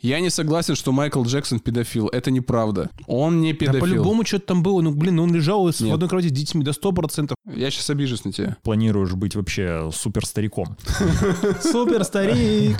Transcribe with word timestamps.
Я 0.00 0.20
не 0.20 0.30
согласен, 0.30 0.76
что 0.76 0.92
Майкл 0.92 1.22
Джексон 1.24 1.58
педофил. 1.58 2.06
Это 2.08 2.30
неправда. 2.30 2.88
Он 3.08 3.40
не 3.40 3.52
Да 3.52 3.58
педофил. 3.58 3.80
по-любому 3.80 4.24
что-то 4.24 4.46
там 4.46 4.62
было. 4.62 4.80
Ну, 4.80 4.92
блин, 4.92 5.18
он 5.18 5.34
лежал 5.34 5.66
с- 5.72 5.80
в 5.80 5.92
одной 5.92 6.08
кровати 6.08 6.28
с 6.28 6.32
детьми 6.32 6.62
до 6.62 6.70
100%. 6.72 7.34
Я 7.52 7.70
сейчас 7.70 7.90
обижусь 7.90 8.24
на 8.24 8.32
тебя. 8.32 8.56
Планируешь 8.62 9.12
быть 9.14 9.34
вообще 9.34 9.90
супер 9.92 10.24
стариком. 10.24 10.76
Супер 11.62 12.04
старик. 12.04 12.78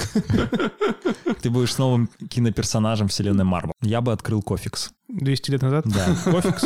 Ты 1.43 1.51
будешь 1.51 1.77
новым 1.79 2.09
киноперсонажем 2.29 3.09
вселенной 3.09 3.45
Марвел. 3.45 3.73
Я 3.83 4.01
бы 4.01 4.13
открыл 4.13 4.41
Cofix. 4.43 4.91
200 5.09 5.51
лет 5.51 5.63
назад. 5.63 5.87
Да. 5.87 6.15
Cofix. 6.31 6.65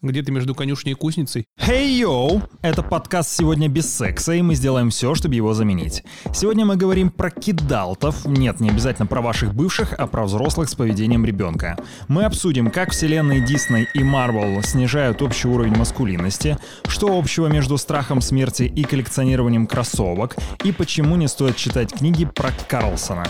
Где-то 0.00 0.32
между 0.32 0.54
конюшней 0.54 0.92
и 0.92 0.94
кузницей. 0.94 1.46
Hey 1.60 2.00
yo! 2.00 2.42
Это 2.62 2.82
подкаст 2.82 3.30
«Сегодня 3.30 3.68
без 3.68 3.94
секса», 3.94 4.32
и 4.32 4.40
мы 4.40 4.54
сделаем 4.54 4.88
все, 4.88 5.14
чтобы 5.14 5.34
его 5.34 5.52
заменить. 5.52 6.02
Сегодня 6.32 6.64
мы 6.64 6.76
говорим 6.76 7.10
про 7.10 7.30
кидалтов. 7.30 8.24
Нет, 8.24 8.60
не 8.60 8.70
обязательно 8.70 9.06
про 9.06 9.20
ваших 9.20 9.54
бывших, 9.54 9.92
а 9.98 10.06
про 10.06 10.24
взрослых 10.24 10.70
с 10.70 10.74
поведением 10.74 11.26
ребенка. 11.26 11.76
Мы 12.08 12.24
обсудим, 12.24 12.70
как 12.70 12.92
вселенные 12.92 13.44
Дисней 13.44 13.86
и 13.92 14.02
Марвел 14.02 14.62
снижают 14.62 15.20
общий 15.20 15.48
уровень 15.48 15.76
маскулинности, 15.76 16.56
что 16.86 17.18
общего 17.18 17.48
между 17.48 17.76
страхом 17.76 18.22
смерти 18.22 18.62
и 18.62 18.82
коллекционированием 18.84 19.66
кроссовок, 19.66 20.36
и 20.64 20.72
почему 20.72 21.16
не 21.16 21.28
стоит 21.28 21.56
читать 21.56 21.92
книги 21.92 22.24
про 22.24 22.50
Карлсона. 22.66 23.26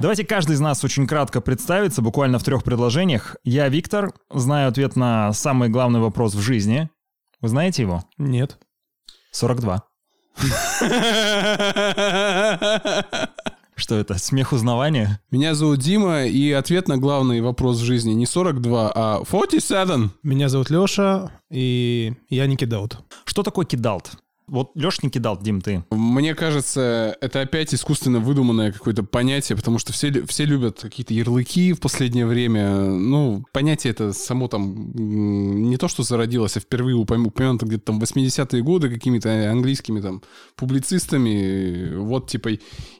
Давайте 0.00 0.24
каждый 0.24 0.52
из 0.52 0.60
нас 0.60 0.82
очень 0.82 1.06
кратко 1.06 1.42
представится, 1.42 2.00
буквально 2.00 2.38
в 2.38 2.42
трех 2.42 2.64
предложениях. 2.64 3.36
Я 3.44 3.68
Виктор, 3.68 4.14
знаю 4.30 4.70
ответ 4.70 4.96
на 4.96 5.30
самый 5.34 5.68
главный 5.68 6.00
вопрос 6.00 6.34
в 6.34 6.40
жизни. 6.40 6.88
Вы 7.42 7.48
знаете 7.48 7.82
его? 7.82 8.02
Нет. 8.16 8.58
42. 9.32 9.82
Что 13.74 13.96
это? 13.96 14.18
Смех 14.18 14.52
узнавания? 14.54 15.20
Меня 15.30 15.54
зовут 15.54 15.80
Дима, 15.80 16.24
и 16.24 16.50
ответ 16.52 16.88
на 16.88 16.96
главный 16.96 17.42
вопрос 17.42 17.78
в 17.78 17.84
жизни 17.84 18.12
не 18.12 18.24
42, 18.24 18.92
а 18.94 19.22
47. 19.28 20.08
Меня 20.22 20.48
зовут 20.48 20.70
Леша, 20.70 21.30
и 21.50 22.14
я 22.30 22.46
не 22.46 22.56
кидаут. 22.56 22.98
Что 23.26 23.42
такое 23.42 23.66
кидалт? 23.66 24.12
Вот 24.50 24.72
Леш 24.74 25.02
не 25.02 25.10
кидалт, 25.10 25.42
Дим, 25.44 25.60
ты. 25.60 25.84
Мне 25.92 26.34
кажется, 26.34 27.16
это 27.20 27.40
опять 27.40 27.72
искусственно 27.72 28.18
выдуманное 28.18 28.72
какое-то 28.72 29.04
понятие, 29.04 29.56
потому 29.56 29.78
что 29.78 29.92
все, 29.92 30.26
все 30.26 30.44
любят 30.44 30.80
какие-то 30.80 31.14
ярлыки 31.14 31.72
в 31.72 31.78
последнее 31.78 32.26
время. 32.26 32.68
Ну, 32.80 33.44
понятие 33.52 33.92
это 33.92 34.12
само 34.12 34.48
там 34.48 34.90
не 34.94 35.76
то, 35.76 35.86
что 35.86 36.02
зародилось, 36.02 36.56
а 36.56 36.60
впервые 36.60 36.96
упом- 36.96 37.26
упомянуто 37.28 37.64
где-то 37.64 37.84
там 37.84 38.00
в 38.00 38.02
80-е 38.02 38.62
годы 38.62 38.90
какими-то 38.90 39.50
английскими 39.52 40.00
там 40.00 40.20
публицистами. 40.56 41.94
Вот, 41.94 42.28
типа, 42.28 42.50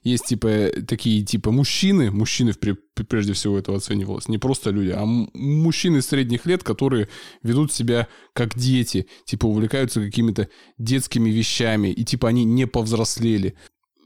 есть, 0.05 0.27
типа, 0.27 0.69
такие, 0.87 1.25
типа, 1.25 1.51
мужчины, 1.51 2.13
мужчины 2.13 2.51
впре- 2.51 2.77
прежде 2.95 3.33
всего 3.33 3.59
этого 3.59 3.79
оценивалось, 3.79 4.29
не 4.29 4.39
просто 4.39 4.71
люди, 4.71 4.91
а 4.91 5.05
мужчины 5.05 6.03
средних 6.03 6.47
лет, 6.47 6.63
которые 6.63 7.09
ведут 7.43 7.73
себя 7.73 8.09
как 8.33 8.57
дети, 8.57 9.07
типа, 9.25 9.47
увлекаются 9.47 10.01
какими-то 10.01 10.49
детскими 10.79 11.31
вещами, 11.31 11.89
и, 11.89 12.05
типа, 12.05 12.29
они 12.29 12.45
не 12.45 12.67
повзрослели. 12.67 13.55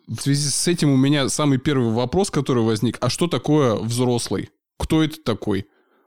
В 0.07 0.21
связи 0.21 0.49
с 0.49 0.69
этим 0.69 0.91
у 0.91 0.97
меня 0.97 1.29
самый 1.29 1.59
первый 1.59 1.93
вопрос, 1.93 2.31
который 2.31 2.63
возник, 2.63 2.99
а 3.01 3.09
что 3.09 3.27
такое 3.27 3.77
взрослый? 3.77 4.51
Кто 4.79 5.03
это 5.03 5.17
такой? 5.23 5.67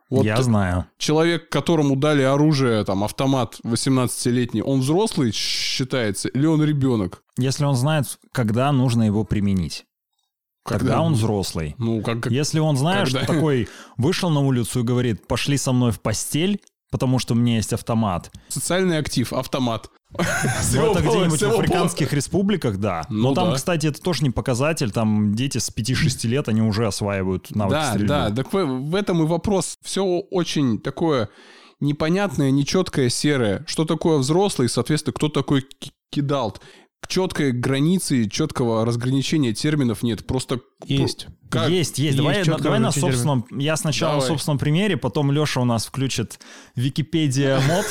Вот 0.10 0.24
Я 0.24 0.42
знаю. 0.42 0.86
человек, 0.98 1.50
которому 1.50 1.98
дали 1.98 2.22
оружие, 2.22 2.84
там, 2.86 3.04
автомат 3.04 3.60
18-летний, 3.66 4.62
он 4.62 4.80
взрослый 4.80 5.32
считается 5.34 6.30
или 6.30 6.46
он 6.46 6.64
ребенок? 6.64 7.24
Если 7.38 7.66
он 7.66 7.76
знает, 7.76 8.18
когда 8.32 8.72
нужно 8.72 9.04
его 9.04 9.26
применить. 9.26 9.86
Когда, 10.68 11.02
он 11.02 11.14
взрослый. 11.14 11.76
Ну, 11.78 12.02
как... 12.02 12.22
как- 12.22 12.32
Если 12.32 12.60
он, 12.60 12.78
знаешь, 12.78 13.10
Когда? 13.10 13.24
что 13.26 13.34
такой 13.34 13.68
вышел 13.98 14.30
на 14.30 14.42
улицу 14.42 14.82
и 14.82 14.84
говорит, 14.84 15.28
пошли 15.28 15.58
со 15.58 15.72
мной 15.72 15.92
в 15.92 16.00
постель, 16.02 16.60
потому 16.92 17.20
что 17.20 17.34
у 17.34 17.38
меня 17.38 17.56
есть 17.56 17.74
автомат. 17.74 18.32
Социальный 18.50 18.98
актив, 18.98 19.32
автомат. 19.34 19.90
Ну, 20.74 20.92
это 20.92 21.02
где-нибудь 21.02 21.42
в 21.42 21.50
африканских 21.50 22.14
республиках, 22.14 22.78
да. 22.78 23.04
Ну 23.10 23.30
Но 23.30 23.34
там, 23.36 23.54
кстати, 23.56 23.88
это 23.88 24.02
тоже 24.02 24.24
не 24.24 24.30
показатель. 24.30 24.92
Там 24.92 25.34
дети 25.36 25.58
с 25.58 25.70
5-6 25.70 26.28
лет, 26.28 26.48
они 26.48 26.62
уже 26.62 26.88
осваивают 26.88 27.54
навыки 27.54 27.74
Да, 27.76 27.90
стрельбы. 27.90 28.08
да, 28.08 28.30
так 28.32 28.54
в, 28.54 28.96
этом 28.96 29.24
и 29.24 29.26
вопрос. 29.26 29.78
Все 29.84 30.04
очень 30.06 30.80
такое 30.80 31.30
непонятное, 31.80 32.52
нечеткое, 32.52 33.10
серое. 33.10 33.64
Что 33.68 33.86
такое 33.86 34.18
взрослый, 34.18 34.70
соответственно, 34.70 35.14
кто 35.14 35.30
такой 35.30 35.62
ки- 35.62 35.92
кидалт? 36.12 36.62
Четкой 37.08 37.52
границы, 37.54 38.30
четкого 38.30 38.86
разграничения 38.86 39.54
терминов 39.54 40.04
нет. 40.04 40.28
Просто 40.28 40.60
Есть. 40.86 41.28
как- 41.50 41.70
Есть, 41.70 41.98
есть. 42.00 42.00
Есть 42.00 42.18
Давай, 42.18 42.44
чётко 42.44 42.64
давай 42.64 42.80
на 42.80 42.92
собственном... 42.92 43.46
Я 43.52 43.78
сначала 43.78 44.14
Давай. 44.16 44.24
на 44.24 44.28
собственном 44.28 44.58
примере, 44.58 44.98
потом 44.98 45.32
Леша 45.32 45.62
у 45.62 45.66
нас 45.66 45.86
включит 45.86 46.40
Википедия 46.76 47.60
мод. 47.62 47.86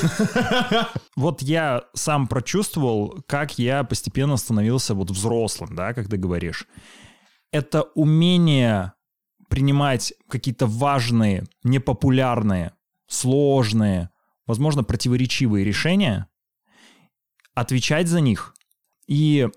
Вот 1.16 1.40
я 1.40 1.84
сам 1.94 2.26
прочувствовал, 2.28 3.22
как 3.26 3.58
я 3.58 3.84
постепенно 3.84 4.36
становился 4.36 4.94
вот 4.94 5.10
взрослым, 5.10 5.74
да, 5.74 5.94
как 5.94 6.08
ты 6.08 6.18
говоришь. 6.18 6.66
Это 7.52 7.82
умение 7.94 8.92
принимать 9.48 10.12
какие-то 10.28 10.66
важные, 10.66 11.44
непопулярные, 11.64 12.72
сложные, 13.06 14.10
возможно, 14.46 14.84
противоречивые 14.84 15.64
решения, 15.64 16.26
отвечать 17.54 18.08
за 18.08 18.20
них 18.20 18.52
и 19.06 19.48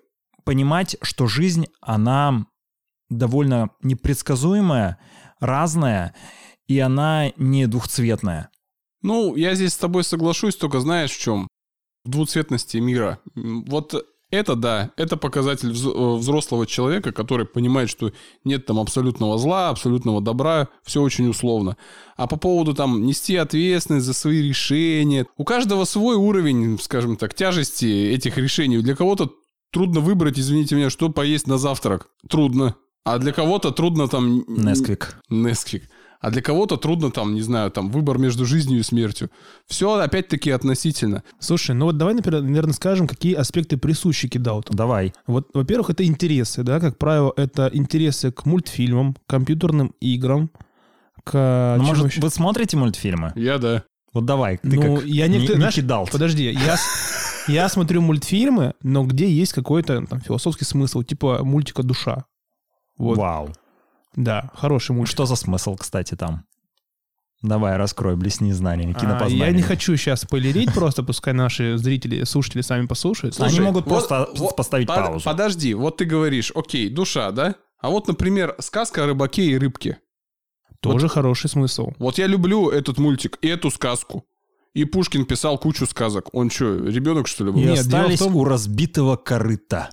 понимать, 0.44 0.98
что 1.02 1.28
жизнь, 1.28 1.68
она 1.82 2.46
довольно 3.10 3.70
непредсказуемая, 3.82 5.00
разная, 5.40 6.16
и 6.68 6.80
она 6.80 7.32
не 7.38 7.68
двухцветная. 7.68 8.50
Ну, 9.02 9.36
я 9.36 9.56
здесь 9.56 9.74
с 9.74 9.78
тобой 9.78 10.04
соглашусь, 10.04 10.56
только 10.56 10.80
знаешь 10.80 11.12
в 11.12 11.20
чем? 11.20 11.48
В 12.06 12.10
двуцветности 12.10 12.78
мира. 12.78 13.20
Вот 13.36 14.06
это 14.32 14.56
да, 14.56 14.92
это 14.96 15.18
показатель 15.18 15.70
э, 15.70 16.16
взрослого 16.16 16.68
человека, 16.68 17.12
который 17.12 17.46
понимает, 17.46 17.90
что 17.90 18.12
нет 18.44 18.66
там 18.66 18.80
абсолютного 18.80 19.38
зла, 19.38 19.70
абсолютного 19.70 20.22
добра, 20.22 20.68
все 20.84 21.02
очень 21.02 21.28
условно. 21.28 21.78
А 22.16 22.28
по 22.28 22.38
поводу 22.38 22.74
там 22.74 23.06
нести 23.06 23.36
ответственность 23.36 24.06
за 24.06 24.14
свои 24.14 24.42
решения, 24.48 25.26
у 25.38 25.44
каждого 25.44 25.86
свой 25.86 26.16
уровень, 26.16 26.78
скажем 26.80 27.18
так, 27.18 27.34
тяжести 27.34 27.86
этих 27.86 28.38
решений. 28.38 28.78
Для 28.80 28.96
кого-то 28.96 29.32
трудно 29.72 30.00
выбрать, 30.00 30.40
извините 30.40 30.76
меня, 30.76 30.90
что 30.90 31.10
поесть 31.10 31.48
на 31.48 31.58
завтрак. 31.58 32.08
Трудно. 32.30 32.76
А 33.04 33.18
для 33.18 33.32
кого-то 33.32 33.72
трудно 33.72 34.08
там... 34.08 34.44
Несквик. 34.48 35.20
Несквик. 35.30 35.90
А 36.20 36.32
для 36.32 36.42
кого-то 36.42 36.76
трудно 36.76 37.12
там, 37.12 37.34
не 37.34 37.42
знаю, 37.42 37.72
там 37.72 37.90
выбор 37.90 38.18
между 38.18 38.46
жизнью 38.46 38.80
и 38.80 38.84
смертью. 38.84 39.30
Все 39.68 39.94
опять-таки 39.94 40.52
относительно. 40.52 41.24
Слушай, 41.40 41.76
ну 41.76 41.86
вот 41.86 41.98
давай, 41.98 42.14
например, 42.14 42.42
наверное, 42.42 42.74
скажем, 42.74 43.08
какие 43.08 43.36
аспекты 43.36 43.78
присущи 43.78 44.28
кидауту. 44.28 44.74
Давай. 44.74 45.14
Вот, 45.28 45.48
во-первых, 45.54 45.92
это 45.92 46.04
интересы, 46.04 46.64
да, 46.64 46.82
как 46.82 46.98
правило, 46.98 47.32
это 47.38 47.70
интересы 47.72 48.32
к 48.34 48.46
мультфильмам, 48.46 49.16
компьютерным 49.28 49.94
играм, 50.02 50.52
к... 51.24 51.76
Ну, 51.78 51.86
чему 51.86 51.96
может, 51.96 52.12
еще? 52.12 52.22
вы 52.22 52.30
смотрите 52.30 52.76
мультфильмы? 52.76 53.32
Я 53.36 53.58
да. 53.58 53.84
Вот 54.12 54.26
давай, 54.26 54.58
ты 54.58 54.76
Ну, 54.76 54.98
как 54.98 55.06
я 55.06 55.28
не, 55.28 55.40
не 55.40 55.48
знаешь, 55.48 55.76
кидал. 55.76 56.10
Подожди, 56.12 56.52
я, 56.52 56.76
я 57.48 57.70
смотрю 57.70 58.02
мультфильмы, 58.02 58.74
но 58.82 59.06
где 59.06 59.32
есть 59.32 59.54
какой-то 59.54 60.06
там 60.06 60.20
философский 60.20 60.66
смысл, 60.66 61.04
типа 61.04 61.44
мультика 61.44 61.84
«Душа». 61.84 62.26
Вот, 62.98 63.18
Вау. 63.18 63.54
Да, 64.16 64.50
хороший 64.56 64.92
мультик. 64.96 65.12
Что 65.14 65.26
за 65.26 65.36
смысл, 65.36 65.76
кстати, 65.76 66.16
там? 66.16 66.46
Давай, 67.42 67.78
раскрой, 67.78 68.18
блесни 68.18 68.52
знания, 68.52 68.94
А, 68.96 69.00
кинопознание. 69.00 69.46
я 69.48 69.52
не 69.54 69.62
хочу 69.62 69.96
сейчас 69.96 70.22
спойлерить, 70.22 70.74
просто 70.74 71.04
пускай 71.04 71.34
наши 71.34 71.78
зрители, 71.78 72.26
слушатели 72.26 72.62
сами 72.62 72.86
послушают. 72.86 73.40
Они 73.40 73.50
Слушай, 73.50 73.64
могут 73.66 73.86
вот- 73.86 73.90
просто 74.10 74.30
вот 74.36 74.56
поставить 74.58 74.88
под- 74.88 74.98
паузу. 74.98 75.24
Подожди, 75.24 75.74
вот 75.74 75.96
ты 75.98 76.06
говоришь, 76.06 76.52
окей, 76.54 76.90
душа, 76.90 77.32
да? 77.32 77.56
А 77.80 77.90
вот, 77.90 78.10
например, 78.10 78.56
сказка 78.60 79.06
о 79.06 79.08
рыбаке 79.08 79.44
и 79.46 79.58
рыбке. 79.58 80.00
Тоже 80.82 81.08
хороший 81.08 81.50
смысл. 81.50 81.92
Вот 81.98 82.18
я 82.18 82.28
люблю 82.28 82.70
этот 82.70 82.98
мультик 82.98 83.38
и 83.42 83.48
эту 83.48 83.72
сказку. 83.72 84.26
И 84.74 84.84
Пушкин 84.86 85.26
писал 85.26 85.58
кучу 85.58 85.86
сказок. 85.86 86.30
Он 86.34 86.50
что, 86.50 86.76
ребенок, 86.88 87.28
что 87.28 87.46
ли, 87.46 87.52
был? 87.52 87.60
И 87.60 87.64
Нет, 87.64 87.74
дело 87.74 87.76
в 87.76 87.88
остались 87.88 88.20
том- 88.20 88.36
у 88.36 88.44
разбитого 88.44 89.16
корыта. 89.16 89.90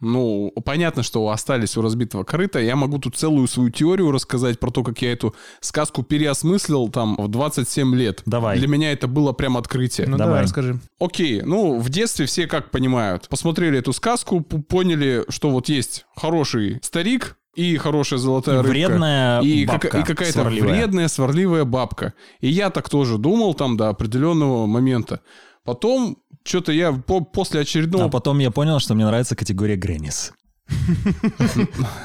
Ну, 0.00 0.52
понятно, 0.64 1.02
что 1.02 1.26
остались 1.30 1.76
у 1.76 1.82
разбитого 1.82 2.22
корыта. 2.22 2.58
Я 2.60 2.76
могу 2.76 2.98
тут 2.98 3.16
целую 3.16 3.46
свою 3.48 3.70
теорию 3.70 4.10
рассказать 4.10 4.60
про 4.60 4.70
то, 4.70 4.82
как 4.82 5.00
я 5.00 5.12
эту 5.12 5.34
сказку 5.60 6.02
переосмыслил 6.02 6.88
там 6.90 7.16
в 7.16 7.28
27 7.28 7.94
лет. 7.94 8.22
Давай. 8.26 8.58
Для 8.58 8.68
меня 8.68 8.92
это 8.92 9.08
было 9.08 9.32
прям 9.32 9.56
открытие. 9.56 10.06
Ну 10.06 10.18
Давай. 10.18 10.26
давай, 10.32 10.42
расскажи. 10.44 10.80
Окей, 11.00 11.40
ну, 11.42 11.78
в 11.80 11.88
детстве 11.88 12.26
все 12.26 12.46
как 12.46 12.70
понимают. 12.70 13.28
Посмотрели 13.30 13.78
эту 13.78 13.92
сказку, 13.94 14.42
поняли, 14.42 15.24
что 15.30 15.48
вот 15.50 15.68
есть 15.70 16.04
хороший 16.14 16.78
старик 16.82 17.38
и 17.54 17.78
хорошая 17.78 18.18
золотая 18.18 18.56
И 18.56 18.58
рыбка. 18.58 18.70
вредная 18.70 19.40
и, 19.40 19.64
бабка 19.64 19.88
кака- 19.88 19.98
и 20.00 20.02
какая-то 20.04 20.32
сварливая. 20.40 20.72
вредная, 20.74 21.08
сварливая 21.08 21.64
бабка. 21.64 22.12
И 22.40 22.48
я 22.48 22.68
так 22.68 22.90
тоже 22.90 23.16
думал 23.16 23.54
там 23.54 23.78
до 23.78 23.88
определенного 23.88 24.66
момента. 24.66 25.20
Потом 25.64 26.18
что-то 26.46 26.72
я 26.72 26.92
по- 26.92 27.20
после 27.20 27.60
очередного... 27.60 28.06
А 28.06 28.08
потом 28.08 28.38
я 28.38 28.50
понял, 28.50 28.78
что 28.78 28.94
мне 28.94 29.06
нравится 29.06 29.36
категория 29.36 29.76
Греннис. 29.76 30.32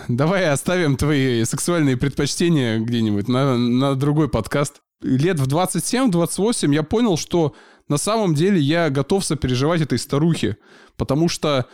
Давай 0.08 0.50
оставим 0.50 0.96
твои 0.96 1.44
сексуальные 1.46 1.98
предпочтения 1.98 2.80
где-нибудь 2.80 3.28
на, 3.28 3.58
на 3.58 3.96
другой 3.96 4.30
подкаст. 4.30 4.82
Лет 5.02 5.40
в 5.40 5.48
27-28 5.48 6.74
я 6.74 6.84
понял, 6.84 7.18
что 7.18 7.56
на 7.88 7.98
самом 7.98 8.36
деле 8.36 8.60
я 8.60 8.90
готов 8.90 9.26
сопереживать 9.26 9.82
этой 9.82 9.98
старухе, 9.98 10.58
потому 10.96 11.28
что 11.28 11.66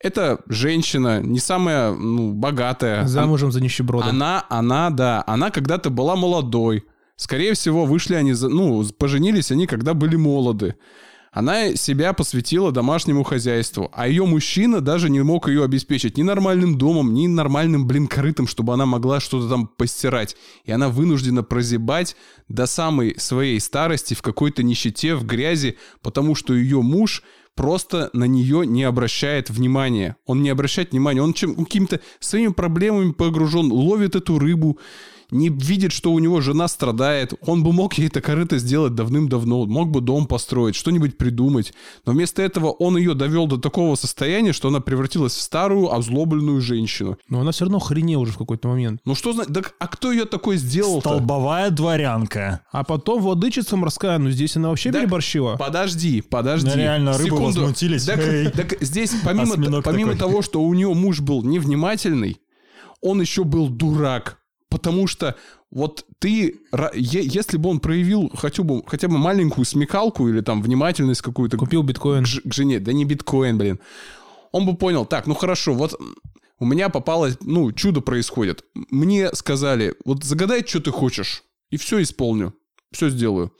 это 0.00 0.40
женщина, 0.48 1.20
не 1.20 1.38
самая 1.38 1.92
ну, 1.92 2.32
богатая. 2.32 3.06
Замужем 3.06 3.52
за 3.52 3.60
нищебродом. 3.60 4.08
Она, 4.08 4.44
она, 4.48 4.90
да, 4.90 5.22
она 5.26 5.50
когда-то 5.50 5.90
была 5.90 6.16
молодой. 6.16 6.84
Скорее 7.16 7.54
всего, 7.54 7.84
вышли 7.84 8.16
они, 8.16 8.32
за, 8.32 8.48
ну, 8.48 8.84
поженились 8.98 9.52
они, 9.52 9.68
когда 9.68 9.94
были 9.94 10.16
молоды. 10.16 10.74
Она 11.32 11.76
себя 11.76 12.12
посвятила 12.12 12.72
домашнему 12.72 13.22
хозяйству, 13.22 13.90
а 13.94 14.06
ее 14.06 14.26
мужчина 14.26 14.82
даже 14.82 15.08
не 15.08 15.22
мог 15.22 15.48
ее 15.48 15.64
обеспечить 15.64 16.18
ни 16.18 16.22
нормальным 16.22 16.76
домом, 16.76 17.14
ни 17.14 17.26
нормальным, 17.26 17.86
блин, 17.86 18.06
корытом, 18.06 18.46
чтобы 18.46 18.74
она 18.74 18.84
могла 18.84 19.18
что-то 19.18 19.48
там 19.48 19.66
постирать. 19.66 20.36
И 20.66 20.72
она 20.72 20.90
вынуждена 20.90 21.42
прозябать 21.42 22.16
до 22.48 22.66
самой 22.66 23.18
своей 23.18 23.58
старости 23.60 24.12
в 24.12 24.20
какой-то 24.20 24.62
нищете, 24.62 25.14
в 25.14 25.24
грязи, 25.24 25.78
потому 26.02 26.34
что 26.34 26.54
ее 26.54 26.82
муж 26.82 27.22
просто 27.54 28.10
на 28.12 28.24
нее 28.24 28.66
не 28.66 28.84
обращает 28.84 29.48
внимания. 29.48 30.16
Он 30.26 30.42
не 30.42 30.50
обращает 30.50 30.92
внимания, 30.92 31.22
он 31.22 31.32
чем, 31.32 31.54
какими-то 31.54 32.00
своими 32.20 32.52
проблемами 32.52 33.12
погружен, 33.12 33.72
ловит 33.72 34.16
эту 34.16 34.38
рыбу, 34.38 34.78
не 35.32 35.48
видит, 35.48 35.92
что 35.92 36.12
у 36.12 36.18
него 36.18 36.40
жена 36.40 36.68
страдает. 36.68 37.32
Он 37.46 37.64
бы 37.64 37.72
мог 37.72 37.94
ей 37.94 38.06
это 38.08 38.20
корыто 38.20 38.58
сделать 38.58 38.94
давным-давно, 38.94 39.66
мог 39.66 39.90
бы 39.90 40.00
дом 40.00 40.26
построить, 40.26 40.76
что-нибудь 40.76 41.16
придумать. 41.16 41.72
Но 42.06 42.12
вместо 42.12 42.42
этого 42.42 42.68
он 42.70 42.96
ее 42.96 43.14
довел 43.14 43.46
до 43.46 43.56
такого 43.56 43.96
состояния, 43.96 44.52
что 44.52 44.68
она 44.68 44.80
превратилась 44.80 45.32
в 45.34 45.40
старую, 45.40 45.92
озлобленную 45.92 46.60
женщину. 46.60 47.16
Но 47.28 47.40
она 47.40 47.52
все 47.52 47.64
равно 47.64 47.78
охренела 47.78 48.20
уже 48.20 48.32
в 48.32 48.38
какой-то 48.38 48.68
момент. 48.68 49.00
Ну 49.04 49.14
что 49.14 49.32
значит? 49.32 49.52
Так, 49.54 49.74
а 49.78 49.88
кто 49.88 50.12
ее 50.12 50.26
такой 50.26 50.56
сделал 50.58 50.98
-то? 50.98 51.00
Столбовая 51.00 51.70
дворянка. 51.70 52.60
А 52.70 52.84
потом 52.84 53.22
владычица 53.22 53.76
морская, 53.76 54.18
ну 54.18 54.30
здесь 54.30 54.56
она 54.56 54.68
вообще 54.68 54.92
Так, 54.92 55.02
переборщила. 55.02 55.56
Подожди, 55.56 56.20
подожди. 56.20 56.68
Да 56.68 56.76
реально, 56.76 57.12
рыбы 57.14 57.24
Секунду. 57.24 57.60
возмутились. 57.60 58.04
Так, 58.04 58.18
Эй. 58.20 58.50
так 58.50 58.76
здесь 58.80 59.12
помимо, 59.24 59.54
помимо 59.82 60.12
такой. 60.12 60.18
того, 60.18 60.42
что 60.42 60.60
у 60.62 60.74
нее 60.74 60.92
муж 60.92 61.20
был 61.20 61.42
невнимательный, 61.42 62.38
он 63.00 63.20
еще 63.20 63.44
был 63.44 63.68
дурак. 63.68 64.41
Потому 64.72 65.06
что 65.06 65.36
вот 65.70 66.06
ты, 66.18 66.60
если 66.94 67.58
бы 67.58 67.68
он 67.68 67.78
проявил 67.78 68.30
хотя 68.34 68.62
бы, 68.62 68.82
хотя 68.86 69.06
бы 69.06 69.18
маленькую 69.18 69.66
смекалку 69.66 70.28
или 70.28 70.40
там 70.40 70.62
внимательность 70.62 71.20
какую-то 71.20 71.58
Купил 71.58 71.82
биткоин. 71.82 72.24
к, 72.24 72.48
к 72.48 72.54
жене, 72.54 72.80
да 72.80 72.94
не 72.94 73.04
биткоин, 73.04 73.58
блин, 73.58 73.80
он 74.50 74.64
бы 74.64 74.74
понял, 74.74 75.04
так, 75.04 75.26
ну 75.26 75.34
хорошо, 75.34 75.74
вот 75.74 76.00
у 76.58 76.64
меня 76.64 76.88
попалось, 76.88 77.36
ну, 77.42 77.70
чудо 77.72 78.00
происходит. 78.00 78.64
Мне 78.74 79.30
сказали, 79.34 79.94
вот 80.06 80.24
загадай, 80.24 80.64
что 80.66 80.80
ты 80.80 80.90
хочешь, 80.90 81.42
и 81.70 81.76
все 81.76 82.00
исполню, 82.00 82.54
все 82.90 83.10
сделаю. 83.10 83.52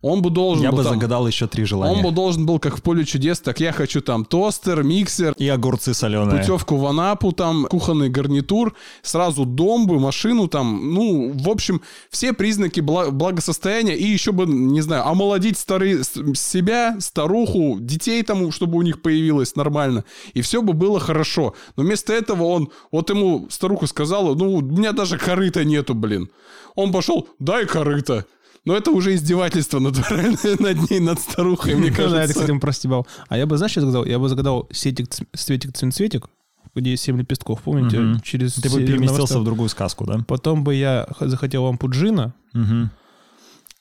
Он 0.00 0.22
бы 0.22 0.30
должен 0.30 0.62
Я 0.62 0.70
был 0.70 0.78
бы 0.78 0.84
там- 0.84 0.94
загадал 0.94 1.26
еще 1.26 1.48
три 1.48 1.62
он 1.64 1.66
желания. 1.66 2.02
бы 2.04 2.12
должен 2.12 2.46
был, 2.46 2.60
как 2.60 2.76
в 2.78 2.82
поле 2.82 3.04
чудес, 3.04 3.40
так 3.40 3.58
я 3.58 3.72
хочу 3.72 4.00
там 4.00 4.24
тостер, 4.24 4.84
миксер, 4.84 5.34
И 5.38 5.48
огурцы 5.48 5.92
соленые. 5.92 6.38
путевку 6.38 6.76
в 6.76 6.86
Анапу, 6.86 7.32
там 7.32 7.66
кухонный 7.68 8.08
гарнитур, 8.08 8.74
сразу 9.02 9.44
дом 9.44 9.88
бы, 9.88 9.98
машину 9.98 10.46
там, 10.46 10.94
ну, 10.94 11.32
в 11.34 11.48
общем, 11.48 11.80
все 12.10 12.32
признаки 12.32 12.78
бла- 12.78 13.10
благосостояния 13.10 13.96
и 13.96 14.04
еще 14.04 14.30
бы, 14.30 14.46
не 14.46 14.82
знаю, 14.82 15.04
омолодить 15.04 15.58
старые, 15.58 16.04
с- 16.04 16.12
себя, 16.36 16.96
старуху, 17.00 17.78
детей 17.80 18.22
там, 18.22 18.52
чтобы 18.52 18.78
у 18.78 18.82
них 18.82 19.02
появилось 19.02 19.56
нормально, 19.56 20.04
и 20.32 20.42
все 20.42 20.62
бы 20.62 20.74
было 20.74 21.00
хорошо. 21.00 21.54
Но 21.76 21.82
вместо 21.82 22.12
этого 22.12 22.44
он, 22.44 22.68
вот 22.92 23.10
ему 23.10 23.48
старуха 23.50 23.88
сказала, 23.88 24.36
ну, 24.36 24.54
у 24.54 24.60
меня 24.60 24.92
даже 24.92 25.18
корыта 25.18 25.64
нету, 25.64 25.94
блин. 25.94 26.30
Он 26.76 26.92
пошел, 26.92 27.28
дай 27.40 27.66
корыто. 27.66 28.26
Но 28.68 28.76
это 28.76 28.90
уже 28.90 29.14
издевательство 29.14 29.78
натуральное 29.78 30.56
над 30.58 30.90
ней, 30.90 31.00
над 31.00 31.18
старухой, 31.18 31.74
мне 31.74 31.88
Да, 31.90 32.02
это, 32.02 32.02
кажется. 32.02 32.34
кстати, 32.40 32.58
простебал. 32.58 33.06
А 33.30 33.38
я 33.38 33.46
бы, 33.46 33.56
знаешь, 33.56 33.70
что 33.72 33.80
загадал? 33.80 34.04
Я 34.04 34.18
бы 34.18 34.28
загадал 34.28 34.68
сетик, 34.70 35.08
ц- 35.08 35.24
светик, 35.34 35.72
цветик, 35.74 36.26
где 36.74 36.90
есть 36.90 37.02
7 37.04 37.16
лепестков, 37.18 37.62
помните? 37.62 37.98
Мгм. 37.98 38.20
Через 38.20 38.52
Ты 38.56 38.68
бы 38.68 38.84
переместился 38.84 39.38
в 39.40 39.44
другую 39.44 39.70
сказку, 39.70 40.04
да? 40.04 40.18
Потом 40.28 40.64
бы 40.64 40.74
я 40.74 41.08
захотел 41.18 41.64
лампу 41.64 41.88
джина, 41.88 42.34
Мгм. 42.52 42.90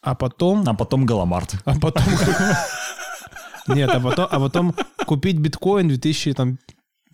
а 0.02 0.16
потом... 0.16 0.64
А 0.66 0.74
потом 0.74 1.06
Галамарт. 1.06 1.56
А 1.66 1.78
потом... 1.78 2.04
Нет, 3.68 3.90
а 3.90 4.00
потом, 4.00 4.28
а 4.32 4.40
потом 4.40 4.74
купить 5.06 5.38
биткоин 5.38 5.88
в 5.88 5.90
2000, 5.90 6.34
там, 6.34 6.58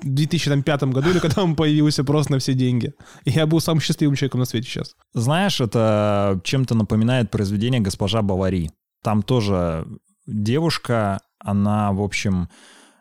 2005 0.04 0.84
году, 0.86 1.10
или 1.10 1.20
когда 1.20 1.44
он 1.44 1.56
появился 1.56 2.04
просто 2.04 2.34
на 2.34 2.40
все 2.40 2.54
деньги. 2.54 2.94
Я 3.26 3.46
был 3.48 3.60
самым 3.62 3.82
счастливым 3.82 4.16
человеком 4.16 4.40
на 4.40 4.46
свете 4.46 4.68
сейчас. 4.68 4.96
Знаешь, 5.14 5.62
это 5.62 6.40
чем-то 6.44 6.76
напоминает 6.76 7.32
произведение 7.32 7.80
«Госпожа 7.82 8.22
Бавари». 8.22 8.72
Там 9.04 9.22
тоже 9.24 9.86
девушка, 10.28 11.22
она, 11.40 11.92
в 11.92 12.02
общем, 12.02 12.50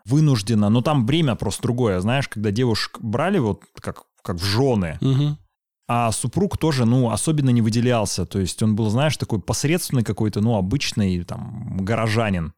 вынуждена... 0.05 0.69
Но 0.69 0.81
там 0.81 1.05
время 1.05 1.35
просто 1.35 1.63
другое, 1.63 1.99
знаешь, 1.99 2.27
когда 2.27 2.51
девушек 2.51 2.97
брали 2.99 3.39
вот 3.39 3.61
как, 3.79 4.03
как 4.21 4.37
в 4.37 4.43
жены, 4.43 4.97
Мгм. 5.01 5.37
а 5.87 6.11
супруг 6.11 6.57
тоже, 6.57 6.85
ну, 6.85 7.09
особенно 7.11 7.49
не 7.51 7.61
выделялся. 7.61 8.25
То 8.25 8.39
есть 8.39 8.61
он 8.63 8.75
был, 8.75 8.89
знаешь, 8.89 9.17
такой 9.17 9.39
посредственный 9.41 10.03
какой-то, 10.03 10.41
ну, 10.41 10.55
обычный 10.57 11.23
там 11.23 11.77
горожанин, 11.85 12.53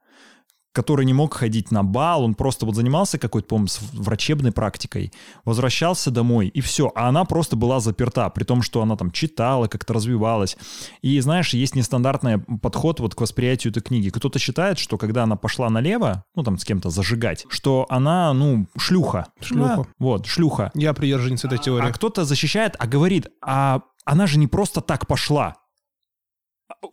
который 0.75 1.05
не 1.05 1.13
мог 1.13 1.33
ходить 1.33 1.71
на 1.71 1.83
бал, 1.83 2.23
он 2.23 2.35
просто 2.35 2.65
вот 2.65 2.75
занимался 2.75 3.17
какой-то, 3.17 3.47
по-моему, 3.47 3.69
врачебной 3.93 4.51
практикой, 4.51 5.11
возвращался 5.45 6.11
домой, 6.11 6.49
и 6.49 6.61
все. 6.61 6.91
А 6.95 7.07
она 7.07 7.23
просто 7.25 7.55
была 7.55 7.79
заперта, 7.79 8.29
при 8.29 8.43
том, 8.43 8.61
что 8.61 8.81
она 8.81 8.97
там 8.97 9.11
читала, 9.11 9.67
как-то 9.67 9.93
развивалась. 9.93 10.57
И, 11.01 11.19
знаешь, 11.21 11.53
есть 11.53 11.75
нестандартный 11.75 12.39
подход 12.39 12.99
вот 12.99 13.15
к 13.15 13.21
восприятию 13.21 13.71
этой 13.71 13.81
книги. 13.81 14.09
Кто-то 14.09 14.37
считает, 14.37 14.77
что 14.77 14.97
когда 14.97 15.23
она 15.23 15.37
пошла 15.37 15.69
налево, 15.69 16.23
ну, 16.35 16.43
там, 16.43 16.57
с 16.57 16.65
кем-то 16.65 16.89
зажигать, 16.89 17.45
что 17.49 17.85
она, 17.89 18.33
ну, 18.33 18.67
шлюха. 18.77 19.27
Шлюха. 19.39 19.75
Да, 19.77 19.85
вот, 19.97 20.25
шлюха. 20.25 20.71
Я 20.75 20.93
приверженец 20.93 21.45
этой 21.45 21.57
теории. 21.57 21.87
А 21.87 21.91
кто-то 21.93 22.25
защищает, 22.25 22.75
а 22.77 22.85
говорит, 22.85 23.27
а 23.41 23.81
она 24.03 24.27
же 24.27 24.37
не 24.37 24.47
просто 24.47 24.81
так 24.81 25.07
пошла. 25.07 25.55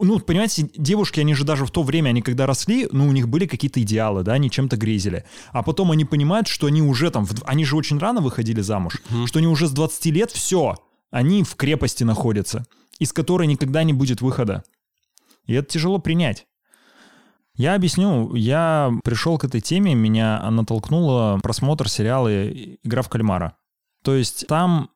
Ну, 0.00 0.18
понимаете, 0.20 0.68
девушки, 0.76 1.20
они 1.20 1.34
же 1.34 1.44
даже 1.44 1.64
в 1.64 1.70
то 1.70 1.82
время, 1.82 2.10
они 2.10 2.20
когда 2.22 2.46
росли, 2.46 2.88
ну, 2.92 3.08
у 3.08 3.12
них 3.12 3.28
были 3.28 3.46
какие-то 3.46 3.80
идеалы, 3.80 4.22
да, 4.22 4.34
они 4.34 4.50
чем-то 4.50 4.76
грезили. 4.76 5.24
А 5.50 5.62
потом 5.62 5.90
они 5.90 6.04
понимают, 6.04 6.46
что 6.48 6.66
они 6.66 6.82
уже 6.82 7.10
там, 7.10 7.24
в- 7.24 7.42
они 7.46 7.64
же 7.64 7.76
очень 7.76 7.98
рано 7.98 8.20
выходили 8.20 8.60
замуж, 8.60 9.00
что 9.26 9.38
они 9.38 9.48
уже 9.48 9.66
с 9.68 9.72
20 9.72 10.06
лет, 10.10 10.30
все, 10.30 10.76
они 11.10 11.42
в 11.42 11.56
крепости 11.56 12.04
находятся, 12.04 12.66
из 12.98 13.12
которой 13.12 13.46
никогда 13.46 13.82
не 13.82 13.92
будет 13.94 14.20
выхода. 14.20 14.62
И 15.46 15.54
это 15.54 15.68
тяжело 15.72 15.98
принять. 15.98 16.46
Я 17.54 17.74
объясню. 17.74 18.34
Я 18.34 18.90
пришел 19.04 19.36
к 19.38 19.44
этой 19.44 19.60
теме, 19.60 19.94
меня 19.94 20.50
натолкнуло 20.50 21.38
просмотр 21.42 21.88
сериала 21.88 22.48
«Игра 22.50 23.02
в 23.02 23.08
кальмара». 23.08 23.56
То 24.04 24.14
есть 24.14 24.46
там 24.46 24.90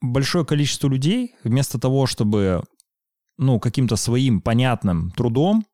большое 0.00 0.44
количество 0.44 0.88
людей, 0.88 1.34
вместо 1.44 1.78
того, 1.78 2.06
чтобы 2.06 2.62
ну, 3.38 3.58
каким-то 3.58 3.96
своим 3.96 4.40
понятным 4.40 5.10
трудом, 5.12 5.64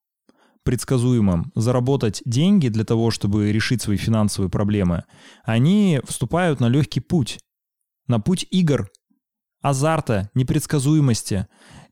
предсказуемым, 0.63 1.53
заработать 1.55 2.23
деньги 2.25 2.69
для 2.69 2.85
того, 2.85 3.11
чтобы 3.11 3.53
решить 3.53 3.83
свои 3.83 3.97
финансовые 3.97 4.51
проблемы, 4.51 5.05
они 5.45 6.01
вступают 6.07 6.61
на 6.61 6.69
легкий 6.69 7.01
путь. 7.01 7.39
На 8.07 8.21
путь 8.21 8.47
игр, 8.51 8.89
азарта, 9.63 10.31
непредсказуемости. 10.35 11.47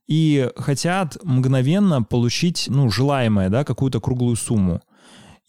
И 0.08 0.50
хотят 0.56 1.16
мгновенно 1.22 2.02
получить, 2.02 2.66
ну, 2.68 2.90
желаемое, 2.90 3.48
да, 3.48 3.64
какую-то 3.64 4.00
круглую 4.00 4.36
сумму. 4.36 4.80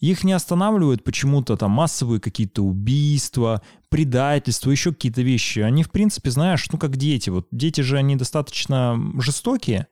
Их 0.00 0.22
не 0.22 0.32
останавливают 0.32 1.02
почему-то 1.02 1.56
там 1.56 1.70
массовые 1.70 2.20
какие-то 2.20 2.62
убийства, 2.62 3.62
предательства, 3.88 4.70
еще 4.70 4.92
какие-то 4.92 5.22
вещи. 5.22 5.60
Они, 5.60 5.82
в 5.82 5.90
принципе, 5.90 6.30
знаешь, 6.30 6.66
ну, 6.72 6.78
как 6.78 6.96
дети. 6.96 7.30
Вот 7.30 7.48
дети 7.50 7.80
же, 7.80 7.96
они 7.96 8.16
достаточно 8.16 8.98
жестокие 9.18 9.86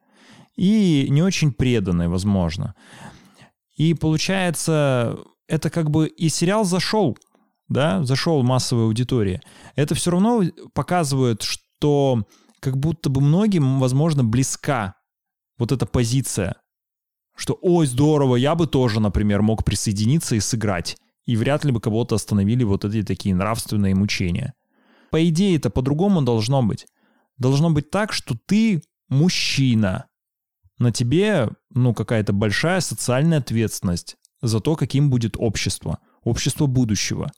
и 0.56 1.06
не 1.10 1.22
очень 1.22 1.52
преданные, 1.52 2.08
возможно. 2.08 2.74
И 3.76 3.94
получается, 3.94 5.18
это 5.48 5.70
как 5.70 5.90
бы 5.90 6.08
и 6.08 6.28
сериал 6.28 6.64
зашел, 6.64 7.16
да, 7.68 8.04
зашел 8.04 8.42
массовой 8.42 8.84
аудитории. 8.84 9.40
Это 9.76 9.94
все 9.94 10.10
равно 10.10 10.42
показывает, 10.74 11.42
что 11.42 12.26
как 12.60 12.76
будто 12.76 13.10
бы 13.10 13.20
многим, 13.20 13.80
возможно, 13.80 14.24
близка 14.24 14.94
вот 15.58 15.72
эта 15.72 15.86
позиция, 15.86 16.56
что 17.36 17.58
«Ой, 17.62 17.86
здорово, 17.86 18.36
я 18.36 18.54
бы 18.54 18.66
тоже, 18.66 19.00
например, 19.00 19.42
мог 19.42 19.64
присоединиться 19.64 20.36
и 20.36 20.40
сыграть». 20.40 20.96
И 21.24 21.36
вряд 21.36 21.64
ли 21.64 21.70
бы 21.70 21.80
кого-то 21.80 22.16
остановили 22.16 22.64
вот 22.64 22.84
эти 22.84 23.02
такие 23.02 23.34
нравственные 23.34 23.94
мучения. 23.94 24.54
По 25.10 25.28
идее, 25.28 25.56
это 25.56 25.70
по-другому 25.70 26.22
должно 26.22 26.62
быть. 26.62 26.86
Должно 27.38 27.70
быть 27.70 27.90
так, 27.90 28.12
что 28.12 28.36
ты 28.46 28.82
мужчина. 29.08 30.06
На 30.78 30.90
тебе, 30.92 31.50
ну, 31.70 31.94
какая-то 31.94 32.32
большая 32.32 32.80
социальная 32.80 33.38
ответственность 33.38 34.16
за 34.40 34.60
то, 34.60 34.76
каким 34.76 35.10
будет 35.10 35.36
общество. 35.36 35.98
Общество 36.24 36.66
будущего. 36.66 37.30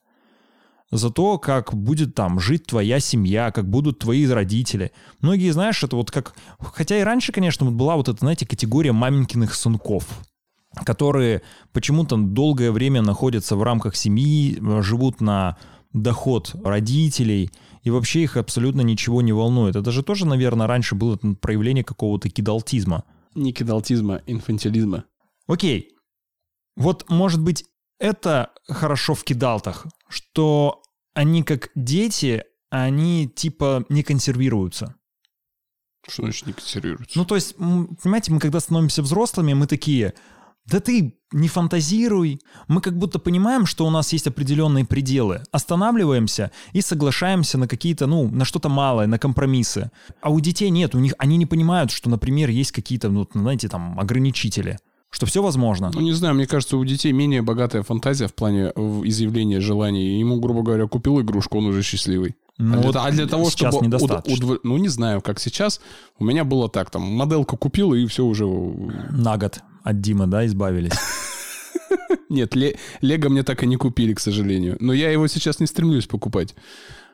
за 0.91 1.11
то, 1.11 1.39
как 1.39 1.75
будет 1.75 2.15
там 2.15 2.39
жить 2.39 2.67
твоя 2.67 3.01
семья, 3.01 3.51
как 3.51 3.69
будут 3.69 3.99
твои 3.99 4.27
родители. 4.27 4.93
Многие, 5.21 5.51
знаешь, 5.51 5.83
это 5.83 5.97
вот 5.97 6.11
как... 6.11 6.35
Хотя 6.61 6.99
и 6.99 7.03
раньше, 7.03 7.33
конечно, 7.33 7.67
вот 7.67 7.75
была 7.75 7.97
вот 7.97 8.09
эта, 8.09 8.19
знаете, 8.19 8.47
категория 8.47 8.93
маменькиных 8.93 9.55
сынков 9.55 10.07
которые 10.85 11.43
почему-то 11.73 12.17
долгое 12.17 12.73
время 12.73 13.03
находятся 13.03 13.57
в 13.57 13.63
рамках 13.63 13.97
семьи, 13.97 14.59
живут 14.83 15.21
на 15.21 15.57
доход 15.93 16.57
родителей, 16.65 17.51
и 17.83 17.91
вообще 17.91 18.25
их 18.25 18.37
абсолютно 18.37 18.81
ничего 18.81 19.23
не 19.23 19.33
волнует. 19.33 19.77
Это 19.77 19.93
же 19.93 20.03
тоже, 20.03 20.27
наверное, 20.27 20.67
раньше 20.67 20.95
было 20.95 21.17
проявление 21.17 21.85
какого-то 21.85 22.29
кидалтизма. 22.29 23.05
Не 23.35 23.53
кидалтизма, 23.53 24.23
инфантилизма. 24.27 25.05
Окей. 25.47 25.91
Вот, 26.77 27.09
может 27.09 27.43
быть, 27.43 27.65
это 27.99 28.53
хорошо 28.67 29.15
в 29.15 29.25
кидалтах, 29.25 29.87
что 30.09 30.83
они 31.15 31.43
как 31.43 31.71
дети, 31.75 32.45
они 32.71 33.29
типа 33.29 33.85
не 33.89 34.03
консервируются. 34.03 34.97
Что 36.07 36.23
значит 36.23 36.47
не 36.47 36.53
консервируются? 36.53 37.19
Ну, 37.19 37.25
то 37.25 37.35
есть, 37.35 37.57
понимаете, 37.57 38.33
мы 38.33 38.41
когда 38.41 38.61
становимся 38.61 39.03
взрослыми, 39.03 39.55
мы 39.55 39.67
такие, 39.67 40.15
да 40.67 40.81
ты 40.81 41.15
не 41.33 41.49
фантазируй. 41.49 42.41
Мы 42.69 42.81
как 42.81 42.97
будто 42.97 43.19
понимаем, 43.19 43.67
что 43.67 43.87
у 43.87 43.91
нас 43.91 44.13
есть 44.13 44.27
определенные 44.27 44.85
пределы. 44.85 45.43
Останавливаемся 45.53 46.53
и 46.73 46.81
соглашаемся 46.81 47.59
на 47.59 47.69
какие-то, 47.69 48.07
ну, 48.07 48.29
на 48.29 48.45
что-то 48.45 48.69
малое, 48.69 49.07
на 49.07 49.19
компромиссы. 49.19 49.91
А 50.23 50.31
у 50.31 50.41
детей 50.41 50.71
нет, 50.71 50.95
у 50.95 51.01
них, 51.01 51.13
они 51.19 51.37
не 51.37 51.47
понимают, 51.47 51.91
что, 51.91 52.09
например, 52.09 52.49
есть 52.51 52.73
какие-то, 52.73 53.11
ну, 53.11 53.29
знаете, 53.35 53.69
там, 53.69 53.99
ограничители 53.99 54.79
что 55.11 55.27
все 55.27 55.45
возможно. 55.45 55.93
Ну, 55.95 56.01
не 56.01 56.11
знаю, 56.11 56.35
мне 56.35 56.45
кажется, 56.45 56.77
у 56.77 56.85
детей 56.85 57.13
менее 57.13 57.41
богатая 57.41 57.85
фантазия 57.85 58.27
в 58.27 58.35
плане 58.35 58.73
изъявления 59.05 59.61
желаний. 59.61 60.19
Ему, 60.19 60.41
грубо 60.41 60.63
говоря, 60.63 60.89
купил 60.89 61.21
игрушку, 61.21 61.59
он 61.59 61.67
уже 61.67 61.85
счастливый. 61.85 62.35
Ну, 62.59 62.81
а, 62.81 62.83
вот 62.83 62.93
для, 62.93 63.05
а 63.05 63.11
для 63.13 63.27
того, 63.29 63.49
сейчас 63.49 63.75
чтобы... 63.75 63.87
Недостаточно. 63.87 64.45
Уд, 64.45 64.51
уд, 64.57 64.65
ну, 64.65 64.77
не 64.77 64.89
знаю, 64.89 65.21
как 65.21 65.39
сейчас. 65.39 65.81
У 66.19 66.25
меня 66.25 66.43
было 66.43 66.69
так, 66.69 66.91
там, 66.91 67.03
модельку 67.03 67.57
купил, 67.57 67.95
и 67.95 68.05
все 68.07 68.25
уже... 68.25 68.45
На 68.45 69.37
год 69.37 69.63
от 69.85 70.01
Димы, 70.01 70.27
да, 70.27 70.45
избавились? 70.47 70.93
Нет, 72.29 72.57
Лего 72.57 73.29
мне 73.29 73.43
так 73.45 73.63
и 73.63 73.67
не 73.67 73.77
купили, 73.77 74.15
к 74.15 74.21
сожалению. 74.21 74.77
Но 74.81 74.93
я 74.93 75.11
его 75.11 75.29
сейчас 75.29 75.61
не 75.61 75.67
стремлюсь 75.67 76.07
покупать. 76.07 76.55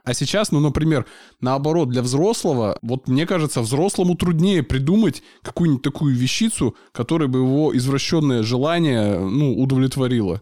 А 0.02 0.14
сейчас, 0.14 0.50
ну, 0.50 0.60
например, 0.60 1.04
наоборот, 1.40 1.90
для 1.90 2.00
взрослого, 2.00 2.78
вот 2.80 3.06
мне 3.06 3.26
кажется, 3.26 3.60
взрослому 3.60 4.14
труднее 4.14 4.62
придумать 4.62 5.22
какую-нибудь 5.42 5.82
такую 5.82 6.14
вещицу, 6.14 6.74
которая 6.92 7.28
бы 7.28 7.40
его 7.40 7.76
извращенное 7.76 8.42
желание, 8.42 9.18
ну, 9.18 9.60
удовлетворила. 9.60 10.40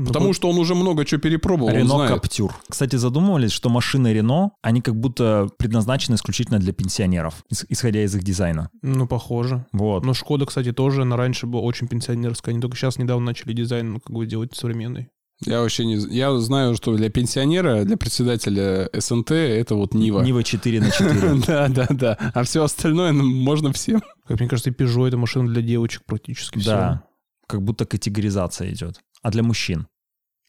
Ну, 0.00 0.06
Потому 0.06 0.28
вот... 0.28 0.36
что 0.36 0.48
он 0.48 0.58
уже 0.58 0.74
много 0.74 1.04
чего 1.04 1.20
перепробовал. 1.20 1.74
Рено 1.74 2.08
Каптюр. 2.08 2.54
Кстати, 2.68 2.96
задумывались, 2.96 3.52
что 3.52 3.68
машины 3.68 4.14
Рено, 4.14 4.52
они 4.62 4.80
как 4.80 4.96
будто 4.96 5.48
предназначены 5.58 6.14
исключительно 6.14 6.58
для 6.58 6.72
пенсионеров, 6.72 7.44
исходя 7.68 8.02
из 8.02 8.14
их 8.14 8.22
дизайна. 8.22 8.70
Ну, 8.80 9.06
похоже. 9.06 9.66
Вот. 9.72 10.04
Но 10.04 10.14
Шкода, 10.14 10.46
кстати, 10.46 10.72
тоже 10.72 11.02
она 11.02 11.16
раньше 11.16 11.46
была 11.46 11.60
очень 11.62 11.86
пенсионерская. 11.86 12.54
Они 12.54 12.62
только 12.62 12.78
сейчас 12.78 12.98
недавно 12.98 13.26
начали 13.26 13.52
дизайн 13.52 13.92
ну, 13.92 14.00
как 14.00 14.16
бы 14.16 14.24
делать 14.24 14.56
современный. 14.56 15.10
Я 15.44 15.60
вообще 15.60 15.84
не... 15.84 15.96
Я 15.96 16.34
знаю, 16.38 16.74
что 16.76 16.94
для 16.96 17.10
пенсионера, 17.10 17.84
для 17.84 17.96
председателя 17.98 18.88
СНТ 18.94 19.32
это 19.32 19.74
вот 19.74 19.92
Нива. 19.92 20.22
Нива 20.22 20.42
4 20.42 20.80
на 20.80 20.90
4. 20.90 21.42
Да, 21.46 21.68
да, 21.68 21.86
да. 21.90 22.18
А 22.34 22.42
все 22.44 22.62
остальное 22.62 23.12
ну, 23.12 23.24
можно 23.24 23.72
всем. 23.72 24.02
Как 24.26 24.40
мне 24.40 24.48
кажется, 24.48 24.70
Peugeot 24.70 25.08
это 25.08 25.18
машина 25.18 25.48
для 25.48 25.60
девочек 25.60 26.04
практически 26.06 26.58
все. 26.58 26.70
Да. 26.70 27.04
Как 27.46 27.62
будто 27.62 27.84
категоризация 27.84 28.70
идет. 28.70 29.00
А 29.22 29.30
для 29.30 29.42
мужчин? 29.42 29.86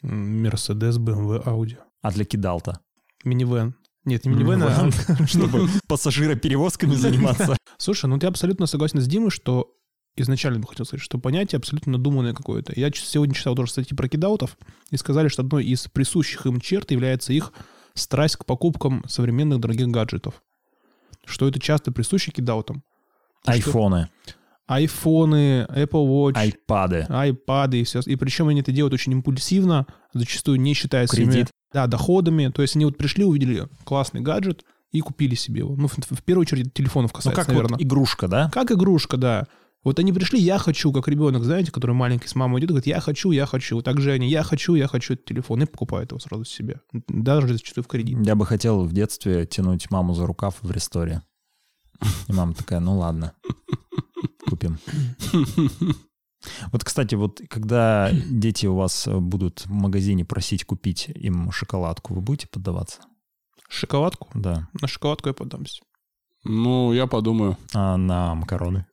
Мерседес, 0.01 0.97
BMW, 0.97 1.43
Audi. 1.43 1.77
А 2.01 2.11
для 2.11 2.25
кидалта? 2.25 2.79
Минивэн. 3.23 3.75
Нет, 4.05 4.25
не 4.25 4.31
минивэн, 4.31 4.63
а... 4.63 4.91
Чтобы 5.27 5.67
пассажироперевозками 5.87 6.95
заниматься. 6.95 7.55
Слушай, 7.77 8.07
ну 8.07 8.17
ты 8.17 8.27
абсолютно 8.27 8.65
согласен 8.65 8.99
с 8.99 9.07
Димой, 9.07 9.29
что 9.29 9.75
изначально 10.15 10.59
бы 10.59 10.67
хотел 10.67 10.85
сказать, 10.85 11.03
что 11.03 11.19
понятие 11.19 11.57
абсолютно 11.57 11.93
надуманное 11.93 12.33
какое-то. 12.33 12.73
Я 12.75 12.91
сегодня 12.91 13.35
читал 13.35 13.55
тоже 13.55 13.71
статьи 13.71 13.95
про 13.95 14.07
кидаутов, 14.07 14.57
и 14.89 14.97
сказали, 14.97 15.27
что 15.27 15.43
одной 15.43 15.65
из 15.65 15.87
присущих 15.87 16.45
им 16.45 16.59
черт 16.59 16.91
является 16.91 17.33
их 17.33 17.53
страсть 17.93 18.37
к 18.37 18.45
покупкам 18.45 19.03
современных 19.07 19.59
дорогих 19.59 19.87
гаджетов. 19.89 20.41
Что 21.25 21.47
это 21.47 21.59
часто 21.59 21.91
присуще 21.91 22.31
кидаутам. 22.31 22.83
Айфоны. 23.45 24.09
Что 24.23 24.35
айфоны, 24.71 25.65
Apple 25.69 26.07
Watch, 26.07 26.37
айпады, 26.37 27.05
айпады 27.09 27.81
и 27.81 27.83
все. 27.83 27.99
И 28.05 28.15
причем 28.15 28.47
они 28.47 28.61
это 28.61 28.71
делают 28.71 28.93
очень 28.93 29.11
импульсивно, 29.11 29.85
зачастую 30.13 30.61
не 30.61 30.73
считая 30.73 31.07
Кредит. 31.07 31.31
своими 31.31 31.47
да, 31.73 31.87
доходами. 31.87 32.47
То 32.47 32.61
есть 32.61 32.75
они 32.75 32.85
вот 32.85 32.97
пришли, 32.97 33.25
увидели 33.25 33.67
классный 33.83 34.21
гаджет 34.21 34.63
и 34.91 35.01
купили 35.01 35.35
себе 35.35 35.59
его. 35.59 35.75
Ну, 35.75 35.87
в, 35.87 35.97
в 35.97 36.23
первую 36.23 36.43
очередь 36.43 36.73
телефонов 36.73 37.11
касается, 37.11 37.41
ну, 37.41 37.45
как 37.45 37.47
наверное. 37.49 37.77
Вот 37.77 37.81
игрушка, 37.81 38.27
да? 38.27 38.49
Как 38.49 38.71
игрушка, 38.71 39.17
да. 39.17 39.47
Вот 39.83 39.99
они 39.99 40.13
пришли, 40.13 40.39
я 40.39 40.57
хочу, 40.57 40.93
как 40.93 41.07
ребенок, 41.07 41.43
знаете, 41.43 41.71
который 41.71 41.95
маленький 41.95 42.27
с 42.27 42.35
мамой 42.35 42.59
идет, 42.59 42.69
говорит, 42.69 42.87
я 42.87 42.99
хочу, 42.99 43.31
я 43.31 43.47
хочу. 43.47 43.81
Также 43.81 44.11
они, 44.11 44.29
я 44.29 44.43
хочу, 44.43 44.75
я 44.75 44.87
хочу 44.87 45.15
этот 45.15 45.25
телефон, 45.25 45.63
и 45.63 45.65
покупают 45.65 46.11
его 46.11 46.19
сразу 46.19 46.45
себе. 46.45 46.81
Даже 47.07 47.47
зачастую 47.47 47.83
в 47.83 47.87
кредит. 47.87 48.17
Я 48.21 48.35
бы 48.35 48.45
хотел 48.45 48.85
в 48.85 48.93
детстве 48.93 49.45
тянуть 49.45 49.89
маму 49.89 50.13
за 50.13 50.27
рукав 50.27 50.57
в 50.61 50.71
ресторе. 50.71 51.23
И 52.27 52.33
мама 52.33 52.53
такая, 52.53 52.79
ну 52.79 52.97
ладно 52.97 53.33
купим. 54.51 54.77
Вот, 56.71 56.83
кстати, 56.83 57.13
вот 57.13 57.39
когда 57.49 58.09
дети 58.11 58.65
у 58.65 58.75
вас 58.75 59.07
будут 59.07 59.65
в 59.65 59.71
магазине 59.71 60.25
просить 60.25 60.65
купить 60.65 61.07
им 61.07 61.51
шоколадку, 61.51 62.15
вы 62.15 62.21
будете 62.21 62.47
поддаваться? 62.47 63.01
Шоколадку? 63.69 64.27
Да. 64.33 64.67
На 64.81 64.87
шоколадку 64.87 65.29
я 65.29 65.33
поддамся. 65.33 65.83
Ну, 66.43 66.93
я 66.93 67.05
подумаю. 67.05 67.57
А 67.73 67.95
на 67.95 68.33
макароны? 68.33 68.87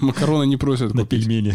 Макароны 0.00 0.46
не 0.46 0.56
просят 0.56 0.92
купить. 0.92 1.02
На 1.02 1.06
пельмени. 1.06 1.54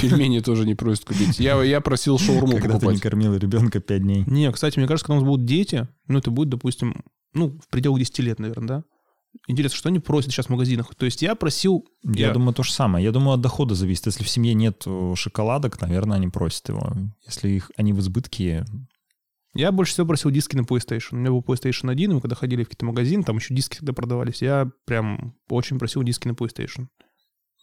Пельмени 0.00 0.40
тоже 0.40 0.66
не 0.66 0.74
просят 0.74 1.04
купить. 1.04 1.38
Я, 1.38 1.62
я 1.62 1.80
просил 1.80 2.18
шаурму 2.18 2.52
Когда 2.52 2.74
покупать. 2.74 2.88
ты 2.88 2.94
не 2.94 3.00
кормил 3.00 3.34
ребенка 3.34 3.80
5 3.80 4.02
дней. 4.02 4.24
Не, 4.26 4.52
кстати, 4.52 4.78
мне 4.78 4.86
кажется, 4.86 5.06
когда 5.06 5.18
у 5.18 5.20
нас 5.20 5.28
будут 5.28 5.46
дети, 5.46 5.88
ну, 6.06 6.18
это 6.18 6.30
будет, 6.30 6.50
допустим, 6.50 7.02
ну, 7.32 7.58
в 7.58 7.68
пределах 7.68 7.98
10 7.98 8.18
лет, 8.20 8.38
наверное, 8.38 8.68
да? 8.68 8.84
Интересно, 9.46 9.76
что 9.76 9.88
они 9.88 9.98
просят 9.98 10.32
сейчас 10.32 10.46
в 10.46 10.50
магазинах? 10.50 10.94
То 10.94 11.04
есть 11.04 11.22
я 11.22 11.34
просил... 11.34 11.86
Я, 12.02 12.28
я 12.28 12.32
думаю, 12.32 12.54
то 12.54 12.62
же 12.62 12.72
самое. 12.72 13.04
Я 13.04 13.12
думаю, 13.12 13.34
от 13.34 13.40
дохода 13.40 13.74
зависит. 13.74 14.06
Если 14.06 14.24
в 14.24 14.28
семье 14.28 14.54
нет 14.54 14.82
э, 14.86 15.14
шоколадок, 15.16 15.80
наверное, 15.80 16.16
они 16.16 16.28
просят 16.28 16.68
его. 16.68 16.92
Если 17.26 17.50
их, 17.50 17.70
они 17.76 17.92
в 17.92 18.00
избытке... 18.00 18.64
Я 19.54 19.70
больше 19.70 19.92
всего 19.92 20.06
просил 20.06 20.30
диски 20.30 20.56
на 20.56 20.62
PlayStation. 20.62 21.08
У 21.12 21.16
меня 21.16 21.30
был 21.30 21.40
PlayStation 21.40 21.90
1, 21.90 22.10
и 22.10 22.14
мы 22.14 22.20
когда 22.20 22.34
ходили 22.34 22.64
в 22.64 22.68
какие-то 22.68 22.86
магазины, 22.86 23.22
там 23.22 23.36
еще 23.36 23.54
диски 23.54 23.76
тогда 23.76 23.92
продавались. 23.92 24.42
Я 24.42 24.70
прям 24.84 25.36
очень 25.48 25.78
просил 25.78 26.02
диски 26.02 26.26
на 26.26 26.32
PlayStation. 26.32 26.88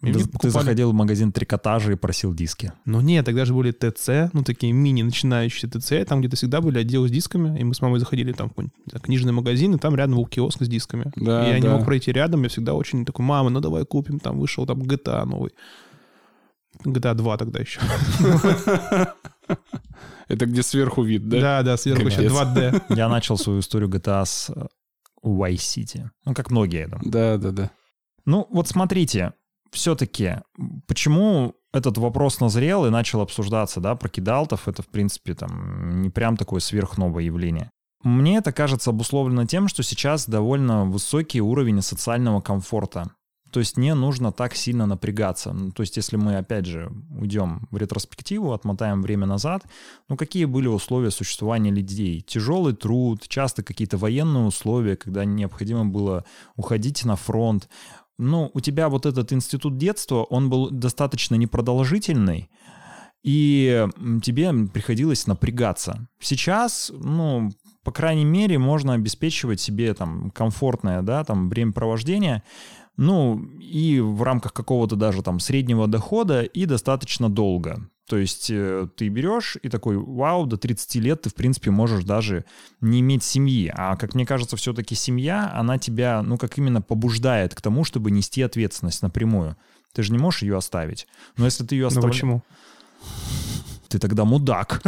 Ты, 0.01 0.27
ты 0.27 0.49
заходил 0.49 0.91
в 0.91 0.95
магазин 0.95 1.31
трикотажа 1.31 1.91
и 1.91 1.95
просил 1.95 2.33
диски. 2.33 2.73
Ну 2.85 3.01
нет, 3.01 3.25
тогда 3.25 3.45
же 3.45 3.53
были 3.53 3.71
ТЦ, 3.71 4.33
ну 4.33 4.43
такие 4.43 4.73
мини 4.73 5.03
начинающие 5.03 5.69
ТЦ, 5.69 6.07
там 6.07 6.21
где-то 6.21 6.35
всегда 6.35 6.59
были 6.59 6.79
отделы 6.79 7.07
с 7.07 7.11
дисками, 7.11 7.59
и 7.59 7.63
мы 7.63 7.75
с 7.75 7.81
мамой 7.81 7.99
заходили 7.99 8.31
там 8.31 8.51
в 8.55 8.99
книжный 8.99 9.31
магазин, 9.31 9.75
и 9.75 9.77
там 9.77 9.95
рядом 9.95 10.15
был 10.15 10.25
киоск 10.25 10.63
с 10.63 10.67
дисками. 10.67 11.11
Да, 11.15 11.45
и 11.45 11.49
я 11.49 11.53
да. 11.53 11.59
не 11.59 11.69
мог 11.69 11.85
пройти 11.85 12.11
рядом, 12.11 12.41
я 12.43 12.49
всегда 12.49 12.73
очень 12.73 13.05
такой, 13.05 13.23
мама, 13.25 13.51
ну 13.51 13.59
давай 13.59 13.85
купим, 13.85 14.19
там 14.19 14.39
вышел 14.39 14.65
там 14.65 14.81
GTA 14.81 15.23
новый. 15.25 15.51
GTA 16.83 17.13
2 17.13 17.37
тогда 17.37 17.59
еще. 17.59 17.79
Это 20.27 20.45
где 20.45 20.63
сверху 20.63 21.03
вид, 21.03 21.27
да? 21.27 21.41
Да, 21.41 21.63
да, 21.63 21.77
сверху 21.77 22.07
еще 22.07 22.25
2D. 22.25 22.83
Я 22.95 23.09
начал 23.09 23.37
свою 23.37 23.59
историю 23.59 23.89
GTA 23.89 24.25
с 24.25 24.49
э, 24.49 24.67
Vice 25.23 25.55
City. 25.55 26.09
Ну, 26.25 26.33
как 26.33 26.49
многие. 26.51 26.89
Да, 27.03 27.37
да, 27.37 27.51
да. 27.51 27.71
Ну, 28.25 28.47
вот 28.49 28.67
смотрите, 28.67 29.33
все-таки, 29.71 30.37
почему 30.87 31.55
этот 31.73 31.97
вопрос 31.97 32.39
назрел 32.39 32.85
и 32.85 32.89
начал 32.89 33.21
обсуждаться, 33.21 33.79
да, 33.79 33.95
про 33.95 34.09
кидалтов, 34.09 34.67
это, 34.67 34.81
в 34.81 34.87
принципе, 34.87 35.33
там, 35.33 36.01
не 36.01 36.09
прям 36.09 36.37
такое 36.37 36.59
сверхновое 36.59 37.23
явление. 37.23 37.71
Мне 38.03 38.37
это 38.37 38.51
кажется 38.51 38.89
обусловлено 38.89 39.45
тем, 39.45 39.67
что 39.67 39.83
сейчас 39.83 40.27
довольно 40.27 40.85
высокий 40.85 41.39
уровень 41.39 41.81
социального 41.81 42.41
комфорта. 42.41 43.11
То 43.51 43.59
есть 43.59 43.77
не 43.77 43.93
нужно 43.93 44.31
так 44.31 44.55
сильно 44.55 44.85
напрягаться. 44.85 45.51
Ну, 45.51 45.71
то 45.71 45.81
есть 45.81 45.97
если 45.97 46.15
мы, 46.15 46.37
опять 46.37 46.65
же, 46.65 46.89
уйдем 47.19 47.67
в 47.69 47.77
ретроспективу, 47.77 48.53
отмотаем 48.53 49.01
время 49.01 49.27
назад, 49.27 49.63
ну 50.07 50.15
какие 50.15 50.45
были 50.45 50.67
условия 50.67 51.11
существования 51.11 51.69
людей? 51.69 52.21
Тяжелый 52.21 52.73
труд, 52.73 53.27
часто 53.27 53.61
какие-то 53.61 53.97
военные 53.97 54.45
условия, 54.45 54.95
когда 54.95 55.25
необходимо 55.25 55.85
было 55.85 56.23
уходить 56.55 57.03
на 57.03 57.17
фронт 57.17 57.67
ну, 58.17 58.51
у 58.53 58.59
тебя 58.59 58.89
вот 58.89 59.05
этот 59.05 59.33
институт 59.33 59.77
детства, 59.77 60.23
он 60.23 60.49
был 60.49 60.69
достаточно 60.69 61.35
непродолжительный, 61.35 62.49
и 63.23 63.87
тебе 64.23 64.51
приходилось 64.73 65.27
напрягаться. 65.27 66.07
Сейчас, 66.19 66.91
ну, 66.93 67.51
по 67.83 67.91
крайней 67.91 68.25
мере, 68.25 68.57
можно 68.57 68.93
обеспечивать 68.93 69.59
себе 69.59 69.93
там 69.93 70.31
комфортное, 70.31 71.01
да, 71.01 71.23
там 71.23 71.49
времяпровождение, 71.49 72.43
ну, 72.97 73.39
и 73.59 73.99
в 73.99 74.21
рамках 74.23 74.53
какого-то 74.53 74.95
даже 74.95 75.23
там 75.23 75.39
среднего 75.39 75.87
дохода 75.87 76.41
и 76.41 76.65
достаточно 76.65 77.29
долго. 77.29 77.89
То 78.07 78.17
есть 78.17 78.49
э, 78.49 78.87
ты 78.95 79.07
берешь 79.07 79.57
и 79.61 79.69
такой, 79.69 79.97
вау, 79.97 80.45
до 80.45 80.57
30 80.57 80.95
лет 80.95 81.21
ты, 81.21 81.29
в 81.29 81.35
принципе, 81.35 81.71
можешь 81.71 82.03
даже 82.03 82.45
не 82.81 82.99
иметь 82.99 83.23
семьи. 83.23 83.71
А, 83.73 83.95
как 83.95 84.15
мне 84.15 84.25
кажется, 84.25 84.57
все-таки 84.57 84.95
семья, 84.95 85.51
она 85.53 85.77
тебя, 85.77 86.21
ну, 86.21 86.37
как 86.37 86.57
именно 86.57 86.81
побуждает 86.81 87.55
к 87.55 87.61
тому, 87.61 87.83
чтобы 87.83 88.11
нести 88.11 88.41
ответственность 88.41 89.01
напрямую. 89.01 89.55
Ты 89.93 90.03
же 90.03 90.11
не 90.11 90.17
можешь 90.17 90.41
ее 90.41 90.57
оставить. 90.57 91.07
Но 91.37 91.45
если 91.45 91.65
ты 91.65 91.75
ее 91.75 91.83
Ну 91.83 91.87
оставляешь... 91.87 92.15
почему? 92.15 92.43
Ты 93.87 93.99
тогда 93.99 94.25
мудак. 94.25 94.81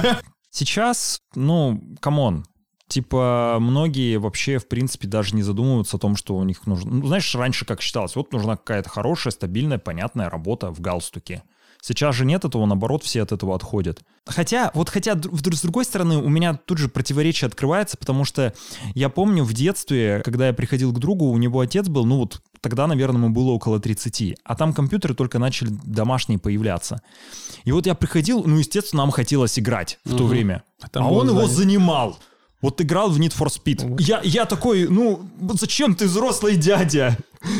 Сейчас, 0.50 1.20
ну, 1.34 1.82
come 2.00 2.26
on, 2.26 2.46
Типа, 2.88 3.58
многие 3.60 4.16
вообще, 4.16 4.58
в 4.58 4.68
принципе, 4.68 5.08
даже 5.08 5.34
не 5.34 5.42
задумываются 5.42 5.96
о 5.96 6.00
том, 6.00 6.14
что 6.14 6.36
у 6.36 6.44
них 6.44 6.66
нужно... 6.66 6.92
Ну, 6.92 7.06
знаешь, 7.08 7.34
раньше 7.34 7.64
как 7.64 7.80
считалось, 7.80 8.14
вот 8.14 8.32
нужна 8.32 8.56
какая-то 8.56 8.88
хорошая, 8.88 9.32
стабильная, 9.32 9.78
понятная 9.78 10.30
работа 10.30 10.70
в 10.70 10.80
галстуке. 10.80 11.42
Сейчас 11.86 12.16
же 12.16 12.24
нет 12.24 12.44
этого, 12.44 12.66
наоборот, 12.66 13.04
все 13.04 13.22
от 13.22 13.30
этого 13.30 13.54
отходят. 13.54 14.00
Хотя, 14.26 14.72
вот 14.74 14.88
хотя, 14.90 15.14
с 15.14 15.62
другой 15.62 15.84
стороны, 15.84 16.16
у 16.16 16.28
меня 16.28 16.54
тут 16.54 16.78
же 16.78 16.88
противоречие 16.88 17.46
открывается, 17.46 17.96
потому 17.96 18.24
что 18.24 18.52
я 18.96 19.08
помню 19.08 19.44
в 19.44 19.52
детстве, 19.52 20.20
когда 20.24 20.48
я 20.48 20.52
приходил 20.52 20.92
к 20.92 20.98
другу, 20.98 21.26
у 21.26 21.36
него 21.38 21.60
отец 21.60 21.86
был, 21.86 22.04
ну 22.04 22.16
вот 22.16 22.42
тогда, 22.60 22.88
наверное, 22.88 23.18
ему 23.22 23.30
было 23.30 23.52
около 23.52 23.78
30, 23.78 24.34
а 24.42 24.56
там 24.56 24.72
компьютеры 24.72 25.14
только 25.14 25.38
начали 25.38 25.68
домашние 25.84 26.40
появляться. 26.40 27.02
И 27.62 27.70
вот 27.70 27.86
я 27.86 27.94
приходил, 27.94 28.42
ну, 28.44 28.58
естественно, 28.58 29.04
нам 29.04 29.12
хотелось 29.12 29.56
играть 29.56 30.00
в 30.04 30.10
то 30.16 30.24
Мгм. 30.24 30.26
время, 30.26 30.64
А 30.82 30.88
а, 30.92 31.08
он 31.08 31.28
его 31.28 31.46
занимал. 31.46 32.18
Вот 32.62 32.80
играл 32.80 33.10
в 33.10 33.18
Need 33.20 33.34
for 33.38 33.48
Speed. 33.48 33.86
Вот. 33.86 34.00
Я, 34.00 34.20
я 34.24 34.46
такой, 34.46 34.88
ну, 34.88 35.28
зачем 35.54 35.94
ты 35.94 36.06
взрослый 36.06 36.56
дядя? 36.56 37.16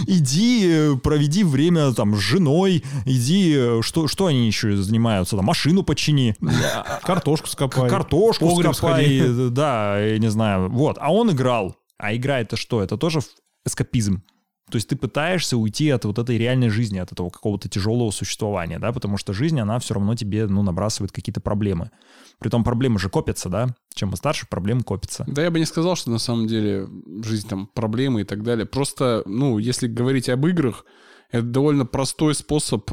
Иди, 0.07 0.67
э, 0.67 0.97
проведи 0.97 1.45
время 1.45 1.93
там 1.93 2.17
с 2.17 2.19
женой, 2.19 2.83
иди, 3.05 3.55
э, 3.57 3.81
что, 3.83 4.09
что 4.09 4.27
они 4.27 4.47
еще 4.47 4.75
занимаются, 4.77 5.37
там, 5.37 5.45
машину 5.45 5.83
почини, 5.83 6.35
Картошку 7.03 7.47
скопай. 7.47 7.89
картошку 7.89 8.49
погреб 8.49 8.75
скопай, 8.75 9.19
сходи. 9.21 9.51
да, 9.51 9.99
я 10.01 10.19
не 10.19 10.29
знаю, 10.31 10.71
вот. 10.71 10.97
А 11.01 11.13
он 11.13 11.31
играл. 11.31 11.77
А 11.99 12.15
игра 12.17 12.41
это 12.41 12.57
что? 12.57 12.83
Это 12.83 12.97
тоже 12.97 13.21
эскапизм. 13.67 14.23
То 14.71 14.77
есть 14.77 14.89
ты 14.89 14.97
пытаешься 14.97 15.57
уйти 15.57 15.91
от 15.91 16.05
вот 16.05 16.19
этой 16.19 16.39
реальной 16.39 16.71
жизни, 16.71 16.99
от 16.99 17.13
этого 17.13 17.31
какого-то 17.31 17.69
тяжелого 17.69 18.11
существования, 18.11 18.81
да, 18.81 18.93
потому 18.93 19.17
что 19.17 19.33
жизнь, 19.33 19.61
она 19.61 19.79
все 19.79 19.95
равно 19.95 20.17
тебе, 20.17 20.47
ну, 20.47 20.63
набрасывает 20.63 21.13
какие-то 21.13 21.41
проблемы. 21.41 21.91
Притом 22.39 22.65
проблемы 22.65 22.99
же 22.99 23.09
копятся, 23.09 23.49
да? 23.49 23.69
Чем 23.95 24.11
мы 24.11 24.17
старше, 24.17 24.47
проблемы 24.49 24.83
копятся. 24.83 25.25
Да 25.29 25.43
я 25.43 25.51
бы 25.51 25.59
не 25.59 25.65
сказал, 25.67 25.95
что 25.97 26.11
на 26.11 26.19
самом 26.19 26.49
деле 26.49 26.89
жизнь 27.23 27.49
там 27.49 27.69
проблемы 27.73 28.23
и 28.23 28.25
так 28.25 28.43
далее. 28.43 28.67
Просто, 28.67 29.23
ну, 29.25 29.59
если 29.59 29.87
говорить 29.87 30.29
об 30.29 30.45
играх, 30.47 30.85
это 31.31 31.43
довольно 31.45 31.87
простой 31.87 32.35
способ 32.35 32.91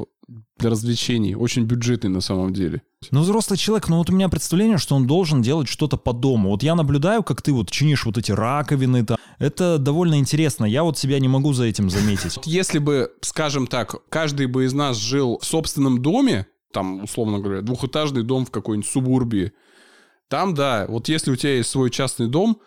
для 0.57 0.69
развлечений, 0.69 1.35
очень 1.35 1.63
бюджетный 1.63 2.09
на 2.09 2.21
самом 2.21 2.53
деле. 2.53 2.81
Ну, 3.11 3.21
взрослый 3.21 3.57
человек, 3.57 3.89
ну 3.89 3.97
вот 3.97 4.09
у 4.09 4.13
меня 4.13 4.29
представление, 4.29 4.77
что 4.77 4.95
он 4.95 5.05
должен 5.05 5.41
делать 5.41 5.67
что-то 5.67 5.97
по 5.97 6.13
дому. 6.13 6.49
Вот 6.49 6.63
я 6.63 6.75
наблюдаю, 6.75 7.23
как 7.23 7.41
ты 7.41 7.51
вот 7.51 7.69
чинишь 7.69 8.05
вот 8.05 8.17
эти 8.17 8.31
раковины, 8.31 9.05
там. 9.05 9.17
это 9.39 9.77
довольно 9.77 10.19
интересно. 10.19 10.65
Я 10.65 10.83
вот 10.83 10.97
себя 10.97 11.19
не 11.19 11.27
могу 11.27 11.53
за 11.53 11.65
этим 11.65 11.89
заметить. 11.89 12.39
Если 12.45 12.79
бы, 12.79 13.11
скажем 13.21 13.67
так, 13.67 13.95
каждый 14.09 14.47
бы 14.47 14.65
из 14.65 14.73
нас 14.73 14.97
жил 14.97 15.39
в 15.39 15.45
собственном 15.45 16.01
доме, 16.01 16.47
там, 16.71 17.03
условно 17.03 17.39
говоря, 17.39 17.61
двухэтажный 17.61 18.23
дом 18.23 18.45
в 18.45 18.51
какой-нибудь 18.51 18.89
субурбии, 18.89 19.51
там, 20.29 20.53
да, 20.53 20.85
вот 20.87 21.09
если 21.09 21.31
у 21.31 21.35
тебя 21.35 21.57
есть 21.57 21.69
свой 21.69 21.91
частный 21.91 22.27
дом, 22.27 22.59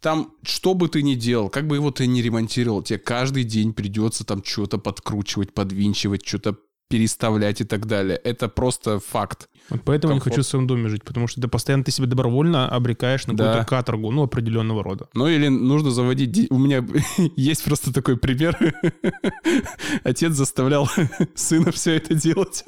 там, 0.00 0.32
что 0.42 0.74
бы 0.74 0.88
ты 0.88 1.02
ни 1.02 1.14
делал, 1.14 1.48
как 1.48 1.66
бы 1.66 1.76
его 1.76 1.90
ты 1.90 2.06
ни 2.06 2.20
ремонтировал, 2.20 2.82
тебе 2.82 2.98
каждый 2.98 3.44
день 3.44 3.72
придется 3.72 4.24
там 4.24 4.42
что-то 4.44 4.78
подкручивать, 4.78 5.52
подвинчивать, 5.54 6.26
что-то 6.26 6.56
переставлять 6.88 7.60
и 7.60 7.64
так 7.64 7.86
далее. 7.86 8.16
Это 8.16 8.48
просто 8.48 9.00
факт. 9.00 9.48
Вот 9.70 9.80
поэтому 9.84 10.12
я 10.12 10.14
не 10.14 10.20
хочу 10.20 10.42
в 10.42 10.46
своем 10.46 10.68
доме 10.68 10.88
жить, 10.88 11.02
потому 11.02 11.26
что 11.26 11.40
ты 11.40 11.48
постоянно 11.48 11.82
ты 11.82 11.90
себя 11.90 12.06
добровольно 12.06 12.68
обрекаешь 12.68 13.26
на 13.26 13.34
Да. 13.34 13.44
какую-то 13.46 13.68
каторгу, 13.68 14.12
ну, 14.12 14.22
определенного 14.22 14.84
рода. 14.84 15.08
Ну 15.12 15.26
или 15.26 15.48
нужно 15.48 15.90
заводить... 15.90 16.30
ди- 16.30 16.46
У 16.50 16.58
меня 16.58 16.86
есть 17.36 17.64
просто 17.64 17.92
такой 17.92 18.16
пример. 18.16 18.56
Отец 20.04 20.32
заставлял 20.34 20.88
сына 21.34 21.72
все 21.72 21.94
это 21.96 22.14
делать. 22.14 22.64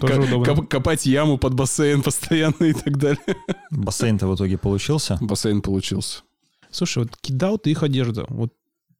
Тоже 0.00 0.20
удобно. 0.20 0.44
коп- 0.54 0.68
Копать 0.68 1.06
яму 1.06 1.38
под 1.38 1.54
бассейн 1.54 2.02
постоянно 2.02 2.64
и 2.64 2.72
так 2.74 2.98
далее. 2.98 3.24
Бассейн-то 3.70 4.26
в 4.28 4.34
итоге 4.34 4.58
получился. 4.58 5.16
Бассейн 5.22 5.62
получился. 5.62 6.22
Слушай, 6.70 7.04
вот 7.04 7.16
кидаут 7.16 7.66
и 7.66 7.70
их 7.70 7.82
одежда. 7.82 8.24
Вот 8.28 8.52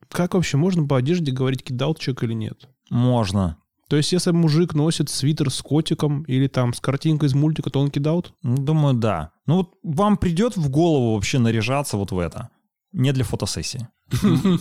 как 0.08 0.34
вообще 0.34 0.56
можно 0.56 0.86
по 0.86 0.96
одежде 0.96 1.32
говорить 1.32 1.62
кидаут 1.62 1.98
человек 1.98 2.24
или 2.24 2.32
нет? 2.34 2.68
Можно. 2.90 3.56
То 3.88 3.96
есть, 3.96 4.12
если 4.12 4.30
мужик 4.30 4.74
носит 4.74 5.08
свитер 5.10 5.50
с 5.50 5.62
котиком 5.62 6.22
или 6.22 6.46
там 6.46 6.72
с 6.74 6.80
картинкой 6.80 7.28
из 7.28 7.34
мультика, 7.34 7.70
то 7.70 7.80
он 7.80 7.90
кидаут? 7.90 8.32
Ну, 8.42 8.56
Думаю, 8.56 8.94
да. 8.94 9.32
Ну 9.46 9.56
вот 9.56 9.74
вам 9.82 10.16
придет 10.16 10.56
в 10.56 10.70
голову 10.70 11.14
вообще 11.14 11.38
наряжаться 11.40 11.96
вот 11.96 12.12
в 12.12 12.18
это? 12.18 12.50
Не 12.92 13.12
для 13.12 13.24
фотосессии. 13.24 13.88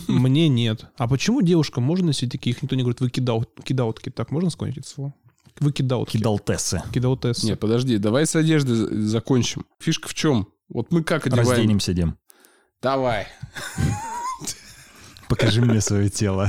Мне 0.08 0.48
нет. 0.48 0.86
А 0.96 1.08
почему 1.08 1.42
девушкам 1.42 1.84
можно 1.84 2.08
носить 2.08 2.30
такие? 2.32 2.54
Их 2.54 2.62
никто 2.62 2.76
не 2.76 2.82
говорит, 2.82 3.00
вы 3.00 3.10
кидаут, 3.10 3.48
кидаутки. 3.64 4.10
Так, 4.10 4.30
можно 4.30 4.50
склонить 4.50 4.78
это 4.78 4.88
слово? 4.88 5.14
Вы 5.58 5.72
кидаутки. 5.72 6.16
Кидалтессы. 6.16 6.82
Кидаутессы. 6.92 7.46
Не, 7.46 7.56
подожди, 7.56 7.98
давай 7.98 8.26
с 8.26 8.34
одежды 8.36 8.74
за- 8.74 9.02
закончим. 9.08 9.64
Фишка 9.80 10.08
в 10.08 10.14
чем? 10.14 10.48
Вот 10.68 10.92
мы 10.92 11.02
как 11.02 11.26
одеваем? 11.26 11.48
Разденемся, 11.48 11.92
Дим. 11.92 12.16
Давай. 12.82 13.26
Покажи 15.28 15.60
мне 15.60 15.80
свое 15.80 16.08
тело. 16.08 16.48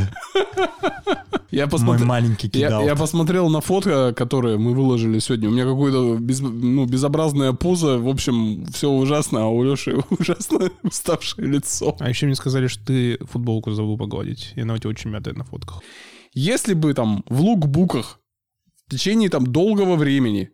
Я 1.51 1.65
Мой 1.65 1.71
посмотрел... 1.71 2.07
маленький 2.07 2.49
Я, 2.53 2.67
кидал. 2.67 2.85
я 2.85 2.95
посмотрел 2.95 3.49
на 3.49 3.59
фото, 3.59 4.13
которые 4.15 4.57
мы 4.57 4.73
выложили 4.73 5.19
сегодня. 5.19 5.49
У 5.49 5.51
меня 5.51 5.65
какое-то 5.65 6.17
без, 6.17 6.39
ну, 6.39 6.85
безобразная 6.85 7.51
поза. 7.51 7.97
В 7.97 8.07
общем, 8.07 8.65
все 8.67 8.89
ужасно, 8.89 9.43
а 9.43 9.47
у 9.47 9.61
Леши 9.61 9.97
ужасно 10.09 10.71
уставшее 10.83 11.47
лицо. 11.47 11.97
А 11.99 12.07
еще 12.07 12.25
мне 12.25 12.35
сказали, 12.35 12.67
что 12.67 12.85
ты 12.85 13.17
футболку 13.25 13.71
забыл 13.71 13.97
погладить. 13.97 14.53
И 14.55 14.61
она 14.61 14.75
у 14.75 14.77
тебя 14.77 14.91
очень 14.91 15.09
мятая 15.09 15.33
на 15.33 15.43
фотках. 15.43 15.81
Если 16.33 16.73
бы 16.73 16.93
там 16.93 17.25
в 17.27 17.41
лукбуках 17.41 18.21
в 18.87 18.91
течение 18.91 19.29
там 19.29 19.45
долгого 19.45 19.97
времени 19.97 20.51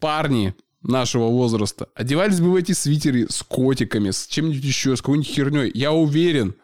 парни 0.00 0.54
нашего 0.82 1.28
возраста 1.28 1.88
одевались 1.94 2.40
бы 2.40 2.50
в 2.50 2.56
эти 2.56 2.72
свитеры 2.72 3.26
с 3.28 3.42
котиками, 3.42 4.10
с 4.10 4.26
чем-нибудь 4.26 4.64
еще, 4.64 4.96
с 4.96 5.00
какой-нибудь 5.00 5.28
херней, 5.28 5.70
я 5.74 5.92
уверен, 5.92 6.54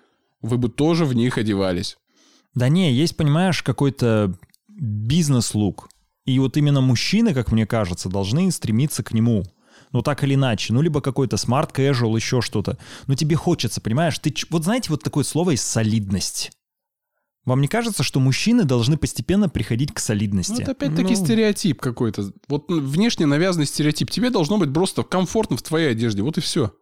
вы 0.43 0.59
бы 0.59 0.69
тоже 0.69 1.05
в 1.05 1.15
них 1.15 1.39
одевались. 1.39 1.97
Да 2.55 2.69
не, 2.69 2.93
есть, 2.93 3.17
понимаешь, 3.17 3.63
какой-то 3.63 4.37
бизнес-лук. 4.69 5.89
И 6.25 6.39
вот 6.39 6.57
именно 6.57 6.81
мужчины, 6.81 7.35
как 7.35 7.53
мне 7.53 7.67
кажется, 7.67 8.09
должны 8.09 8.51
стремиться 8.51 9.03
к 9.03 9.13
нему. 9.13 9.45
Ну, 9.93 10.03
так 10.03 10.23
или 10.25 10.35
иначе. 10.35 10.73
Ну, 10.75 10.83
либо 10.83 11.01
какой-то 11.01 11.37
smart 11.37 11.73
casual, 11.73 12.15
еще 12.17 12.43
что-то. 12.43 12.77
Но 13.07 13.15
тебе 13.15 13.37
хочется, 13.37 13.81
понимаешь? 13.81 14.19
Ты, 14.19 14.35
вот 14.51 14.65
знаете, 14.65 14.91
вот 14.91 15.03
такое 15.03 15.25
слово 15.25 15.53
есть 15.53 15.67
солидность. 15.67 16.51
Вам 17.49 17.63
не 17.63 17.69
кажется, 17.69 18.03
что 18.03 18.21
мужчины 18.21 18.65
должны 18.65 18.99
постепенно 18.99 19.49
приходить 19.49 19.95
к 19.95 20.01
солидности? 20.01 20.53
Ну, 20.53 20.61
это 20.61 20.73
опять-таки 20.73 21.15
Ну. 21.15 21.25
стереотип 21.25 21.81
какой-то. 21.81 22.31
Вот 22.47 22.69
ну, 22.69 22.79
внешне 22.79 23.25
навязанный 23.25 23.65
стереотип. 23.65 24.11
Тебе 24.11 24.29
должно 24.29 24.59
быть 24.59 24.73
просто 24.73 25.03
комфортно 25.03 25.57
в 25.57 25.63
твоей 25.63 25.93
одежде. 25.93 26.21
Вот 26.23 26.37
и 26.37 26.43
все. 26.43 26.75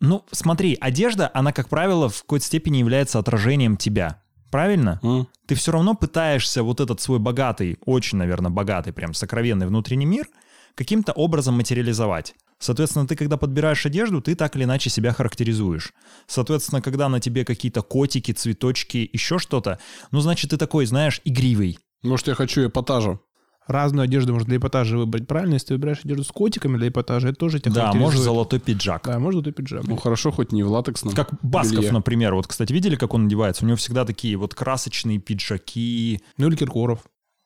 Ну, 0.00 0.24
смотри, 0.30 0.78
одежда, 0.80 1.28
она, 1.34 1.52
как 1.52 1.68
правило, 1.68 2.08
в 2.08 2.20
какой-то 2.20 2.46
степени 2.46 2.76
является 2.76 3.18
отражением 3.18 3.76
тебя. 3.76 4.22
Правильно? 4.52 5.00
ты 5.46 5.56
все 5.56 5.72
равно 5.72 5.94
пытаешься 5.94 6.62
вот 6.62 6.80
этот 6.80 7.00
свой 7.00 7.18
богатый, 7.18 7.78
очень, 7.84 8.18
наверное, 8.18 8.50
богатый, 8.50 8.92
прям 8.92 9.12
сокровенный 9.12 9.66
внутренний 9.66 10.06
мир 10.06 10.28
каким-то 10.76 11.12
образом 11.12 11.56
материализовать. 11.56 12.34
Соответственно, 12.58 13.06
ты 13.06 13.16
когда 13.16 13.36
подбираешь 13.36 13.84
одежду, 13.86 14.20
ты 14.22 14.34
так 14.34 14.56
или 14.56 14.64
иначе 14.64 14.88
себя 14.90 15.12
характеризуешь. 15.12 15.92
Соответственно, 16.26 16.80
когда 16.80 17.08
на 17.08 17.20
тебе 17.20 17.44
какие-то 17.44 17.82
котики, 17.82 18.32
цветочки, 18.32 19.08
еще 19.12 19.38
что-то, 19.38 19.78
ну, 20.10 20.20
значит, 20.20 20.50
ты 20.50 20.56
такой, 20.56 20.86
знаешь, 20.86 21.20
игривый. 21.24 21.78
Может, 22.02 22.28
я 22.28 22.34
хочу 22.34 22.66
эпатажа. 22.66 23.18
Разную 23.66 24.04
одежду 24.04 24.32
можно 24.32 24.46
для 24.46 24.58
эпатажа 24.58 24.96
выбрать. 24.96 25.26
Правильно, 25.26 25.54
если 25.54 25.68
ты 25.68 25.74
выбираешь 25.74 25.98
одежду 26.04 26.22
с 26.22 26.28
котиками 26.28 26.76
для 26.78 26.86
эпатажа, 26.88 27.28
это 27.30 27.36
тоже 27.38 27.58
тебя 27.58 27.72
Да, 27.72 27.92
может, 27.92 28.20
золотой 28.22 28.60
пиджак. 28.60 29.02
Да, 29.06 29.18
может, 29.18 29.34
золотой 29.44 29.52
пиджак. 29.52 29.84
Ну, 29.88 29.96
хорошо, 29.96 30.30
хоть 30.30 30.52
не 30.52 30.62
в 30.62 30.70
латексном. 30.70 31.14
Как 31.14 31.30
Басков, 31.42 31.78
белье. 31.80 31.90
например. 31.92 32.34
Вот, 32.36 32.46
кстати, 32.46 32.72
видели, 32.72 32.94
как 32.94 33.12
он 33.12 33.26
одевается? 33.26 33.64
У 33.64 33.66
него 33.66 33.76
всегда 33.76 34.04
такие 34.04 34.36
вот 34.36 34.54
красочные 34.54 35.18
пиджаки. 35.18 36.20
Ну, 36.38 36.46
или 36.46 36.54
Киркоров. 36.54 37.00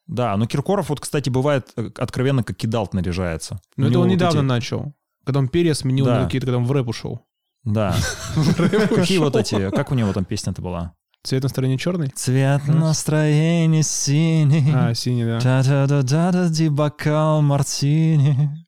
Да, 0.06 0.36
но 0.36 0.46
Киркоров 0.46 0.90
вот, 0.90 1.00
кстати, 1.00 1.30
бывает 1.30 1.70
э, 1.76 1.88
откровенно 1.96 2.42
как 2.42 2.56
кидалт 2.56 2.92
наряжается. 2.94 3.60
Но 3.78 3.86
У 3.86 3.88
это 3.88 3.98
он 4.00 4.04
вот 4.08 4.12
недавно 4.12 4.38
эти- 4.40 4.44
начал. 4.44 4.92
Когда 5.30 5.38
он 5.38 5.48
перья 5.48 5.74
сменил 5.74 6.06
Да. 6.06 6.18
на 6.18 6.24
какие-то, 6.24 6.48
когда 6.48 6.58
он 6.58 6.64
в 6.64 6.72
рэп 6.72 6.88
ушел. 6.88 7.20
Да. 7.62 7.94
Какие 8.88 9.18
вот 9.18 9.36
эти, 9.36 9.70
как 9.70 9.92
у 9.92 9.94
него 9.94 10.12
там 10.12 10.24
песня-то 10.24 10.60
была? 10.60 10.94
Цвет 11.22 11.44
настроения 11.44 11.78
черный? 11.78 12.08
Цвет 12.08 12.66
настроения 12.66 13.84
синий. 13.84 14.72
А, 14.74 14.92
синий, 14.92 15.24
да. 15.24 15.38
Да-да-да-да, 15.38 16.48
ди 16.48 16.68
бокал 16.68 17.42
мартини. 17.42 18.66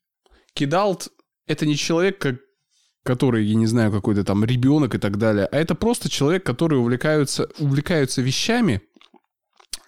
Кидалт— 0.55 1.09
это 1.49 1.67
не 1.67 1.75
человек, 1.77 2.19
как 2.21 2.37
который, 3.03 3.45
я 3.45 3.57
не 3.57 3.67
знаю, 3.67 3.91
какой-то 3.91 4.23
там 4.23 4.45
ребенок 4.45 4.95
и 4.95 4.99
так 4.99 5.19
далее, 5.19 5.47
а 5.47 5.57
это 5.57 5.75
просто 5.75 6.09
человек, 6.09 6.47
который 6.47 6.79
увлекаются, 6.79 7.49
увлекаются 7.59 8.23
вещами, 8.23 8.83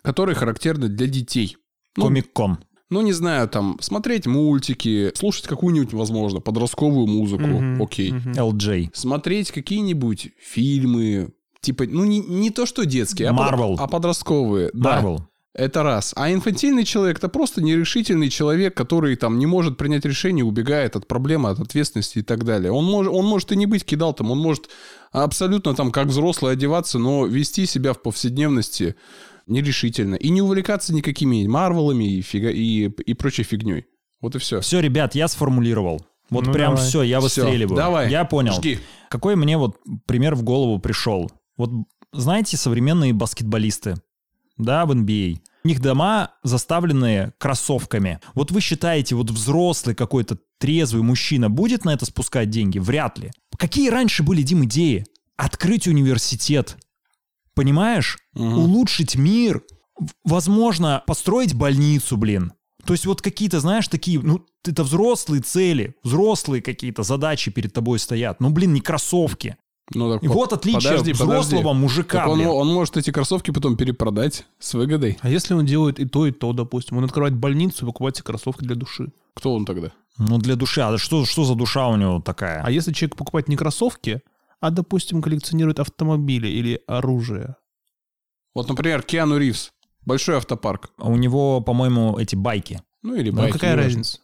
которые 0.03 0.35
характерны 0.35 0.89
для 0.89 1.07
детей. 1.07 1.57
Ну, 1.97 2.07
Комик-кон. 2.07 2.59
Ну, 2.91 3.01
не 3.03 3.13
знаю, 3.13 3.49
там, 3.49 3.79
смотреть 3.81 4.27
мультики, 4.27 5.11
слушать 5.15 5.47
какую-нибудь, 5.47 5.93
возможно, 5.93 6.41
подростковую 6.41 7.07
музыку, 7.07 7.47
Мгм, 7.47 7.83
окей. 7.83 8.13
мгм. 8.13 8.33
LJ. 8.33 8.91
Смотреть 8.95 9.51
какие-нибудь 9.51 10.29
фильмы, 10.41 11.31
типа, 11.61 11.85
ну, 11.89 12.05
не, 12.05 12.21
не 12.21 12.51
то, 12.51 12.67
что 12.67 12.85
детские, 12.85 13.29
а, 13.31 13.35
под- 13.35 13.53
Marvel. 13.55 13.77
а 13.79 13.87
подростковые. 13.89 14.71
Да, 14.75 15.01
Marvel. 15.03 15.19
это 15.55 15.83
раз. 15.83 16.13
А 16.17 16.31
инфантильный 16.33 16.85
человек— 16.85 17.17
это 17.19 17.29
просто 17.29 17.63
нерешительный 17.63 18.29
человек, 18.29 18.77
который 18.77 19.17
там 19.17 19.39
не 19.39 19.47
может 19.47 19.77
принять 19.79 20.05
решение, 20.05 20.45
убегает 20.45 20.95
от 20.97 21.07
проблемы, 21.09 21.49
от 21.51 21.61
ответственности 21.61 22.19
и 22.19 22.23
так 22.23 22.45
далее. 22.45 22.71
Он, 22.71 22.85
мож, 22.85 23.07
он 23.07 23.25
может 23.25 23.51
и 23.53 23.57
не 23.57 23.67
быть 23.67 23.85
кидалтом, 23.85 24.31
он 24.31 24.39
может 24.39 24.69
абсолютно 25.13 25.75
там 25.75 25.91
как 25.93 26.09
взрослый 26.09 26.53
одеваться, 26.53 26.99
но 26.99 27.25
вести 27.27 27.67
себя 27.67 27.93
в 27.93 28.03
повседневности 28.03 28.97
нерешительно. 29.47 30.15
И 30.17 30.29
не 30.31 30.43
увлекаться 30.43 30.95
никакими 30.95 31.47
марвелами 31.47 32.05
и, 32.05 32.23
фига, 32.23 32.51
и, 32.51 32.89
и 32.89 33.15
прочей 33.15 33.43
фигней. 33.43 33.87
Вот 34.21 34.35
и 34.37 34.39
все. 34.39 34.61
Все, 34.61 34.81
ребят, 34.81 35.15
я 35.15 35.29
сформулировал. 35.29 36.05
Вот 36.31 36.47
Ну, 36.47 36.53
прям 36.53 36.75
давай. 36.75 36.89
все, 36.89 37.03
я 37.03 37.21
выстреливаю. 37.21 37.77
давай, 37.77 38.11
Я 38.11 38.25
понял. 38.25 38.55
Жги. 38.55 38.79
Какой 39.11 39.37
мне 39.37 39.59
вот 39.59 39.77
пример 40.07 40.35
в 40.35 40.43
голову 40.43 40.79
пришел? 40.79 41.31
Вот 41.57 41.71
знаете, 42.13 42.57
современные 42.57 43.13
баскетболисты, 43.13 43.97
да, 44.57 44.87
в 44.87 44.93
NBA, 44.93 45.39
у 45.65 45.69
них 45.69 45.81
дома 45.81 46.33
заставлены 46.43 47.33
кроссовками. 47.39 48.21
Вот 48.35 48.51
вы 48.51 48.61
считаете, 48.61 49.15
вот 49.15 49.31
взрослый 49.31 49.95
какой-то 49.95 50.39
трезвый 50.59 51.03
мужчина 51.03 51.49
будет 51.51 51.85
на 51.85 51.93
это 51.95 52.05
спускать 52.07 52.51
деньги? 52.51 52.79
Вряд 52.79 53.19
ли. 53.19 53.31
Какие 53.57 53.89
раньше 53.89 54.23
были, 54.23 54.43
Дим, 54.43 54.65
идеи? 54.65 55.05
Открыть 55.37 55.89
университет. 55.89 56.77
Понимаешь? 57.55 58.19
Мгм. 58.35 58.59
Улучшить 58.59 59.17
мир. 59.17 59.63
Возможно, 60.25 61.03
построить 61.07 61.55
больницу, 61.55 62.17
блин. 62.17 62.53
То 62.85 62.93
есть 62.93 63.07
вот 63.07 63.23
какие-то, 63.23 63.61
знаешь, 63.61 63.89
такие, 63.89 64.21
ну, 64.21 64.45
это 64.65 64.83
взрослые 64.85 65.41
цели, 65.43 65.95
взрослые 66.03 66.61
какие-то 66.63 67.03
задачи 67.03 67.51
перед 67.51 67.73
тобой 67.73 67.99
стоят. 67.99 68.41
Ну, 68.41 68.51
блин, 68.51 68.73
не 68.75 68.81
кроссовки. 68.81 69.57
Ну, 69.95 70.11
так 70.13 70.23
И 70.23 70.29
вот 70.29 70.53
отличие 70.53 70.81
подожди, 70.93 71.13
взрослого 71.13 71.61
подожди. 71.61 71.79
мужика, 71.81 72.19
Так 72.21 72.29
он, 72.29 72.39
блин. 72.39 72.49
он 72.49 72.69
может 72.73 72.97
эти 72.97 73.11
кроссовки 73.11 73.51
потом 73.51 73.77
перепродать 73.77 74.47
с 74.59 74.73
выгодой. 74.75 75.19
А 75.21 75.29
если 75.29 75.55
он 75.55 75.67
делает 75.67 76.01
и 76.01 76.07
то, 76.07 76.27
и 76.27 76.31
то, 76.33 76.53
допустим, 76.55 76.97
он 76.99 77.05
открывает 77.05 77.35
больницу 77.37 77.85
и 77.85 77.89
покупает 77.89 78.17
себе 78.17 78.25
кроссовки 78.25 78.65
для 78.65 78.77
души. 78.77 79.13
Кто 79.35 79.55
он 79.55 79.67
тогда? 79.67 79.93
Ну, 80.19 80.39
для 80.39 80.57
души. 80.57 80.81
А 80.81 80.97
что, 80.97 81.25
что 81.27 81.45
за 81.45 81.55
душа 81.55 81.87
у 81.89 81.97
него 81.97 82.21
такая? 82.21 82.63
А 82.65 82.71
если 82.71 82.93
человек 82.93 83.17
покупает 83.17 83.49
не 83.49 83.57
кроссовки, 83.57 84.23
а, 84.65 84.71
допустим, 84.71 85.21
коллекционирует 85.21 85.79
автомобили 85.79 86.49
или 86.49 86.81
оружие, 86.87 87.57
Вот, 88.55 88.67
например, 88.67 89.03
Киану 89.03 89.37
Ривз. 89.37 89.73
Большой 90.07 90.37
автопарк. 90.37 90.91
А 90.97 91.09
у 91.09 91.17
него, 91.17 91.61
по-моему, 91.61 92.19
эти 92.19 92.35
байки. 92.35 92.81
Ну, 93.03 93.15
или 93.15 93.29
ну 93.29 93.43
байки. 93.43 93.53
какая 93.53 93.73
неважно. 93.73 93.89
разница? 93.89 94.21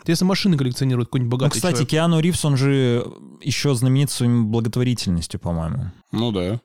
Это 0.00 0.10
Если 0.10 0.24
машины 0.24 0.56
коллекционирует 0.56 1.08
какой-нибудь 1.08 1.30
Ну, 1.30 1.36
богатый 1.36 1.54
кстати, 1.54 1.74
человек. 1.74 1.90
Киану 1.90 2.18
Ривз, 2.18 2.44
он 2.44 2.56
же 2.56 3.06
еще 3.40 3.72
знаменит 3.74 4.10
своей 4.10 4.32
благотворительностью, 4.32 5.38
по-моему. 5.38 5.92
Ну 6.10 6.32
да. 6.32 6.60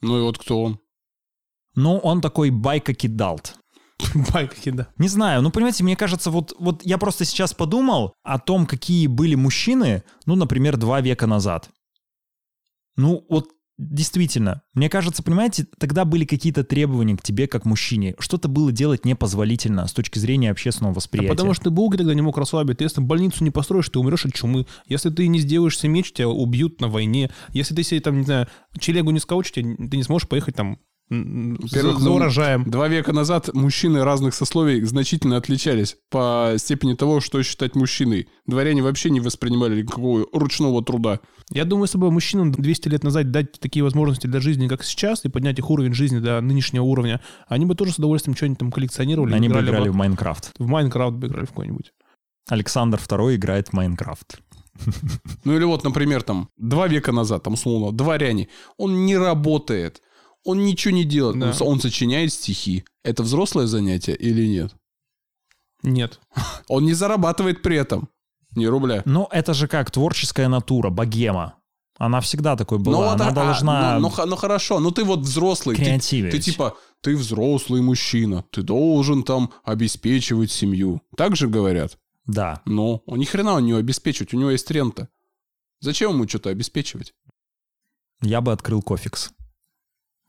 Ну 0.00 0.18
и 0.18 0.22
вот 0.22 0.38
кто 0.38 0.62
он? 0.62 0.78
Ну, 1.74 1.98
он 1.98 2.20
такой 2.20 2.50
байка-кидалт. 2.50 3.56
Байки, 4.32 4.70
да. 4.70 4.86
Не 4.98 5.08
знаю, 5.08 5.42
ну, 5.42 5.50
понимаете, 5.50 5.82
мне 5.82 5.96
кажется, 5.96 6.30
вот, 6.30 6.54
вот 6.60 6.84
я 6.84 6.98
просто 6.98 7.24
сейчас 7.24 7.54
подумал 7.54 8.14
о 8.22 8.38
том, 8.38 8.66
какие 8.66 9.08
были 9.08 9.34
мужчины, 9.34 10.04
ну, 10.26 10.36
например, 10.36 10.76
два 10.76 11.00
века 11.00 11.26
назад. 11.26 11.70
Ну, 12.96 13.24
вот 13.28 13.48
действительно, 13.78 14.62
мне 14.74 14.88
кажется, 14.88 15.22
понимаете, 15.22 15.66
тогда 15.78 16.04
были 16.04 16.24
какие-то 16.24 16.62
требования 16.64 17.16
к 17.16 17.22
тебе 17.22 17.46
как 17.46 17.64
мужчине. 17.64 18.14
Что-то 18.18 18.48
было 18.48 18.70
делать 18.70 19.04
непозволительно 19.04 19.86
с 19.86 19.92
точки 19.92 20.18
зрения 20.18 20.50
общественного 20.50 20.94
восприятия. 20.94 21.30
потому 21.30 21.54
что 21.54 21.70
Бог 21.70 21.96
тогда 21.96 22.14
не 22.14 22.22
мог 22.22 22.38
расслабить. 22.38 22.78
Ты 22.78 22.84
если 22.84 23.00
больницу 23.00 23.42
не 23.44 23.50
построишь, 23.50 23.88
ты 23.88 23.98
умрешь 23.98 24.26
от 24.26 24.34
чумы. 24.34 24.66
Если 24.86 25.10
ты 25.10 25.26
не 25.26 25.38
сделаешь 25.38 25.78
себе 25.78 25.90
меч, 25.90 26.12
тебя 26.12 26.28
убьют 26.28 26.80
на 26.80 26.88
войне. 26.88 27.30
Если 27.50 27.74
ты 27.74 27.82
себе 27.82 28.00
там, 28.00 28.18
не 28.18 28.24
знаю, 28.24 28.48
челегу 28.78 29.10
не 29.10 29.18
скаучишь, 29.18 29.52
ты 29.52 29.62
не 29.62 30.02
сможешь 30.02 30.28
поехать 30.28 30.54
там 30.54 30.78
м, 31.12 31.56
за, 31.62 31.62
Во-первых, 31.62 31.98
за 31.98 32.08
ну, 32.08 32.14
урожаем. 32.14 32.64
Два 32.64 32.88
века 32.88 33.12
назад 33.12 33.50
мужчины 33.54 34.02
разных 34.02 34.34
сословий 34.34 34.82
значительно 34.82 35.36
отличались 35.36 35.96
по 36.10 36.54
степени 36.56 36.94
того, 36.94 37.20
что 37.20 37.42
считать 37.42 37.74
мужчиной. 37.74 38.28
Дворяне 38.46 38.82
вообще 38.82 39.10
не 39.10 39.20
воспринимали 39.20 39.82
никакого 39.82 40.26
ручного 40.32 40.82
труда. 40.82 41.20
Я 41.50 41.64
думаю, 41.64 41.84
если 41.84 41.98
бы 41.98 42.10
мужчинам 42.10 42.52
200 42.52 42.88
лет 42.88 43.04
назад 43.04 43.30
дать 43.30 43.52
такие 43.60 43.82
возможности 43.82 44.26
для 44.26 44.40
жизни, 44.40 44.68
как 44.68 44.82
сейчас, 44.84 45.24
и 45.24 45.28
поднять 45.28 45.58
их 45.58 45.70
уровень 45.70 45.92
жизни 45.92 46.18
до 46.18 46.40
нынешнего 46.40 46.84
уровня, 46.84 47.20
они 47.46 47.66
бы 47.66 47.74
тоже 47.74 47.92
с 47.92 47.98
удовольствием 47.98 48.36
что-нибудь 48.36 48.58
там 48.58 48.72
коллекционировали. 48.72 49.34
Они 49.34 49.48
бы 49.48 49.60
играли 49.60 49.88
в 49.88 49.94
Майнкрафт. 49.94 50.52
в 50.58 50.66
Майнкрафт 50.66 51.14
бы 51.14 51.26
играли 51.26 51.44
в 51.44 51.50
какой-нибудь. 51.50 51.92
Александр 52.48 52.98
II 52.98 53.36
играет 53.36 53.68
в 53.68 53.72
Майнкрафт. 53.74 54.40
Ну 55.44 55.54
или 55.54 55.64
вот, 55.64 55.84
например, 55.84 56.22
там, 56.22 56.48
два 56.56 56.88
века 56.88 57.12
назад, 57.12 57.42
там, 57.42 57.54
условно, 57.54 57.92
дворяне. 57.92 58.48
Он 58.78 59.04
не 59.04 59.16
работает, 59.16 60.00
он 60.44 60.64
ничего 60.64 60.94
не 60.94 61.04
делает, 61.04 61.38
Да. 61.38 61.64
он, 61.64 61.80
сочиняет 61.80 62.32
стихи. 62.32 62.84
Это 63.04 63.22
взрослое 63.22 63.66
занятие 63.66 64.14
или 64.14 64.46
нет? 64.46 64.74
Нет. 65.82 66.20
Он 66.68 66.84
не 66.84 66.94
зарабатывает 66.94 67.60
при 67.62 67.76
этом 67.76 68.08
ни 68.54 68.66
рубля. 68.66 69.02
Ну, 69.04 69.26
это 69.32 69.52
же 69.52 69.66
как 69.66 69.90
творческая 69.90 70.48
натура, 70.48 70.90
богема. 70.90 71.54
Она 71.98 72.20
всегда 72.20 72.56
такой 72.56 72.78
была. 72.78 72.96
Ну, 72.96 73.02
вот, 73.04 73.20
Она 73.20 73.28
а- 73.28 73.32
должна 73.32 73.98
ну, 73.98 74.08
ну, 74.16 74.26
ну, 74.26 74.36
хорошо, 74.36 74.78
ну 74.80 74.90
ты 74.90 75.04
вот 75.04 75.20
взрослый. 75.20 75.76
Ты, 75.76 75.82
креативить. 75.82 76.32
ты 76.32 76.38
типа, 76.38 76.76
ты 77.00 77.16
взрослый 77.16 77.82
мужчина, 77.82 78.44
ты 78.50 78.62
должен 78.62 79.24
там 79.24 79.52
обеспечивать 79.64 80.50
семью. 80.50 81.02
Так 81.16 81.36
же 81.36 81.48
говорят? 81.48 81.98
Да. 82.26 82.62
Но 82.64 83.02
ни 83.06 83.24
хрена 83.24 83.54
он 83.54 83.66
не 83.66 83.72
обеспечивать, 83.72 84.32
у 84.34 84.38
него 84.38 84.50
есть 84.50 84.70
рента. 84.70 85.08
Зачем 85.80 86.12
ему 86.12 86.28
что-то 86.28 86.50
обеспечивать? 86.50 87.12
Я 88.20 88.40
бы 88.40 88.52
открыл 88.52 88.82
Cofix. 88.82 89.32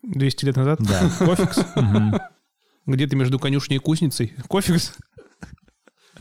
200 0.03 0.45
лет 0.45 0.55
назад. 0.55 0.79
Да. 0.81 1.09
Cofix. 1.19 1.59
Где-то 2.85 3.15
между 3.15 3.39
конюшней 3.39 3.77
и 3.77 3.79
кузницей. 3.79 4.33
Cofix. 4.47 4.93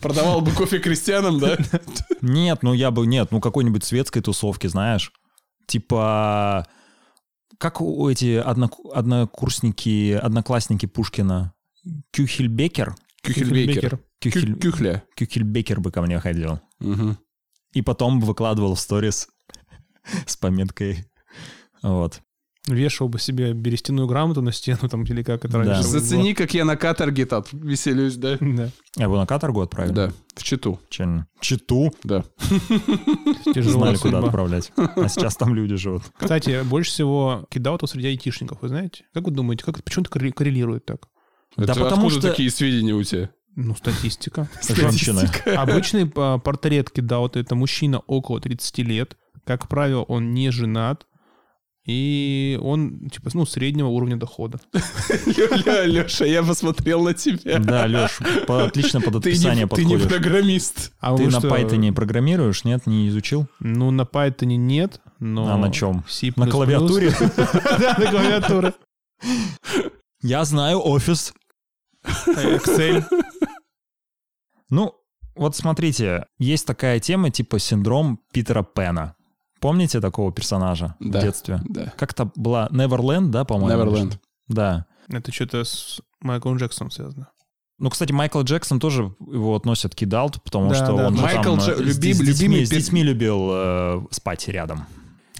Продавал 0.01 0.40
бы 0.40 0.51
кофе 0.51 0.81
крестьянам, 0.81 1.38
да? 1.38 1.57
Нет, 2.21 2.62
ну 2.62 2.73
я 2.73 2.90
бы... 2.90 3.07
Нет, 3.07 3.31
ну 3.31 3.40
какой-нибудь 3.40 3.85
светской 3.85 4.21
тусовки, 4.21 4.66
знаешь. 4.66 5.12
Типа... 5.66 6.66
Как 7.59 7.81
у 7.81 8.09
эти 8.09 8.40
однок- 8.45 8.90
однокурсники, 8.92 10.12
одноклассники 10.12 10.87
Пушкина? 10.87 11.53
Кюхельбекер? 12.11 12.97
Кюхельбекер. 13.23 14.01
Кюхель... 14.18 14.55
Кю- 14.55 14.61
Кюхля. 14.61 15.05
Кюхельбекер 15.16 15.81
бы 15.81 15.92
ко 15.92 16.03
мне 16.03 16.18
ходил. 16.18 16.61
Мгм. 16.81 17.18
И 17.73 17.83
потом 17.83 18.18
выкладывал 18.21 18.75
в 18.75 18.81
сторис 18.81 19.29
с 20.27 20.37
пометкой. 20.37 21.07
Вот. 21.83 22.21
Вешал 22.68 23.09
бы 23.09 23.18
себе 23.18 23.53
берестяную 23.55 24.07
грамоту 24.07 24.40
на 24.40 24.53
стену 24.53 24.88
там 24.88 25.03
или 25.03 25.25
как 25.25 25.44
это 25.44 25.55
Да. 25.55 25.59
раньше 25.64 25.83
было. 25.83 25.98
Зацени, 25.98 26.33
как 26.33 26.55
я 26.55 26.64
на 26.64 26.77
каторге 26.77 27.27
там 27.27 27.42
веселюсь, 27.53 28.14
да? 28.14 28.37
Да. 28.40 28.70
Я 28.96 29.09
бы 29.09 29.16
на 29.16 29.27
каторгу 29.27 29.62
отправил? 29.62 29.92
Да, 29.92 30.12
в 30.37 30.44
Читу, 30.44 30.79
Че, 30.88 31.27
Читу? 31.40 31.92
да. 32.05 32.25
Тяжелая 33.55 33.96
Знали, 33.96 33.96
куда 33.96 34.18
отправлять. 34.20 34.72
А 34.77 35.09
сейчас 35.09 35.37
там 35.37 35.55
люди 35.55 35.77
живут. 35.77 36.03
Кстати, 36.16 36.62
больше 36.64 36.90
всего 36.92 37.46
кидаутов 37.51 37.90
среди 37.90 38.09
айтишников, 38.09 38.59
вы 38.62 38.68
знаете? 38.68 39.05
Как 39.12 39.25
вы 39.25 39.31
думаете, 39.33 39.64
как 39.64 39.75
это 39.77 39.83
почему 39.83 40.05
это 40.05 40.18
корре- 40.18 40.33
коррелирует 40.33 40.85
так? 40.87 41.09
Да 41.57 41.64
Это 41.64 41.75
потому 41.75 42.07
откуда 42.07 42.20
что- 42.20 42.31
такие 42.31 42.51
сведения 42.51 42.94
у 42.94 43.03
тебя? 43.03 43.31
Ну, 43.57 43.75
статистика. 43.75 44.48
Женщины. 44.68 45.29
Обычный 45.57 46.11
а, 46.16 46.38
портрет 46.38 46.90
кидаута— 46.90 47.38
это 47.40 47.55
мужчина 47.55 47.98
около 48.07 48.40
30 48.40 48.79
лет. 48.79 49.16
Как 49.44 49.68
правило, 49.68 50.03
он 50.03 50.33
не 50.33 50.51
женат. 50.51 51.07
И 51.85 52.59
он, 52.62 53.09
типа, 53.11 53.31
ну, 53.35 53.45
среднего 53.45 53.88
уровня 53.88 54.16
дохода. 54.16 54.61
Леша, 55.27 56.25
я 56.25 56.45
посмотрел 56.45 57.03
на 57.03 57.12
тебя. 57.12 57.59
Да, 57.59 57.87
Леш, 57.87 58.21
отлично 58.47 59.01
под 59.01 59.16
описание 59.16 59.64
не, 59.64 59.68
ты 59.68 59.85
не 59.85 59.97
подходишь. 59.97 60.09
программист. 60.09 60.92
А 61.01 61.16
Ты 61.16 61.25
на 61.25 61.40
что, 61.40 61.49
Python 61.49 61.92
программируешь? 61.92 62.64
Нет, 62.64 62.87
не 62.87 63.09
изучил? 63.09 63.49
Ну, 63.59 63.90
на 63.90 64.03
Python 64.03 64.47
нет, 64.47 65.01
но... 65.18 65.53
А 65.53 65.57
на 65.57 65.73
чем? 65.73 66.05
C++. 66.09 66.33
На 66.37 66.47
клавиатуре? 66.47 67.12
Да, 67.81 67.97
на 67.99 68.07
клавиатуре. 68.11 68.75
Я 70.23 70.45
знаю 70.45 70.81
офис. 70.87 71.35
Excel. 72.27 73.05
Ну, 74.71 74.95
вот 75.35 75.57
смотрите, 75.57 76.27
есть 76.38 76.66
такая 76.66 77.01
тема 77.01 77.31
типа 77.31 77.59
синдром 77.59 78.21
Питера 78.33 78.62
Пэна. 78.62 79.16
Помните 79.62 80.01
такого 80.01 80.31
персонажа 80.33 80.96
Да. 81.01 81.20
в 81.20 81.22
детстве? 81.22 81.61
Да. 81.64 81.92
Как-то 81.96 82.31
была 82.37 82.68
Neverland, 82.70 83.29
да, 83.29 83.44
по-моему? 83.44 83.83
Neverland. 83.83 84.18
Да. 84.48 84.85
Это 85.09 85.33
что-то 85.33 85.64
с 85.64 86.01
Майклом 86.20 86.57
Джексоном 86.59 86.90
связано. 86.90 87.29
Ну, 87.79 87.88
кстати, 87.90 88.12
Майкл 88.12 88.40
Джексон 88.42 88.79
тоже 88.79 89.14
его 89.20 89.57
относят 89.57 89.94
к 89.94 89.98
кидалту, 89.98 90.40
потому 90.44 90.68
Да, 90.68 90.75
что 90.75 90.96
да. 90.96 91.07
он 91.09 91.16
же 91.16 91.22
Майкл 91.22 91.42
там, 91.42 91.59
Дже- 91.59 91.72
э, 91.72 91.77
с, 91.77 91.81
любим- 91.81 91.92
с 92.14 92.18
детьми, 92.18 92.27
любимый 92.27 92.66
с 92.66 92.70
пер- 92.70 92.77
детьми 92.77 93.03
любил 93.03 93.48
э, 93.51 94.03
спать 94.11 94.46
рядом. 94.48 94.87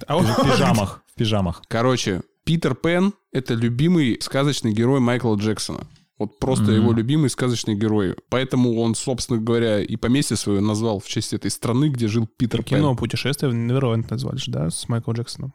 А 0.09 0.17
В 0.17 0.23
пижамах. 0.45 1.03
В 1.07 1.15
пижамах. 1.15 1.63
Короче, 1.69 2.23
Питер 2.45 2.75
Пен— 2.75 3.13
это 3.33 3.55
любимый 3.55 4.19
сказочный 4.21 4.73
герой 4.73 4.99
Майкла 5.01 5.37
Джексона. 5.37 5.81
Вот 6.23 6.39
просто 6.39 6.65
Мгм. 6.65 6.75
его 6.75 6.93
любимый 6.93 7.31
сказочный 7.31 7.75
герой. 7.75 8.17
Поэтому 8.29 8.81
он, 8.81 8.95
собственно 8.95 9.41
говоря, 9.41 9.81
и 9.81 9.97
поместье 9.97 10.37
свое 10.37 10.61
назвал 10.61 10.99
в 10.99 11.07
честь 11.07 11.33
этой 11.33 11.51
страны, 11.51 11.89
где 11.91 12.09
жил 12.09 12.27
Питер 12.37 12.61
И 12.61 12.65
Пен. 12.65 12.79
кино 12.81 12.97
«Путешествие 12.97 13.51
в 13.51 13.55
Неверленд» 13.55 14.11
назвали 14.11 14.37
же, 14.39 14.51
да, 14.51 14.71
с 14.71 14.89
Майклом 14.89 15.17
Джексоном. 15.17 15.55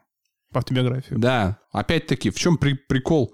По 0.53 0.59
автобиографии. 0.59 1.15
Да, 1.15 1.57
опять-таки, 1.71 2.29
в 2.29 2.35
чем 2.35 2.57
при- 2.57 2.73
прикол? 2.75 3.33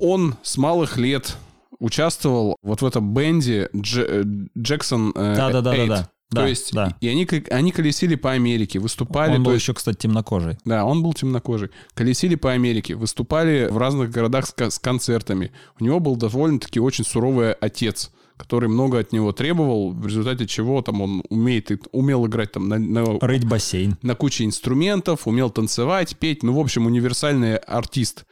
Он 0.00 0.34
с 0.42 0.56
малых 0.56 0.96
лет 0.96 1.36
участвовал 1.78 2.56
вот 2.62 2.82
в 2.82 2.86
этом 2.86 3.12
бенде 3.14 3.68
Дж- 3.74 4.06
э, 4.06 4.24
Джексон 4.58 5.12
э, 5.14 5.34
Да-да-да-да-да. 5.36 5.76
Эйт. 5.76 5.88
Да, 5.88 6.10
То 6.30 6.46
есть, 6.46 6.72
да. 6.72 6.96
и 7.00 7.08
они, 7.08 7.28
они 7.50 7.70
колесили 7.70 8.16
по 8.16 8.32
Америке, 8.32 8.78
выступали. 8.80 9.36
Он 9.36 9.42
был 9.44 9.52
есть- 9.52 9.62
еще, 9.64 9.74
кстати, 9.74 9.98
темнокожий. 9.98 10.58
Да, 10.64 10.84
он 10.84 11.02
был 11.02 11.12
темнокожий. 11.14 11.70
Колесили 11.94 12.34
по 12.34 12.50
Америке, 12.52 12.96
выступали 12.96 13.68
в 13.70 13.78
разных 13.78 14.10
городах 14.10 14.46
с, 14.46 14.54
с 14.70 14.78
концертами. 14.80 15.52
У 15.78 15.84
него 15.84 16.00
был 16.00 16.16
довольно-таки 16.16 16.80
очень 16.80 17.04
суровый 17.04 17.52
отец, 17.52 18.10
который 18.36 18.68
много 18.68 18.98
от 18.98 19.12
него 19.12 19.30
требовал, 19.30 19.92
в 19.92 20.04
результате 20.08 20.48
чего 20.48 20.82
там 20.82 21.02
он 21.02 21.22
умеет, 21.28 21.70
умел 21.92 22.26
играть 22.26 22.50
там 22.50 22.68
на, 22.68 22.78
на- 22.78 23.18
Рыть 23.20 23.44
бассейн. 23.44 23.96
на 24.02 24.16
куче 24.16 24.44
инструментов, 24.44 25.28
умел 25.28 25.50
танцевать, 25.50 26.16
петь, 26.18 26.42
ну, 26.42 26.52
в 26.54 26.58
общем, 26.58 26.86
универсальный 26.86 27.56
артист. 27.58 28.24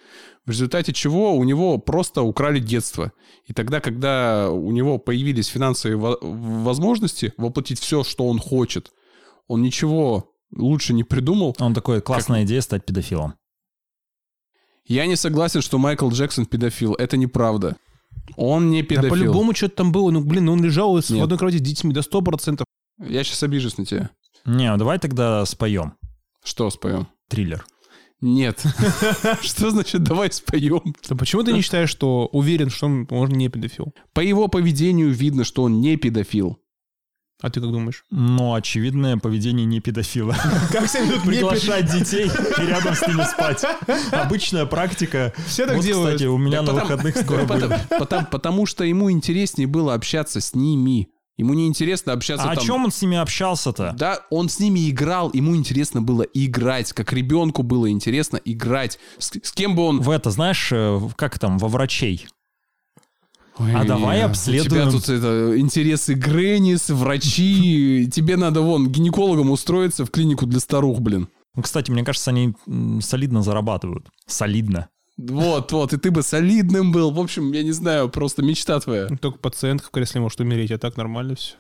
В 0.45 0.51
результате 0.51 0.93
чего 0.93 1.37
у 1.37 1.45
него 1.45 1.79
просто 1.79 2.23
украли 2.23 2.59
детство. 2.59 3.13
И 3.47 3.53
тогда, 3.53 3.81
когда 3.81 4.51
у 4.51 4.73
него 4.73 4.99
появились 4.99 5.47
финансовые 5.47 5.97
во- 5.97 6.19
возможности 6.21 7.33
воплотить 7.37 7.79
все, 7.79 8.03
что 8.03 8.27
он 8.27 8.39
хочет, 8.41 8.93
он 9.47 9.63
ничего 9.63 10.33
лучше 10.55 10.95
не 10.95 11.05
придумал. 11.05 11.55
Он 11.61 11.75
такой, 11.75 12.01
классная 12.01 12.45
идея 12.45 12.61
стать 12.61 12.85
педофилом. 12.85 13.35
Я 14.85 15.07
не 15.07 15.17
согласен, 15.17 15.63
что 15.63 15.79
Майкл 15.79 16.11
Джексон 16.11 16.47
педофил. 16.47 16.95
Это 16.95 17.17
неправда. 17.17 17.77
Он 18.37 18.71
не 18.71 18.83
Да 18.83 18.89
педофил. 18.89 19.11
по-любому 19.11 19.55
что-то 19.55 19.77
там 19.77 19.93
было. 19.93 20.11
Ну, 20.11 20.23
блин, 20.23 20.49
он 20.49 20.63
лежал 20.63 20.97
с- 21.01 21.09
в 21.09 21.15
Нет. 21.15 21.23
одной 21.23 21.39
кровати 21.39 21.59
с 21.59 21.61
детьми 21.63 21.93
до 21.95 22.03
100%. 22.03 22.65
Я 22.99 23.23
сейчас 23.25 23.43
обижусь 23.45 23.79
на 23.79 23.87
тебя. 23.87 24.11
Не, 24.45 24.77
давай 24.77 24.99
тогда 24.99 25.45
споем. 25.47 25.95
Что 26.45 26.69
споем? 26.71 27.07
Триллер. 27.29 27.65
Нет. 28.23 28.63
Что 29.43 29.71
значит 29.71 30.03
давай 30.05 30.31
споем? 30.33 30.95
Да 31.09 31.17
почему 31.17 31.43
ты 31.43 31.53
не 31.53 31.61
считаешь, 31.61 31.91
что 31.91 32.27
уверен, 32.33 32.71
что 32.71 32.87
он, 32.87 33.07
он 33.11 33.29
не 33.31 33.49
педофил? 33.49 33.93
По 34.15 34.21
его 34.21 34.47
поведению 34.49 35.11
видно, 35.11 35.43
что 35.45 35.65
он 35.65 35.81
не 35.81 35.97
педофил. 35.97 36.59
А 37.41 37.51
ты 37.51 37.61
как 37.61 37.73
думаешь? 37.73 38.05
Но 38.13 38.55
очевидное 38.55 39.17
поведение 39.17 39.67
не 39.67 39.81
педофила. 39.81 40.37
Как 40.71 40.89
себя 40.89 41.03
ведут 41.03 41.23
Приглашать 41.25 41.91
детей 41.91 42.27
и 42.59 42.67
рядом 42.67 42.95
с 42.95 43.05
ними 43.09 43.25
спать. 43.25 43.65
Обычная 44.13 44.65
практика. 44.65 45.33
Все 45.49 45.67
так 45.67 45.75
Вот, 45.75 45.85
делают. 45.85 46.15
кстати, 46.15 46.29
у 46.29 46.39
меня 46.39 46.63
на 46.63 46.73
выходных 46.73 47.17
скоро 47.17 47.45
будет. 47.45 47.73
потому- 47.99 48.27
потому 48.31 48.67
что 48.67 48.85
ему 48.85 49.11
интереснее 49.11 49.67
было 49.67 49.95
общаться 49.95 50.41
с 50.41 50.55
ними. 50.55 51.09
Ему 51.39 51.55
не 51.55 51.67
интересно 51.67 52.13
общаться 52.13 52.47
А 52.47 52.53
о 52.53 52.55
там... 52.57 52.65
чем 52.65 52.85
он 52.85 52.93
с 52.93 53.01
ними 53.01 53.17
общался-то? 53.17 53.95
Да, 53.97 54.21
он 54.31 54.49
с 54.49 54.59
ними 54.61 54.91
играл, 54.91 55.31
ему 55.33 55.57
интересно 55.57 56.03
было 56.03 56.23
играть, 56.23 56.93
как 56.93 57.13
ребенку 57.13 57.63
было 57.63 57.91
интересно 57.91 58.39
играть. 58.45 58.99
С, 59.19 59.33
с 59.43 59.53
кем 59.53 59.75
бы 59.75 59.83
он... 59.83 60.01
В 60.01 60.11
это, 60.11 60.31
знаешь, 60.31 60.69
э, 60.73 61.01
как 61.17 61.39
там, 61.39 61.59
во 61.59 61.69
врачей. 61.69 62.27
Ой, 63.59 63.75
А 63.75 63.85
давай 63.85 64.23
У 64.23 64.27
обследуем. 64.27 64.71
тебя 64.71 64.91
тут 64.91 65.09
это, 65.09 65.59
интересы 65.59 66.15
Греннис, 66.15 66.89
врачи. 66.91 68.09
Тебе 68.13 68.37
надо 68.37 68.61
вон 68.61 68.89
гинекологом 68.89 69.51
устроиться 69.51 70.05
в 70.05 70.11
клинику 70.11 70.47
для 70.47 70.61
старух, 70.61 71.01
блин. 71.01 71.29
Ну, 71.55 71.63
кстати, 71.63 71.91
мне 71.91 72.03
кажется, 72.03 72.31
они 72.31 72.55
солидно 73.01 73.43
зарабатывают. 73.43 74.09
Солидно. 74.27 74.89
Вот, 75.31 75.71
вот, 75.73 75.93
и 75.93 75.99
ты 75.99 76.11
бы 76.11 76.23
солидным 76.23 76.91
был. 76.91 77.13
В 77.13 77.21
общем, 77.21 77.53
я 77.53 77.63
не 77.63 77.73
знаю, 77.73 78.09
просто 78.09 78.43
мечта 78.43 78.81
твоя. 78.81 79.07
Только 79.09 79.39
пациент 79.39 79.83
в 79.83 79.91
кресле 79.91 80.21
может 80.21 80.41
умереть, 80.41 80.73
а 80.73 80.79
так 80.79 80.97
нормально 80.97 81.37
все. 81.37 81.55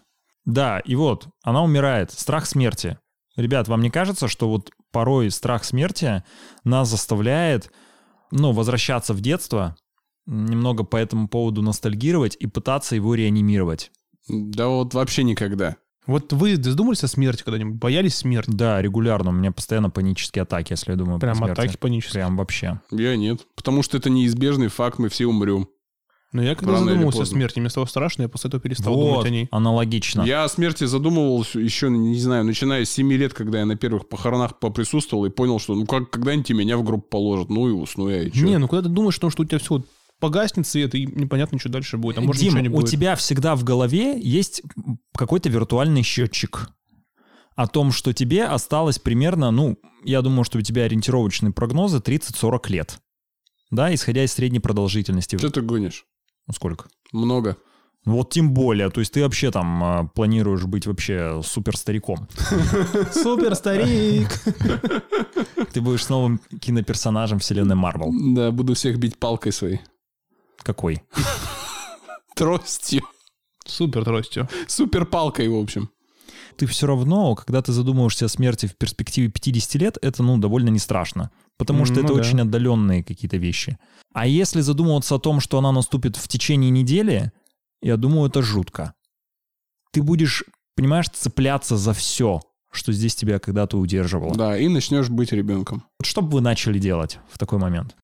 Да, 0.45 0.81
и 0.81 0.95
вот, 0.97 1.29
она 1.43 1.63
умирает. 1.63 2.11
Страх 2.11 2.47
смерти. 2.47 2.99
Ребят, 3.37 3.69
вам 3.69 3.81
не 3.81 3.91
кажется, 3.91 4.29
что 4.29 4.49
вот 4.49 4.71
порой 4.91 5.31
страх 5.31 5.65
смерти 5.65 6.25
нас 6.65 6.89
заставляет, 6.89 7.71
ну, 8.31 8.53
возвращаться 8.53 9.15
в 9.15 9.21
детство, 9.21 9.77
немного 10.27 10.85
по 10.85 10.97
этому 10.97 11.29
поводу 11.29 11.63
ностальгировать 11.63 12.37
и 12.39 12.47
пытаться 12.47 12.97
его 12.97 13.15
реанимировать? 13.15 13.93
Да 14.29 14.69
вот 14.69 14.95
вообще 14.95 15.23
никогда. 15.23 15.77
Вот 16.07 16.33
вы 16.33 16.57
задумались 16.57 17.05
о 17.05 17.09
смерти 17.09 17.43
когда-нибудь? 17.45 17.77
Боялись 17.79 18.17
смерти? 18.17 18.51
Да, 18.53 18.83
регулярно. 18.83 19.31
У 19.31 19.35
меня 19.35 19.53
постоянно 19.53 19.89
панические 19.89 20.43
атаки, 20.43 20.73
если 20.73 20.91
я 20.91 20.97
думаю 20.97 21.21
Прям 21.21 21.37
смерть. 21.37 21.53
атаки 21.53 21.77
панические. 21.77 22.15
Прям 22.15 22.37
вообще. 22.37 22.81
Я 22.91 23.17
нет. 23.17 23.47
Потому 23.55 23.83
что 23.83 23.97
это 23.97 24.11
неизбежный 24.11 24.69
факт, 24.69 24.99
мы 24.99 25.09
все 25.09 25.27
умрем. 25.27 25.69
Но 26.33 26.43
я 26.43 26.55
когда 26.55 26.73
Рано 26.73 26.85
или 26.85 26.93
задумался 26.95 27.23
о 27.23 27.27
смерти, 27.27 27.61
мне 27.61 27.69
стало 27.69 27.85
страшно, 27.85 28.23
я 28.23 28.29
после 28.31 28.49
этого 28.49 28.61
перестал 28.61 28.95
Вот, 28.95 29.11
думать 29.11 29.27
о 29.27 29.31
ней. 29.31 29.49
аналогично. 29.51 30.23
Я 30.23 30.45
о 30.45 30.49
смерти 30.49 30.85
задумывался 30.85 31.61
еще, 31.61 31.91
не 31.91 32.19
знаю, 32.19 32.45
начиная 32.45 32.87
с 32.87 32.91
7 32.91 33.13
лет, 33.13 33.35
когда 33.35 33.59
я 33.61 33.67
на 33.67 33.77
первых 33.77 34.09
похоронах 34.09 34.59
поприсутствовал 34.59 35.27
и 35.27 35.31
понял, 35.31 35.59
что 35.59 35.75
ну 35.75 35.85
как 35.85 36.09
когда-нибудь 36.09 36.51
и 36.51 36.55
меня 36.55 36.79
в 36.79 36.85
гроб 36.85 37.11
положат. 37.11 37.51
Ну 37.51 37.69
и 37.69 37.73
усну 37.73 38.09
я, 38.09 38.23
и 38.23 38.31
чё? 38.31 38.47
Не, 38.47 38.57
ну 38.57 38.67
когда 38.67 38.89
ты 38.89 38.89
думаешь, 38.89 39.19
о 39.19 39.21
том, 39.21 39.31
что 39.31 39.43
у 39.43 39.45
тебя 39.45 39.59
все 39.59 39.83
погаснет 40.23 40.69
свет, 40.69 40.95
и 40.95 41.05
непонятно, 41.05 41.59
что 41.59 41.69
дальше 41.69 41.99
будет. 41.99 42.17
А 42.17 42.21
может, 42.21 42.41
Дим, 42.41 42.51
ничего 42.51 42.63
не 42.63 42.69
у 42.69 42.75
будет. 42.75 42.91
тебя 42.91 43.17
всегда 43.17 43.57
в 43.57 43.65
голове 43.65 44.19
есть 44.21 44.63
какой-то 45.17 45.49
виртуальный 45.49 46.03
счетчик 46.03 46.71
о 47.57 47.67
том, 47.67 47.91
что 47.91 48.13
тебе 48.13 48.45
осталось 48.45 49.01
примерно, 49.01 49.51
ну, 49.51 49.79
я 50.05 50.23
думаю, 50.23 50.45
что 50.45 50.59
у 50.59 50.63
тебя 50.63 50.85
ориентировочные 50.85 51.53
прогнозы 51.53 51.99
30-40 51.99 52.71
лет. 52.71 52.99
Да, 53.73 53.93
исходя 53.93 54.23
из 54.23 54.33
средней 54.33 54.61
продолжительности. 54.61 55.37
Что 55.37 55.51
ты 55.51 55.61
гонишь? 55.61 56.07
Ну, 56.47 56.55
сколько? 56.55 56.87
Много. 57.11 57.57
Вот 58.05 58.31
тем 58.31 58.55
более. 58.55 58.91
То 58.91 59.01
есть 59.01 59.13
ты 59.13 59.23
вообще 59.23 59.51
там 59.51 59.83
а, 59.83 60.05
планируешь 60.15 60.65
быть 60.65 60.87
вообще 60.87 61.41
супер 61.45 61.77
стариком. 61.77 62.29
Супер 63.13 63.55
старик. 63.55 64.29
Ты 65.73 65.81
будешь 65.81 66.09
новым 66.09 66.41
киноперсонажем 66.61 67.39
вселенной 67.39 67.77
Марвел. 67.77 68.13
Да, 68.35 68.51
буду 68.51 68.75
всех 68.75 68.99
бить 68.99 69.19
палкой 69.19 69.53
своей. 69.53 69.81
Какой? 70.63 71.03
Тростью. 72.35 73.03
Супер 73.65 74.05
тростью. 74.05 74.49
Супер 74.67 75.07
палкой, 75.07 75.49
в 75.49 75.55
общем. 75.57 75.91
Ты 76.57 76.67
все 76.67 76.87
равно, 76.87 77.35
когда 77.35 77.63
ты 77.63 77.73
задумываешься 77.73 78.27
о 78.27 78.29
смерти 78.29 78.67
в 78.67 78.77
перспективе 78.77 79.29
50 79.29 79.75
лет, 79.77 79.99
это, 80.03 80.23
ну, 80.23 80.37
довольно 80.39 80.69
не 80.69 80.79
страшно. 80.79 81.31
Потому 81.59 81.85
что 81.85 81.95
Ну 81.97 82.01
это 82.05 82.15
да. 82.15 82.21
очень 82.21 82.41
отдаленные 82.41 83.05
какие-то 83.05 83.37
вещи. 83.37 83.79
А 84.13 84.27
если 84.27 84.61
задумываться 84.61 85.15
о 85.15 85.19
том, 85.19 85.41
что 85.41 85.59
она 85.59 85.73
наступит 85.73 86.17
в 86.17 86.27
течение 86.29 86.71
недели, 86.71 87.33
я 87.81 87.97
думаю, 87.97 88.29
это 88.29 88.43
жутко. 88.43 88.95
Ты 89.93 90.03
будешь, 90.03 90.45
понимаешь, 90.75 91.09
цепляться 91.09 91.77
за 91.77 91.93
все, 91.95 92.41
что 92.71 92.93
здесь 92.93 93.15
тебя 93.15 93.39
когда-то 93.39 93.79
удерживало. 93.79 94.35
Да, 94.35 94.59
и 94.59 94.69
начнешь 94.69 95.09
быть 95.09 95.33
ребенком. 95.33 95.85
Вот 96.01 96.07
что 96.07 96.21
бы 96.23 96.31
вы 96.33 96.41
начали 96.41 96.79
делать 96.79 97.19
в 97.31 97.39
такой 97.39 97.59
момент? 97.59 97.97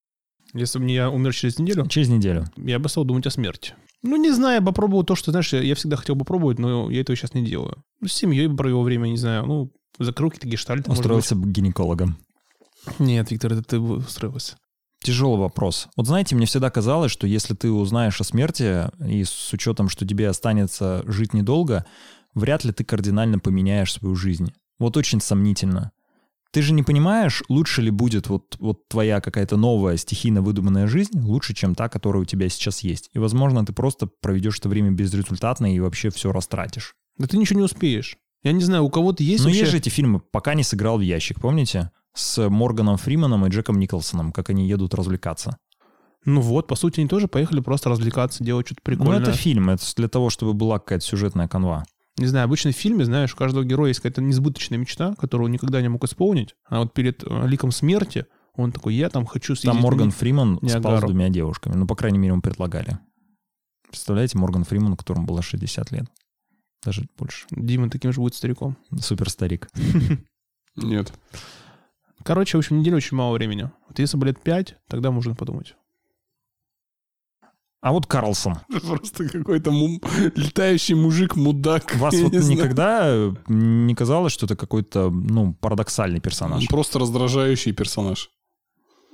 Если 0.55 0.79
бы 0.79 0.85
не 0.85 0.95
я 0.95 1.11
умер 1.11 1.35
через 1.35 1.59
неделю, 1.59 1.87
Через 1.87 2.09
неделю. 2.09 2.47
я 2.57 2.79
бы 2.79 2.89
стал 2.89 3.05
думать 3.05 3.27
о 3.27 3.31
смерти. 3.31 3.75
Ну, 4.03 4.17
не 4.17 4.31
знаю, 4.31 4.61
я 4.61 4.67
попробовал 4.67 5.03
то, 5.05 5.15
что, 5.17 5.31
знаешь, 5.33 5.53
я- 5.53 5.61
я 5.63 5.75
всегда 5.75 5.97
хотел 5.97 6.17
попробовать, 6.17 6.59
но 6.59 6.91
я 6.91 7.01
этого 7.01 7.17
сейчас 7.17 7.35
не 7.35 7.45
делаю. 7.45 7.83
Ну, 8.01 8.09
с 8.09 8.13
семьей 8.13 8.47
бы 8.47 8.57
провел 8.57 8.83
время, 8.83 9.09
не 9.09 9.17
знаю, 9.17 9.45
ну, 9.47 9.73
закрыл 9.99 10.31
какие-то 10.31 10.49
гештальты, 10.49 10.89
может 10.89 11.01
Устроился 11.01 11.35
бы 11.37 11.51
гинекологом. 11.51 12.17
Нет, 12.99 13.31
Виктор, 13.31 13.53
это 13.53 13.63
ты 13.63 13.81
бы 13.81 13.97
устроился. 13.97 14.57
Тяжелый 15.03 15.39
вопрос. 15.39 15.89
Вот 15.97 16.07
знаете, 16.07 16.35
мне 16.35 16.47
всегда 16.47 16.71
казалось, 16.71 17.13
что 17.13 17.27
если 17.27 17.55
ты 17.55 17.71
узнаешь 17.71 18.21
о 18.21 18.25
смерти, 18.25 18.87
и 19.07 19.25
с 19.25 19.53
учетом, 19.53 19.89
что 19.89 20.07
тебе 20.07 20.29
останется 20.29 21.03
жить 21.07 21.35
недолго, 21.35 21.85
вряд 22.35 22.65
ли 22.65 22.73
ты 22.73 22.85
кардинально 22.85 23.39
поменяешь 23.39 23.93
свою 23.93 24.15
жизнь. 24.17 24.53
Вот 24.79 24.97
очень 24.97 25.21
сомнительно. 25.21 25.91
Ты 26.51 26.63
же 26.63 26.73
не 26.73 26.83
понимаешь, 26.83 27.43
лучше 27.49 27.83
ли 27.83 27.91
будет 27.91 28.29
вот, 28.29 28.57
вот 28.59 28.89
твоя 28.89 29.21
какая-то 29.21 29.57
новая 29.57 29.97
стихийно 29.99 30.41
выдуманная 30.41 30.87
жизнь 30.87 31.21
лучше, 31.21 31.55
чем 31.55 31.75
та, 31.75 31.89
которая 31.89 32.23
у 32.23 32.25
тебя 32.25 32.49
сейчас 32.49 32.81
есть. 32.81 33.11
И, 33.13 33.19
возможно, 33.19 33.67
ты 33.67 33.73
просто 33.75 34.07
проведешь 34.07 34.59
это 34.59 34.69
время 34.71 34.91
безрезультатно 34.91 35.75
и 35.75 35.79
вообще 35.81 36.11
все 36.11 36.33
растратишь. 36.33 36.95
Да 37.19 37.27
ты 37.27 37.37
ничего 37.37 37.59
не 37.59 37.65
успеешь. 37.65 38.17
Я 38.43 38.53
не 38.53 38.63
знаю, 38.63 38.85
у 38.85 38.91
кого-то 38.91 39.23
есть 39.23 39.41
Но 39.41 39.49
вообще... 39.49 39.61
есть 39.61 39.73
же 39.73 39.79
эти 39.79 39.89
фильмы 39.89 40.21
«Пока 40.21 40.55
не 40.55 40.63
сыграл 40.63 40.99
в 40.99 41.03
ящик», 41.03 41.41
помните? 41.41 41.91
С 42.15 42.49
Морганом 42.49 42.97
Фриманом 42.97 43.47
и 43.47 43.51
Джеком 43.51 43.79
Николсоном, 43.79 44.33
как 44.33 44.49
они 44.51 44.67
едут 44.67 44.95
развлекаться. 44.95 45.59
Ну 46.25 46.41
вот, 46.41 46.67
по 46.67 46.77
сути, 46.77 47.01
они 47.01 47.09
тоже 47.09 47.29
поехали 47.29 47.61
просто 47.61 47.91
развлекаться, 47.91 48.43
делать 48.43 48.67
что-то 48.67 48.81
Ну, 48.87 48.97
прикольное. 48.97 49.21
это 49.21 49.33
фильм, 49.33 49.71
это 49.71 49.85
для 49.97 50.09
того, 50.09 50.31
чтобы 50.31 50.55
была 50.55 50.79
какая-то 50.79 51.05
сюжетная 51.05 51.49
канва. 51.49 51.85
Не 52.19 52.27
знаю, 52.27 52.45
обычно 52.45 52.73
в 52.73 52.77
фильме, 52.77 53.05
знаешь, 53.05 53.33
у 53.33 53.37
каждого 53.37 53.65
героя 53.65 53.89
есть 53.89 54.01
какая-то 54.01 54.21
несбыточная 54.21 54.79
мечта, 54.79 55.15
которую 55.15 55.47
он 55.47 55.53
никогда 55.53 55.81
не 55.81 55.89
мог 55.89 56.05
исполнить. 56.05 56.55
А 56.69 56.81
вот 56.81 56.93
перед 56.93 57.23
э, 57.25 57.47
ликом 57.47 57.71
смерти 57.71 58.27
он 58.55 58.73
такой, 58.73 58.95
я 58.95 59.09
там 59.09 59.25
хочу 59.25 59.55
съездить... 59.55 59.73
Там 59.73 59.83
Морган 59.83 60.11
Фриман 60.11 60.57
спал 60.57 60.69
с 60.69 60.73
Ниагару. 60.75 61.07
двумя 61.07 61.29
девушками. 61.29 61.75
Ну, 61.75 61.87
по 61.87 61.95
крайней 61.95 62.19
мере, 62.19 62.33
ему 62.33 62.43
предлагали. 62.43 62.99
Представляете, 63.89 64.37
Морган 64.37 64.65
Фриман, 64.65 64.97
которому 64.97 65.27
было 65.27 65.43
60 65.43 65.93
лет. 65.93 66.07
Даже 66.85 67.07
больше. 67.17 67.47
Дима 67.51 67.89
таким 67.89 68.13
же 68.13 68.21
будет 68.21 68.35
стариком. 68.35 68.77
Супер 69.01 69.31
старик. 69.31 69.69
Нет. 70.77 71.13
Короче, 72.25 72.57
в 72.57 72.61
общем, 72.61 72.81
неделя 72.81 72.97
очень 72.97 73.17
мало 73.17 73.33
времени. 73.35 73.71
Вот 73.89 73.99
если 73.99 74.17
бы 74.17 74.27
лет 74.27 74.41
пять, 74.43 74.77
тогда 74.89 75.11
можно 75.11 75.35
подумать. 75.35 75.77
А 77.81 77.93
вот 77.93 78.07
Карлсон. 78.07 78.57
Просто 78.87 79.29
какой-то 79.29 79.71
мум- 79.71 80.01
летающий 80.35 80.95
мужик-мудак. 80.95 81.95
Вас 81.97 82.15
вот 82.15 82.33
не 82.33 82.39
знаю. 82.39 82.59
никогда 82.59 83.03
э, 83.07 83.33
не 83.49 83.95
казалось, 83.95 84.33
что 84.33 84.47
это 84.47 84.57
какой-то, 84.57 85.11
ну, 85.11 85.55
парадоксальный 85.55 86.21
персонаж? 86.21 86.63
Он 86.63 86.67
просто 86.67 86.99
раздражающий 86.99 87.73
персонаж. 87.73 88.31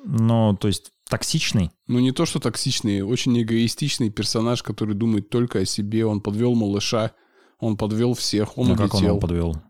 Ну, 0.07 0.57
то 0.57 0.69
есть 0.69 0.93
токсичный? 1.09 1.71
Ну, 1.87 1.99
не 1.99 2.13
то, 2.13 2.25
что 2.25 2.41
токсичный, 2.41 3.03
очень 3.03 3.41
эгоистичный 3.41 4.11
персонаж, 4.11 4.63
который 4.63 4.95
думает 4.95 5.29
только 5.29 5.61
о 5.61 5.65
себе. 5.67 6.07
Он 6.07 6.21
подвел 6.21 6.55
малыша, 6.55 7.13
он 7.59 7.77
подвел 7.77 8.15
всех, 8.15 8.57
он 8.57 8.69
ну, 8.69 8.77
как 8.77 8.95
он 8.95 9.01
улетел. 9.01 9.09
его 9.11 9.21
подвел? 9.21 9.63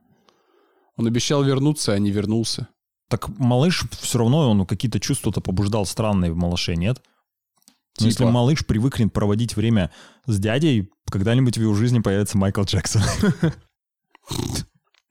Он 0.96 1.06
обещал 1.06 1.42
вернуться, 1.42 1.92
а 1.92 1.98
не 1.98 2.12
вернулся. 2.12 2.68
Так 3.08 3.28
малыш 3.38 3.84
все 4.00 4.18
равно, 4.18 4.50
он 4.50 4.66
какие-то 4.66 5.00
чувства-то 5.00 5.40
побуждал 5.40 5.84
странные 5.84 6.32
в 6.32 6.36
малыше, 6.36 6.76
нет? 6.76 7.02
Но 8.00 8.06
если 8.06 8.18
Типа? 8.18 8.30
малыш 8.30 8.66
привыкнет 8.66 9.12
проводить 9.12 9.56
время 9.56 9.90
с 10.26 10.38
дядей, 10.38 10.90
когда-нибудь 11.10 11.56
в 11.56 11.60
его 11.60 11.74
жизни 11.74 12.00
появится 12.00 12.36
Майкл 12.36 12.62
Джексон. 12.62 13.02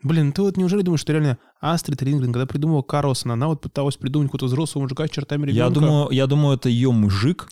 Блин, 0.04 0.34
ты 0.34 0.42
вот 0.42 0.58
неужели 0.58 0.82
думаешь, 0.82 1.00
что 1.00 1.14
реально 1.14 1.38
Астрид 1.62 2.02
Лингрен, 2.02 2.34
когда 2.34 2.46
придумала 2.46 2.82
Карлсона, 2.82 3.36
она 3.36 3.48
вот 3.48 3.62
пыталась 3.62 3.96
придумать 3.96 4.28
какого-то 4.28 4.48
взрослого 4.48 4.84
мужика 4.84 5.08
с 5.08 5.10
чертами 5.10 5.44
ребенка? 5.44 5.64
Я 5.64 5.70
думаю, 5.70 6.10
я 6.12 6.28
думаю, 6.28 6.58
это 6.58 6.68
ее 6.68 6.92
мужик, 6.92 7.50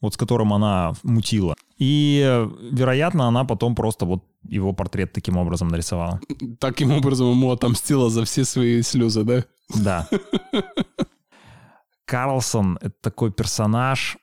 вот 0.00 0.14
с 0.14 0.16
которым 0.16 0.52
она 0.52 0.92
мутила. 1.02 1.56
И, 1.78 2.46
вероятно, 2.70 3.26
она 3.26 3.44
потом 3.44 3.74
просто 3.74 4.06
вот 4.06 4.24
его 4.48 4.72
портрет 4.72 5.12
таким 5.12 5.36
образом 5.36 5.68
нарисовала. 5.68 6.20
Таким 6.60 6.92
образом 6.92 7.30
ему 7.30 7.50
отомстила 7.50 8.08
за 8.08 8.24
все 8.24 8.44
свои 8.44 8.82
слезы, 8.82 9.24
да? 9.24 9.44
Да. 9.74 10.08
Карлсон— 12.04 12.78
это 12.80 12.94
такой 13.00 13.32
персонаж, 13.32 14.16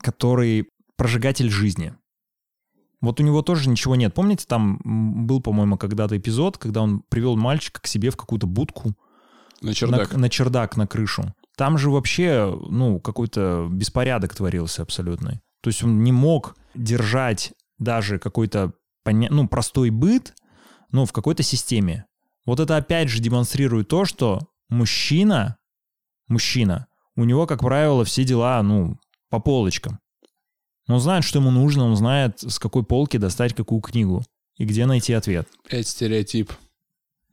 который 0.00 0.68
прожигатель 0.96 1.50
жизни. 1.50 1.94
Вот 3.00 3.20
у 3.20 3.22
него 3.22 3.42
тоже 3.42 3.68
ничего 3.68 3.94
нет. 3.94 4.12
Помните, 4.14 4.44
там 4.48 4.80
был, 5.26 5.40
по-моему, 5.40 5.76
когда-то 5.76 6.18
эпизод, 6.18 6.58
когда 6.58 6.82
он 6.82 7.00
привел 7.08 7.36
мальчика 7.36 7.80
к 7.80 7.86
себе 7.86 8.10
в 8.10 8.16
какую-то 8.16 8.46
будку, 8.46 8.94
На 9.60 9.72
чердак. 9.72 10.12
На, 10.12 10.18
на 10.18 10.30
чердак, 10.30 10.76
на 10.76 10.86
крышу. 10.86 11.34
Там 11.56 11.78
же 11.78 11.90
вообще, 11.90 12.56
ну, 12.68 13.00
какой-то 13.00 13.68
беспорядок 13.70 14.34
творился 14.34 14.82
абсолютный. 14.82 15.40
То 15.60 15.70
есть 15.70 15.82
он 15.82 16.02
не 16.02 16.12
мог 16.12 16.56
держать 16.74 17.52
даже 17.78 18.18
какой-то, 18.18 18.72
ну, 19.04 19.48
простой 19.48 19.90
быт, 19.90 20.34
ну, 20.90 21.04
в 21.04 21.12
какой-то 21.12 21.42
системе. 21.42 22.06
Вот 22.46 22.60
это 22.60 22.76
опять 22.76 23.08
же 23.08 23.20
демонстрирует 23.20 23.88
то, 23.88 24.04
что 24.04 24.40
мужчина, 24.68 25.56
мужчина, 26.28 26.86
у 27.14 27.24
него, 27.24 27.46
как 27.46 27.60
правило, 27.60 28.04
все 28.04 28.24
дела, 28.24 28.62
ну, 28.62 28.98
по 29.30 29.40
полочкам. 29.40 29.98
Он 30.88 31.00
знает, 31.00 31.24
что 31.24 31.38
ему 31.38 31.50
нужно, 31.50 31.84
он 31.84 31.96
знает, 31.96 32.40
с 32.40 32.58
какой 32.58 32.82
полки 32.82 33.18
достать 33.18 33.54
какую 33.54 33.80
книгу 33.80 34.24
и 34.56 34.64
где 34.64 34.86
найти 34.86 35.12
ответ. 35.12 35.46
Опять 35.66 35.86
стереотип. 35.86 36.52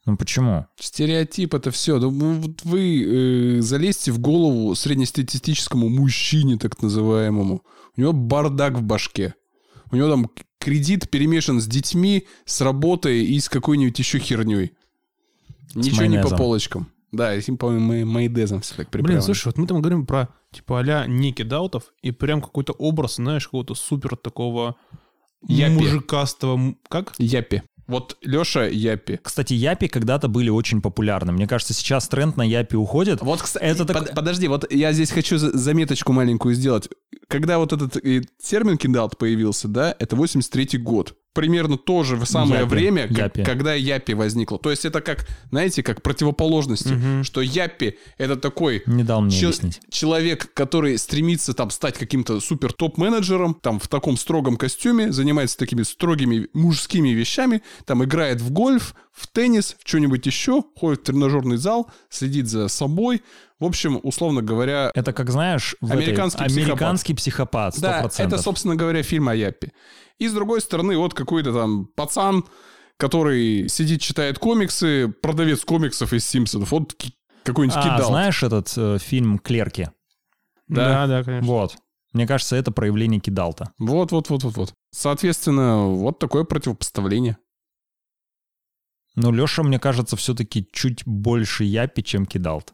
Ну 0.06 0.18
почему? 0.18 0.68
Стереотип 0.80 1.54
это 1.56 1.72
все. 1.72 2.00
Ну, 2.00 2.34
вот 2.36 2.64
вы 2.64 3.58
э, 3.58 3.62
залезьте 3.62 4.12
в 4.12 4.20
голову 4.20 4.76
среднестатистическому 4.76 5.90
мужчине, 5.90 6.58
так 6.58 6.82
называемому. 6.82 7.64
У 7.98 8.02
него 8.02 8.14
бардак 8.14 8.74
в 8.74 8.84
башке. 8.84 9.34
У 9.92 9.96
него 9.96 10.10
там 10.10 10.30
кредит 10.60 11.10
перемешан 11.10 11.60
с 11.60 11.66
детьми, 11.66 12.28
с 12.46 12.62
работой 12.62 13.26
и 13.26 13.40
с 13.40 13.50
какой-нибудь 13.50 13.98
еще 13.98 14.20
херней. 14.20 14.74
Ничего 15.74 16.04
не 16.04 16.18
по 16.18 16.24
майонезом. 16.24 16.38
полочкам. 16.38 16.92
Да, 17.16 17.36
и 17.36 17.42
им, 17.42 17.58
по-моему, 17.58 17.86
май- 17.86 18.04
майдезом 18.04 18.62
все 18.62 18.76
так 18.76 18.88
Блин, 18.90 18.92
приправлено. 18.92 19.22
слушай, 19.22 19.48
вот 19.48 19.58
мы 19.58 19.68
там 19.68 19.82
говорим 19.82 20.06
про, 20.06 20.30
типа, 20.52 20.80
а-ля 20.80 21.06
Ники 21.08 21.44
Даутов, 21.44 21.94
и 22.02 22.12
прям 22.12 22.42
какой-то 22.42 22.74
образ, 22.74 23.16
знаешь, 23.16 23.46
какого-то 23.46 23.76
супер 23.76 24.16
такого 24.16 24.76
Япи. 25.48 25.74
мужикастого... 25.74 26.76
Как? 26.90 27.14
Япи. 27.18 27.62
Вот 27.88 28.18
Леша 28.24 28.66
Япи. 28.66 29.20
Кстати, 29.22 29.54
Япи 29.54 29.88
когда-то 29.88 30.28
были 30.28 30.50
очень 30.50 30.82
популярны. 30.82 31.32
Мне 31.32 31.48
кажется, 31.48 31.74
сейчас 31.76 32.08
тренд 32.08 32.36
на 32.36 32.42
Япи 32.42 32.76
уходит. 32.76 33.22
Вот, 33.22 33.44
кстати, 33.44 33.64
Это 33.64 33.86
так- 33.86 34.08
под- 34.08 34.16
подожди, 34.16 34.48
вот 34.48 34.72
я 34.74 34.92
здесь 34.92 35.12
хочу 35.12 35.38
за- 35.38 35.56
заметочку 35.56 36.12
маленькую 36.12 36.56
сделать. 36.56 36.90
Когда 37.28 37.60
вот 37.60 37.74
этот 37.74 37.98
э, 38.04 38.24
термин 38.44 38.78
киндаут 38.78 39.18
появился, 39.20 39.68
да, 39.68 39.96
это 40.00 40.16
83-й 40.16 40.80
год. 40.80 41.16
Примерно 41.36 41.78
то 41.78 42.04
же 42.04 42.26
самое 42.26 42.62
Япи, 42.62 42.70
время, 42.70 43.08
как- 43.10 43.18
япи. 43.18 43.44
когда 43.44 43.74
япи 43.76 44.14
возникло. 44.14 44.58
То 44.58 44.72
есть 44.72 44.86
это 44.86 45.02
как, 45.02 45.28
знаете, 45.52 45.84
как 45.84 46.02
противоположности. 46.02 46.98
Что 47.24 47.42
япи— 47.42 47.98
это 48.18 48.38
такой 48.38 48.82
Не 48.86 49.04
дал 49.04 49.22
мне 49.22 49.38
объяснить. 49.38 49.82
человек, 49.90 50.52
который 50.54 50.98
стремится 50.98 51.54
там 51.54 51.70
стать 51.72 51.98
каким-то 51.98 52.40
супер 52.40 52.72
топ-менеджером, 52.72 53.54
там 53.54 53.80
в 53.80 53.88
таком 53.90 54.16
строгом 54.18 54.56
костюме, 54.56 55.12
занимается 55.12 55.58
такими 55.58 55.84
строгими 55.84 56.48
мужскими 56.54 57.10
вещами, 57.10 57.62
там 57.86 58.04
играет 58.04 58.40
в 58.40 58.52
гольф, 58.52 58.96
в 59.16 59.28
теннис, 59.28 59.76
в 59.82 59.88
что-нибудь 59.88 60.26
еще, 60.26 60.62
ходит 60.76 61.02
в 61.02 61.04
тренажерный 61.06 61.58
зал, 61.58 61.90
следит 62.10 62.48
за 62.50 62.68
собой. 62.68 63.24
В 63.60 63.66
общем, 63.66 64.00
условно 64.04 64.42
говоря, 64.42 64.92
Это 64.94 65.14
как, 65.14 65.30
знаешь, 65.30 65.76
в 65.80 65.92
Американский 65.92 66.44
этой- 66.44 66.50
психопат. 66.50 66.72
американский 66.72 67.14
психопат, 67.14 67.76
100%. 67.78 67.82
да, 67.82 68.36
это, 68.36 68.38
собственно 68.44 68.76
говоря, 68.76 69.02
фильм 69.04 69.30
о 69.30 69.36
Яппе. 69.36 69.72
И 70.20 70.28
с 70.28 70.34
другой 70.34 70.60
стороны, 70.60 70.98
вот 70.98 71.14
какой-то 71.14 71.54
там 71.54 71.86
пацан, 71.96 72.44
который 72.98 73.68
сидит, 73.70 74.02
читает 74.02 74.38
комиксы, 74.40 75.08
продавец 75.22 75.62
комиксов 75.64 76.12
из 76.14 76.26
Симпсонов. 76.28 76.72
Вот 76.72 76.96
какой-нибудь 77.44 77.78
А, 77.78 77.84
кидал. 77.84 78.10
знаешь 78.10 78.44
этот 78.44 78.74
э, 78.78 78.98
фильм 79.00 79.40
«Клерки»? 79.40 79.90
Да. 80.68 81.06
да, 81.06 81.08
да, 81.08 81.24
конечно. 81.24 81.48
Вот. 81.48 81.76
Мне 82.14 82.26
кажется, 82.28 82.56
это 82.56 82.72
проявление 82.72 83.20
кидалта. 83.20 83.72
Вот, 83.78 84.12
вот, 84.12 84.30
вот, 84.30 84.44
вот, 84.44 84.56
вот. 84.58 84.74
Соответственно, 84.92 85.86
вот 85.88 86.20
такое 86.20 86.44
противопоставление. 86.46 87.38
Но 89.16 89.32
Леша, 89.32 89.64
мне 89.64 89.80
кажется, 89.80 90.16
все-таки 90.16 90.68
чуть 90.72 91.04
больше 91.06 91.64
яппи, 91.64 92.04
чем 92.04 92.26
кидалт. 92.26 92.74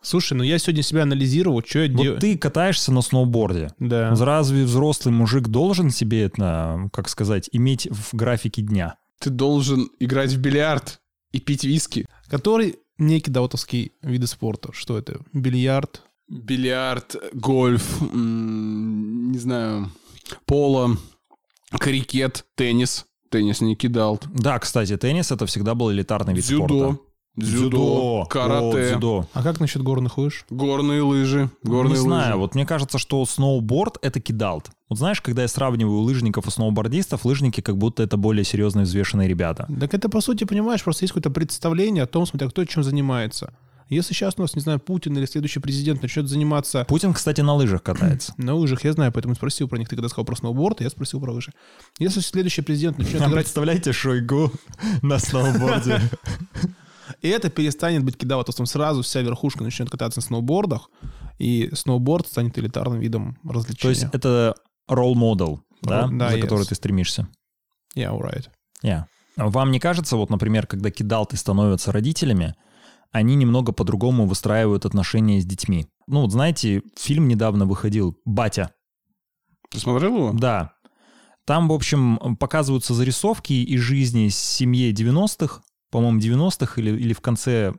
Слушай, 0.00 0.34
ну 0.34 0.42
я 0.44 0.58
сегодня 0.58 0.82
себя 0.82 1.02
анализировал, 1.02 1.62
что 1.66 1.80
я 1.80 1.88
делаю. 1.88 2.12
Вот 2.12 2.20
ты 2.20 2.38
катаешься 2.38 2.92
на 2.92 3.02
сноуборде. 3.02 3.72
Да. 3.78 4.14
Разве 4.14 4.64
взрослый 4.64 5.12
мужик 5.12 5.48
должен 5.48 5.90
себе 5.90 6.22
это, 6.22 6.88
как 6.92 7.08
сказать, 7.08 7.48
иметь 7.52 7.88
в 7.90 8.14
графике 8.14 8.62
дня? 8.62 8.96
Ты 9.18 9.30
должен 9.30 9.90
играть 9.98 10.32
в 10.32 10.38
бильярд 10.38 11.00
и 11.32 11.40
пить 11.40 11.64
виски. 11.64 12.06
Который 12.28 12.76
некий 12.96 13.30
даутовский 13.30 13.92
виды 14.02 14.26
спорта. 14.26 14.72
Что 14.72 14.96
это? 14.96 15.20
Бильярд. 15.32 16.02
Бильярд, 16.28 17.16
гольф, 17.32 18.02
м, 18.02 19.32
не 19.32 19.38
знаю, 19.38 19.90
поло, 20.44 20.96
крикет, 21.70 22.44
теннис. 22.54 23.06
Теннис 23.30 23.60
не 23.60 23.74
кидал. 23.76 24.20
Да, 24.34 24.58
кстати, 24.58 24.96
теннис 24.96 25.30
это 25.30 25.46
всегда 25.46 25.74
был 25.74 25.92
элитарный 25.92 26.34
вид 26.34 26.44
Дзюдо, 26.44 26.66
спорта. 26.66 26.98
дзюдо, 27.36 28.26
карате, 28.28 28.66
О, 28.66 28.90
дзюдо. 28.90 29.26
А 29.32 29.42
как 29.42 29.60
насчет 29.60 29.82
горных 29.82 30.18
лыж? 30.18 30.44
горные 30.50 31.02
лыжи, 31.02 31.50
горные 31.62 31.92
не 31.92 31.96
знаю, 31.98 32.26
лыжи. 32.32 32.38
вот 32.38 32.54
мне 32.54 32.66
кажется, 32.66 32.98
что 32.98 33.24
сноуборд— 33.26 33.98
это 34.02 34.20
кидалт. 34.20 34.70
Вот 34.88 34.98
знаешь, 34.98 35.20
когда 35.20 35.42
я 35.42 35.48
сравниваю 35.48 36.00
лыжников 36.00 36.46
и 36.46 36.50
сноубордистов, 36.50 37.24
лыжники 37.26 37.60
как 37.60 37.76
будто 37.76 38.02
это 38.02 38.16
более 38.16 38.44
серьезные 38.44 38.84
взвешенные 38.84 39.28
ребята. 39.28 39.68
Так 39.78 39.92
это, 39.92 40.08
по 40.08 40.20
сути, 40.22 40.44
понимаешь, 40.44 40.82
просто 40.82 41.04
есть 41.04 41.12
какое-то 41.12 41.30
представление 41.30 42.04
о 42.04 42.06
том, 42.06 42.24
смотря 42.26 42.48
кто 42.48 42.64
чем 42.64 42.82
занимается. 42.82 43.52
Если 43.88 44.12
сейчас 44.12 44.34
у 44.36 44.42
нас, 44.42 44.54
не 44.54 44.60
знаю, 44.60 44.80
Путин 44.80 45.16
или 45.16 45.24
следующий 45.24 45.60
президент 45.60 46.02
начнет 46.02 46.28
заниматься 46.28 46.84
Путин, 46.88 47.14
кстати, 47.14 47.40
на 47.40 47.54
лыжах 47.54 47.82
катается. 47.82 48.34
на 48.38 48.54
лыжах, 48.54 48.84
я 48.84 48.92
знаю, 48.92 49.12
поэтому 49.12 49.34
спросил 49.34 49.68
про 49.68 49.78
них. 49.78 49.88
Ты 49.88 49.96
когда 49.96 50.08
сказал 50.08 50.24
про 50.24 50.36
сноуборд, 50.36 50.80
я 50.80 50.90
спросил 50.90 51.20
про 51.20 51.32
лыжи. 51.32 51.52
Если 51.98 52.20
следующий 52.20 52.62
президент 52.62 52.98
начнет 52.98 53.22
А 53.22 53.28
играть... 53.28 53.44
представляете 53.44 53.92
Шойгу 53.92 54.52
на 55.02 55.18
сноуборде? 55.18 56.00
И 57.22 57.28
это 57.28 57.48
перестанет 57.50 58.04
быть 58.04 58.16
кидаутовством. 58.16 58.66
Сразу 58.66 59.02
вся 59.02 59.22
верхушка 59.22 59.64
начнет 59.64 59.90
кататься 59.90 60.20
на 60.20 60.22
сноубордах, 60.22 60.90
и 61.38 61.70
сноуборд 61.72 62.26
станет 62.26 62.58
элитарным 62.58 63.00
видом 63.00 63.38
развлечения. 63.44 63.80
То 63.80 63.88
есть 63.88 64.04
это 64.12 64.54
ролл-модел, 64.88 65.62
да, 65.82 66.08
да, 66.08 66.30
за 66.30 66.36
yes. 66.36 66.40
который 66.40 66.66
ты 66.66 66.74
стремишься? 66.74 67.28
Yeah, 67.96 68.12
alright. 68.12 68.48
Yeah. 68.84 69.04
Вам 69.36 69.70
не 69.70 69.80
кажется, 69.80 70.16
вот, 70.16 70.30
например, 70.30 70.66
когда 70.66 70.90
кидалты 70.90 71.36
становятся 71.36 71.92
родителями, 71.92 72.54
они 73.10 73.34
немного 73.34 73.72
по-другому 73.72 74.26
выстраивают 74.26 74.84
отношения 74.84 75.40
с 75.40 75.44
детьми? 75.44 75.86
Ну, 76.06 76.22
вот 76.22 76.32
знаете, 76.32 76.82
фильм 76.96 77.28
недавно 77.28 77.66
выходил 77.66 78.16
«Батя». 78.24 78.72
Ты 79.70 79.78
смотрел 79.78 80.16
его? 80.16 80.32
Да. 80.32 80.72
Там, 81.44 81.68
в 81.68 81.72
общем, 81.72 82.36
показываются 82.38 82.94
зарисовки 82.94 83.52
из 83.52 83.80
жизни 83.80 84.28
семьи 84.28 84.92
90-х, 84.92 85.62
по-моему, 85.90 86.20
90-х 86.20 86.80
или, 86.80 86.90
или 86.90 87.12
в 87.12 87.20
конце, 87.20 87.72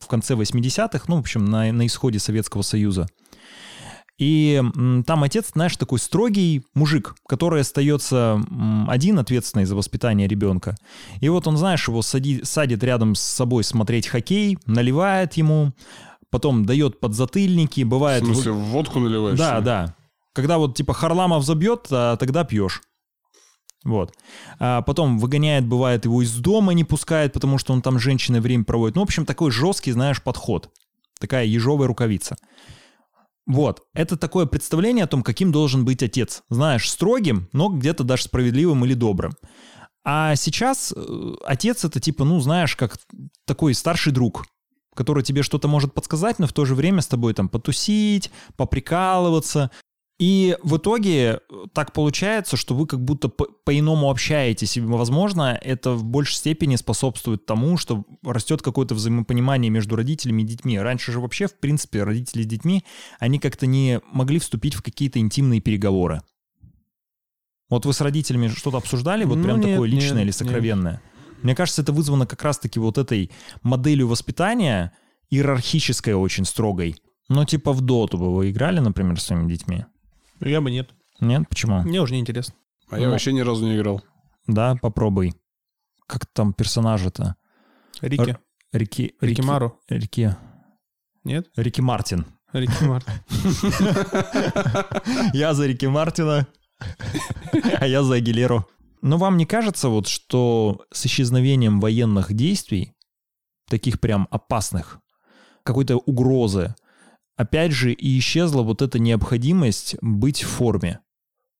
в 0.00 0.06
конце 0.08 0.34
80-х, 0.34 1.04
ну, 1.06 1.16
в 1.16 1.20
общем, 1.20 1.44
на, 1.44 1.70
на 1.72 1.86
исходе 1.86 2.18
Советского 2.18 2.62
Союза. 2.62 3.06
И 4.18 4.62
там 5.06 5.24
отец, 5.24 5.50
знаешь, 5.54 5.76
такой 5.76 5.98
строгий 5.98 6.64
мужик, 6.74 7.14
который 7.26 7.62
остается 7.62 8.40
один 8.86 9.18
ответственный 9.18 9.64
за 9.64 9.74
воспитание 9.74 10.28
ребенка. 10.28 10.76
И 11.20 11.28
вот 11.28 11.46
он, 11.46 11.56
знаешь, 11.56 11.88
его 11.88 12.02
сади- 12.02 12.44
садит 12.44 12.84
рядом 12.84 13.14
с 13.14 13.20
собой 13.20 13.64
смотреть 13.64 14.06
хоккей, 14.06 14.58
наливает 14.66 15.34
ему, 15.34 15.72
потом 16.30 16.64
дает 16.66 17.00
подзатыльники, 17.00 17.82
В 17.82 17.88
бывает... 17.88 18.24
смысле, 18.24 18.52
водку 18.52 19.00
наливаешь? 19.00 19.38
Да, 19.38 19.60
да. 19.60 19.96
Когда 20.34 20.58
вот 20.58 20.76
типа 20.76 20.94
Харламов 20.94 21.44
забьет, 21.44 21.88
а 21.90 22.16
тогда 22.16 22.44
пьешь. 22.44 22.82
Вот. 23.84 24.14
А 24.60 24.82
потом 24.82 25.18
выгоняет, 25.18 25.66
бывает, 25.66 26.04
его 26.04 26.22
из 26.22 26.34
дома 26.36 26.72
не 26.72 26.84
пускает, 26.84 27.32
потому 27.32 27.58
что 27.58 27.72
он 27.72 27.82
там 27.82 27.98
с 27.98 28.02
женщиной 28.02 28.40
время 28.40 28.64
проводит. 28.64 28.94
Ну, 28.94 29.02
в 29.02 29.04
общем, 29.04 29.26
такой 29.26 29.50
жесткий, 29.50 29.92
знаешь, 29.92 30.22
подход. 30.22 30.70
Такая 31.18 31.44
ежовая 31.46 31.88
рукавица. 31.88 32.36
Вот. 33.46 33.82
Это 33.94 34.16
такое 34.16 34.46
представление 34.46 35.04
о 35.04 35.08
том, 35.08 35.22
каким 35.22 35.52
должен 35.52 35.84
быть 35.84 36.02
отец. 36.02 36.42
Знаешь, 36.48 36.90
строгим, 36.90 37.48
но 37.52 37.68
где-то 37.68 38.04
даже 38.04 38.24
справедливым 38.24 38.84
или 38.84 38.94
добрым. 38.94 39.32
А 40.04 40.34
сейчас 40.36 40.92
э, 40.94 41.34
отец 41.44 41.84
это 41.84 42.00
типа, 42.00 42.24
ну, 42.24 42.40
знаешь, 42.40 42.76
как 42.76 42.98
такой 43.46 43.74
старший 43.74 44.12
друг, 44.12 44.44
который 44.94 45.22
тебе 45.22 45.42
что-то 45.42 45.68
может 45.68 45.94
подсказать, 45.94 46.38
но 46.38 46.46
в 46.46 46.52
то 46.52 46.64
же 46.64 46.74
время 46.74 47.02
с 47.02 47.06
тобой 47.06 47.34
там 47.34 47.48
потусить, 47.48 48.30
поприкалываться. 48.56 49.70
И 50.22 50.56
в 50.62 50.76
итоге 50.76 51.40
э, 51.50 51.64
так 51.74 51.92
получается, 51.92 52.56
что 52.56 52.76
вы 52.76 52.86
как 52.86 53.02
будто 53.04 53.28
по- 53.28 53.48
по-иному 53.64 54.08
общаетесь. 54.08 54.76
И, 54.76 54.80
возможно, 54.80 55.58
это 55.60 55.94
в 55.94 56.04
большей 56.04 56.36
степени 56.36 56.76
способствует 56.76 57.44
тому, 57.44 57.76
что 57.76 58.04
растет 58.22 58.62
какое-то 58.62 58.94
взаимопонимание 58.94 59.68
между 59.68 59.96
родителями 59.96 60.42
и 60.42 60.44
детьми. 60.44 60.78
Раньше 60.78 61.10
же 61.10 61.18
вообще, 61.18 61.48
в 61.48 61.58
принципе, 61.58 62.04
родители 62.04 62.44
с 62.44 62.46
детьми, 62.46 62.84
они 63.18 63.40
как-то 63.40 63.66
не 63.66 64.00
могли 64.12 64.38
вступить 64.38 64.74
в 64.74 64.82
какие-то 64.82 65.18
интимные 65.18 65.60
переговоры. 65.60 66.22
Вот 67.68 67.84
вы 67.84 67.92
с 67.92 68.00
родителями 68.00 68.46
что-то 68.46 68.76
обсуждали, 68.76 69.24
вот 69.24 69.38
Ну, 69.38 69.42
прям 69.42 69.58
нет, 69.58 69.70
такое 69.70 69.88
личное 69.88 70.10
нет, 70.10 70.18
или 70.18 70.26
нет. 70.26 70.36
сокровенное? 70.36 71.02
Мне 71.42 71.56
кажется, 71.56 71.82
это 71.82 71.90
вызвано 71.92 72.28
как 72.28 72.44
раз-таки 72.44 72.78
вот 72.78 72.96
этой 72.96 73.32
моделью 73.64 74.06
воспитания, 74.06 74.92
иерархической 75.30 76.14
очень 76.14 76.44
строгой. 76.44 76.94
Но 77.28 77.44
типа 77.44 77.72
в 77.72 77.80
доту 77.80 78.18
бы 78.18 78.32
вы 78.32 78.50
играли, 78.52 78.78
например, 78.78 79.18
с 79.18 79.24
своими 79.24 79.50
детьми? 79.50 79.84
Я 80.42 80.60
бы 80.60 80.70
нет. 80.70 80.90
Нет? 81.20 81.48
Почему? 81.48 81.82
Мне 81.82 82.00
уже 82.00 82.14
не 82.14 82.20
интересно. 82.20 82.54
А 82.90 82.98
я 82.98 83.06
Ну. 83.06 83.12
вообще 83.12 83.32
ни 83.32 83.40
разу 83.40 83.64
не 83.64 83.76
играл. 83.76 84.02
Да, 84.46 84.76
попробуй. 84.80 85.34
Как 86.06 86.26
там 86.26 86.52
персонажи-то? 86.52 87.36
Рики. 88.00 88.36
Рики... 88.72 89.14
Рики 89.20 89.40
Мару. 89.40 89.78
Рики... 89.88 90.36
Нет? 91.24 91.48
Рики 91.56 91.80
Мартин. 91.80 92.26
Рики 92.52 92.84
Мартин. 92.84 93.12
Я 95.32 95.54
за 95.54 95.66
Рики 95.66 95.86
Мартина, 95.86 96.46
а 97.78 97.86
я 97.86 98.02
за 98.02 98.14
Агилеру. 98.16 98.66
Но 99.00 99.18
вам 99.18 99.36
не 99.36 99.46
кажется 99.46 99.88
вот, 99.88 100.06
что 100.06 100.84
с 100.92 101.06
исчезновением 101.06 101.80
военных 101.80 102.32
действий, 102.34 102.94
таких 103.68 104.00
прям 104.00 104.28
опасных, 104.30 105.00
какой-то 105.64 105.96
угрозы, 105.96 106.74
опять 107.36 107.72
же 107.72 107.92
и 107.92 108.18
исчезла 108.18 108.62
вот 108.62 108.82
эта 108.82 108.98
необходимость 108.98 109.96
быть 110.00 110.42
в 110.42 110.48
форме? 110.48 111.00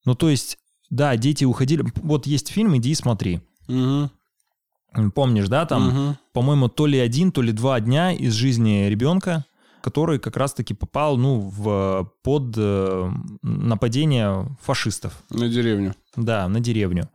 Ну 0.04 0.14
то 0.14 0.28
есть, 0.28 0.58
да, 0.90 1.16
дети 1.16 1.44
уходили... 1.44 1.84
Вот 1.96 2.26
есть 2.26 2.48
фильм 2.50 2.76
«Иди 2.76 2.90
и 2.90 2.94
смотри». 2.94 3.40
Мгм. 3.68 4.10
Помнишь, 5.14 5.48
да, 5.48 5.64
там, 5.64 5.88
Мгм. 5.88 6.18
по-моему, 6.32 6.68
то 6.68 6.86
ли 6.86 6.98
один, 6.98 7.32
то 7.32 7.40
ли 7.40 7.52
два 7.52 7.80
дня 7.80 8.12
из 8.12 8.34
жизни 8.34 8.88
ребенка, 8.88 9.46
который 9.80 10.18
как 10.18 10.36
раз-таки 10.36 10.74
попал, 10.74 11.16
ну, 11.16 11.38
в, 11.40 12.12
под 12.22 12.54
э, 12.56 13.10
нападение 13.42 14.46
фашистов. 14.60 15.22
На 15.30 15.48
деревню. 15.48 15.94
Да, 16.16 16.46
на 16.48 16.60
деревню. 16.60 17.08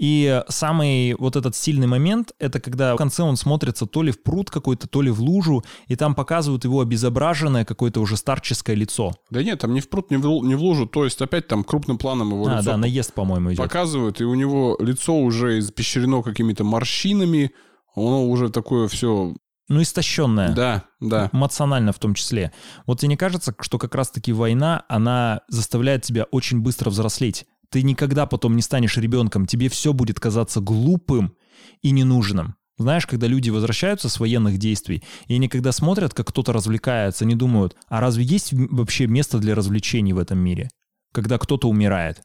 И 0.00 0.42
самый 0.48 1.14
вот 1.18 1.36
этот 1.36 1.54
сильный 1.54 1.86
момент, 1.86 2.32
это 2.38 2.58
когда 2.58 2.94
в 2.94 2.96
конце 2.96 3.22
он 3.22 3.36
смотрится 3.36 3.84
то 3.84 4.02
ли 4.02 4.10
в 4.12 4.22
пруд 4.22 4.50
какой-то, 4.50 4.88
то 4.88 5.02
ли 5.02 5.10
в 5.10 5.20
лужу, 5.20 5.62
и 5.88 5.94
там 5.94 6.14
показывают 6.14 6.64
его 6.64 6.80
обезображенное 6.80 7.66
какое-то 7.66 8.00
уже 8.00 8.16
старческое 8.16 8.74
лицо. 8.76 9.12
Да 9.28 9.42
нет, 9.42 9.60
там 9.60 9.74
не 9.74 9.82
в 9.82 9.90
пруд, 9.90 10.10
не 10.10 10.16
в, 10.16 10.24
не 10.42 10.54
в 10.54 10.62
лужу, 10.62 10.86
то 10.86 11.04
есть 11.04 11.20
опять 11.20 11.48
там 11.48 11.62
крупным 11.64 11.98
планом 11.98 12.30
его 12.30 12.46
а, 12.46 12.56
лицо 12.56 12.70
да, 12.70 12.76
наезд, 12.78 13.12
по-моему, 13.12 13.50
идет. 13.50 13.58
показывают, 13.58 14.22
и 14.22 14.24
у 14.24 14.34
него 14.34 14.74
лицо 14.80 15.14
уже 15.14 15.58
испещрено 15.58 16.22
какими-то 16.22 16.64
морщинами, 16.64 17.50
оно 17.94 18.26
уже 18.26 18.48
такое 18.48 18.88
все... 18.88 19.34
Ну, 19.68 19.82
истощенное. 19.82 20.54
Да, 20.54 20.84
да. 21.00 21.28
эмоционально 21.30 21.92
в 21.92 21.98
том 21.98 22.14
числе. 22.14 22.52
Вот 22.86 23.00
тебе 23.00 23.10
не 23.10 23.16
кажется, 23.18 23.54
что 23.60 23.76
как 23.76 23.94
раз-таки 23.94 24.32
война, 24.32 24.82
она 24.88 25.42
заставляет 25.48 26.04
тебя 26.04 26.24
очень 26.24 26.60
быстро 26.60 26.88
взрослеть? 26.88 27.46
Ты 27.70 27.82
никогда 27.82 28.26
потом 28.26 28.56
не 28.56 28.62
станешь 28.62 28.96
ребенком, 28.96 29.46
тебе 29.46 29.68
все 29.68 29.92
будет 29.92 30.18
казаться 30.18 30.60
глупым 30.60 31.34
и 31.82 31.90
ненужным. 31.92 32.56
Знаешь, 32.78 33.06
когда 33.06 33.26
люди 33.26 33.50
возвращаются 33.50 34.08
с 34.08 34.18
военных 34.18 34.58
действий, 34.58 35.02
и 35.26 35.34
они 35.34 35.48
когда 35.48 35.70
смотрят, 35.70 36.14
как 36.14 36.28
кто-то 36.28 36.52
развлекается, 36.52 37.24
они 37.24 37.34
думают, 37.34 37.76
а 37.88 38.00
разве 38.00 38.24
есть 38.24 38.52
вообще 38.52 39.06
место 39.06 39.38
для 39.38 39.54
развлечений 39.54 40.12
в 40.14 40.18
этом 40.18 40.38
мире? 40.38 40.70
Когда 41.12 41.38
кто-то 41.38 41.68
умирает. 41.68 42.22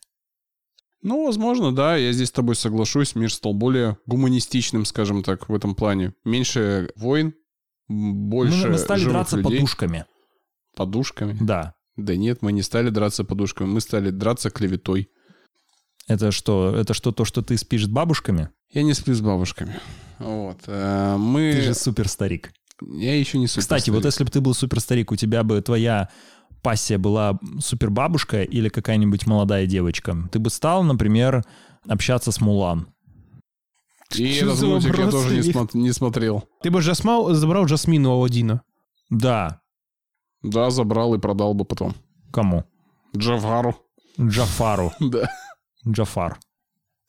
Ну, 1.01 1.25
возможно, 1.25 1.75
да, 1.75 1.97
я 1.97 2.11
здесь 2.13 2.29
с 2.29 2.31
тобой 2.31 2.55
соглашусь. 2.55 3.13
Мир 3.15 3.31
стал 3.31 3.53
более 3.53 3.97
гуманистичным, 4.07 4.85
скажем 4.85 5.21
так, 5.23 5.49
в 5.49 5.53
этом 5.53 5.75
плане. 5.75 6.13
Меньше 6.23 6.89
войн, 6.95 7.27
м, 7.27 7.95
Мы, 7.95 8.29
больше 8.29 8.69
мы 8.69 8.77
стали 8.79 8.99
живых 9.01 9.13
драться 9.13 9.37
людей. 9.37 9.57
подушками. 9.59 10.05
Подушками? 10.75 11.37
Да. 11.39 11.75
Да 11.95 12.15
нет, 12.15 12.41
мы 12.41 12.51
не 12.51 12.61
стали 12.63 12.89
драться 12.89 13.23
подушками, 13.23 13.67
мы 13.67 13.81
стали 13.81 14.09
драться 14.09 14.49
клеветой. 14.49 15.09
Это 16.07 16.31
что? 16.31 16.75
Это 16.75 16.93
что, 16.93 17.11
то, 17.11 17.25
что 17.25 17.41
ты 17.41 17.57
спишь 17.57 17.85
с 17.85 17.87
бабушками? 17.89 18.49
Я 18.71 18.83
не 18.83 18.93
сплю 18.93 19.15
с 19.15 19.21
бабушками. 19.21 19.79
Вот. 20.19 20.59
э, 20.67 21.15
Мы... 21.17 21.53
Ты 21.53 21.61
же 21.61 21.73
супер 21.73 22.07
старик. 22.07 22.53
Я 22.81 23.17
еще 23.17 23.37
не 23.37 23.47
супер 23.47 23.61
Кстати, 23.61 23.89
вот 23.89 24.05
если 24.05 24.23
бы 24.23 24.29
ты 24.31 24.41
был 24.41 24.53
суперстарик, 24.53 25.11
у 25.11 25.15
тебя 25.15 25.43
бы 25.43 25.61
твоя 25.61 26.09
пассия 26.61 26.97
была 26.97 27.39
супербабушка 27.59 28.43
или 28.43 28.69
какая-нибудь 28.69 29.25
молодая 29.27 29.65
девочка, 29.65 30.15
ты 30.31 30.39
бы 30.39 30.49
стал, 30.49 30.83
например, 30.83 31.43
общаться 31.87 32.31
с 32.31 32.41
Мулан. 32.41 32.87
И 34.13 34.35
этот 34.35 34.61
мультик 34.61 34.97
я 34.97 35.09
тоже 35.09 35.35
не, 35.35 35.41
смо- 35.41 35.69
не 35.73 35.91
смотрел. 35.91 36.47
Ты 36.61 36.69
бы 36.69 36.81
Жасмал 36.81 37.33
забрал 37.33 37.67
Жасмину 37.67 38.11
Аладдина. 38.11 38.61
Да. 39.09 39.61
Да, 40.43 40.69
забрал 40.69 41.15
и 41.15 41.19
продал 41.19 41.53
бы 41.53 41.65
потом. 41.65 41.95
Кому? 42.31 42.65
Джавару. 43.15 43.75
Джафару. 44.19 44.91
Да. 44.99 45.29
Джафар. 45.87 46.39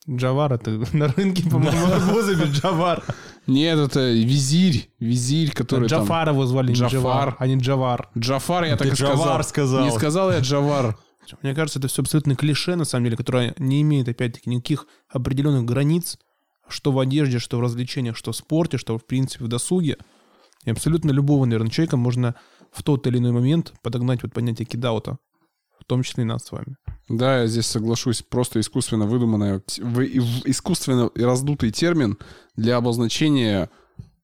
Джавар, 0.09 0.53
это 0.53 0.71
на 0.93 1.07
рынке, 1.09 1.43
по-моему, 1.49 1.85
арбузами 1.87 2.51
Джавар. 2.51 3.03
Нет, 3.45 3.77
это 3.77 4.11
визирь. 4.11 4.89
Визирь, 4.99 5.51
который 5.51 5.89
там... 5.89 6.03
Джафара 6.03 6.31
его 6.31 6.45
звали, 6.45 6.73
Джафар. 6.73 7.35
А 7.39 7.47
не 7.47 7.57
Джавар. 7.57 8.09
Джафар, 8.17 8.65
я 8.65 8.77
так 8.77 8.87
и 8.87 8.95
сказал. 8.95 9.15
Джавар 9.15 9.43
сказал. 9.43 9.85
Не 9.85 9.91
сказал 9.91 10.31
я 10.31 10.39
Джавар. 10.39 10.97
Мне 11.41 11.53
кажется, 11.53 11.79
это 11.79 11.89
все 11.89 12.01
абсолютно 12.01 12.35
клише, 12.35 12.75
на 12.75 12.85
самом 12.85 13.05
деле, 13.05 13.17
которое 13.17 13.53
не 13.57 13.81
имеет, 13.81 14.07
опять-таки, 14.07 14.49
никаких 14.49 14.87
определенных 15.09 15.65
границ, 15.65 16.17
что 16.69 16.93
в 16.93 16.99
одежде, 16.99 17.39
что 17.39 17.57
в 17.57 17.61
развлечениях, 17.61 18.15
что 18.15 18.31
в 18.31 18.35
спорте, 18.35 18.77
что, 18.77 18.97
в 18.97 19.05
принципе, 19.05 19.43
в 19.43 19.47
досуге. 19.49 19.97
И 20.63 20.69
абсолютно 20.69 21.11
любого, 21.11 21.45
наверное, 21.45 21.69
человека 21.69 21.97
можно 21.97 22.35
в 22.71 22.83
тот 22.83 23.05
или 23.07 23.17
иной 23.17 23.31
момент 23.31 23.73
подогнать 23.81 24.23
вот 24.23 24.33
понятие 24.33 24.65
кидаута, 24.65 25.17
том 25.87 26.03
числе 26.03 26.23
и 26.23 26.25
нас 26.27 26.45
с 26.45 26.51
вами. 26.51 26.75
Да, 27.09 27.41
я 27.41 27.47
здесь 27.47 27.65
соглашусь. 27.67 28.21
Просто 28.21 28.59
искусственно 28.59 29.05
выдуманный, 29.05 29.61
искусственно 30.45 31.09
раздутый 31.15 31.71
термин 31.71 32.17
для 32.55 32.77
обозначения 32.77 33.69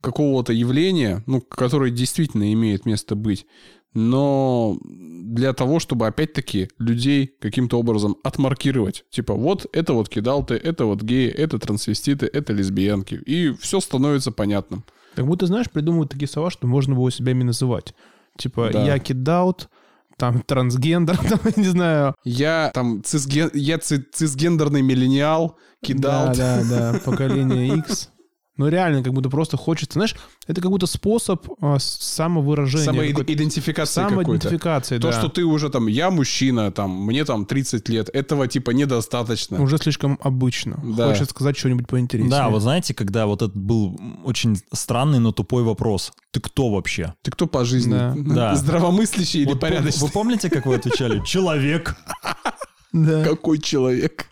какого-то 0.02 0.52
явления, 0.52 1.24
ну, 1.26 1.40
которое 1.40 1.90
действительно 1.92 2.52
имеет 2.52 2.86
место 2.86 3.16
быть, 3.16 3.46
но 3.94 4.78
для 4.84 5.54
того, 5.54 5.80
чтобы 5.80 6.08
опять-таки 6.08 6.70
людей 6.78 7.32
каким-то 7.40 7.80
образом 7.80 8.18
отмаркировать. 8.24 9.06
Типа, 9.12 9.34
вот 9.34 9.66
это 9.72 9.94
вот 9.94 10.10
кидалты, 10.10 10.56
это 10.56 10.86
вот 10.86 11.02
геи, 11.02 11.30
это 11.30 11.60
трансвеститы, 11.60 12.26
это 12.26 12.54
лесбиянки. 12.54 13.16
И 13.16 13.54
все 13.54 13.80
становится 13.80 14.32
понятным. 14.32 14.84
Как 15.16 15.26
будто, 15.28 15.46
знаешь, 15.46 15.70
придумывают 15.70 16.12
такие 16.12 16.28
слова, 16.28 16.50
что 16.50 16.68
можно 16.68 16.96
было 16.96 17.12
себя 17.12 17.32
ими 17.32 17.44
называть. 17.44 17.94
Типа, 18.38 18.72
Да. 18.74 18.84
я 18.84 18.98
кидаут, 19.00 19.70
там, 20.18 20.42
трансгендер, 20.42 21.18
там, 21.30 21.40
я 21.46 21.52
не 21.64 21.70
знаю. 21.70 22.16
Я 22.24 22.72
там 22.74 23.04
цисген... 23.04 23.52
я 23.54 23.78
ци- 23.78 24.06
цисгендерный 24.12 24.82
миллениал, 24.82 25.58
кидал. 25.82 26.34
Да, 26.34 26.62
да, 26.64 26.92
да, 26.94 27.00
поколение 27.06 27.78
X. 27.80 28.10
Ну, 28.56 28.68
реально, 28.68 29.02
как 29.04 29.14
будто 29.14 29.30
просто 29.32 29.58
хочется, 29.58 29.94
знаешь, 29.94 30.16
это 30.46 30.62
как 30.62 30.70
будто 30.70 30.86
способ 30.86 31.48
а, 31.60 31.78
самовыражения. 31.80 32.86
Самоидентификация 32.86 34.04
какой-то. 34.04 34.24
Самоидентификация, 34.26 35.00
То, 35.00 35.10
да. 35.10 35.18
что 35.18 35.28
ты 35.28 35.44
уже 35.44 35.70
там, 35.72 35.88
я 35.88 36.12
мужчина, 36.12 36.72
там, 36.72 36.92
мне 36.92 37.26
там 37.26 37.48
30 37.48 37.90
лет, 37.90 38.10
этого 38.14 38.48
типа 38.48 38.70
недостаточно. 38.70 39.60
Уже 39.60 39.80
слишком 39.80 40.20
обычно. 40.22 40.80
Да. 40.84 41.08
Хочется 41.08 41.32
сказать 41.32 41.58
что-нибудь 41.58 41.88
поинтереснее. 41.88 42.30
Да, 42.30 42.50
вот 42.50 42.62
знаете, 42.62 42.94
когда 42.94 43.26
вот 43.26 43.42
этот 43.42 43.58
был 43.58 44.00
очень 44.24 44.62
странный, 44.72 45.18
но 45.18 45.32
тупой 45.32 45.64
вопрос. 45.64 46.14
Ты 46.32 46.40
кто 46.40 46.70
вообще? 46.70 47.16
Ты 47.24 47.32
кто 47.32 47.48
по 47.48 47.66
жизни? 47.66 47.94
Да. 47.94 48.14
Да. 48.34 48.56
Здравомыслящий 48.56 49.42
или 49.42 49.48
Вот 49.48 49.58
пом- 49.58 49.62
порядочный? 49.62 50.08
Вы 50.08 50.12
помните, 50.12 50.50
как 50.50 50.66
вы 50.66 50.76
отвечали? 50.76 51.24
Человек. 51.26 51.96
Да. 52.92 53.24
Какой 53.24 53.60
человек? 53.60 54.28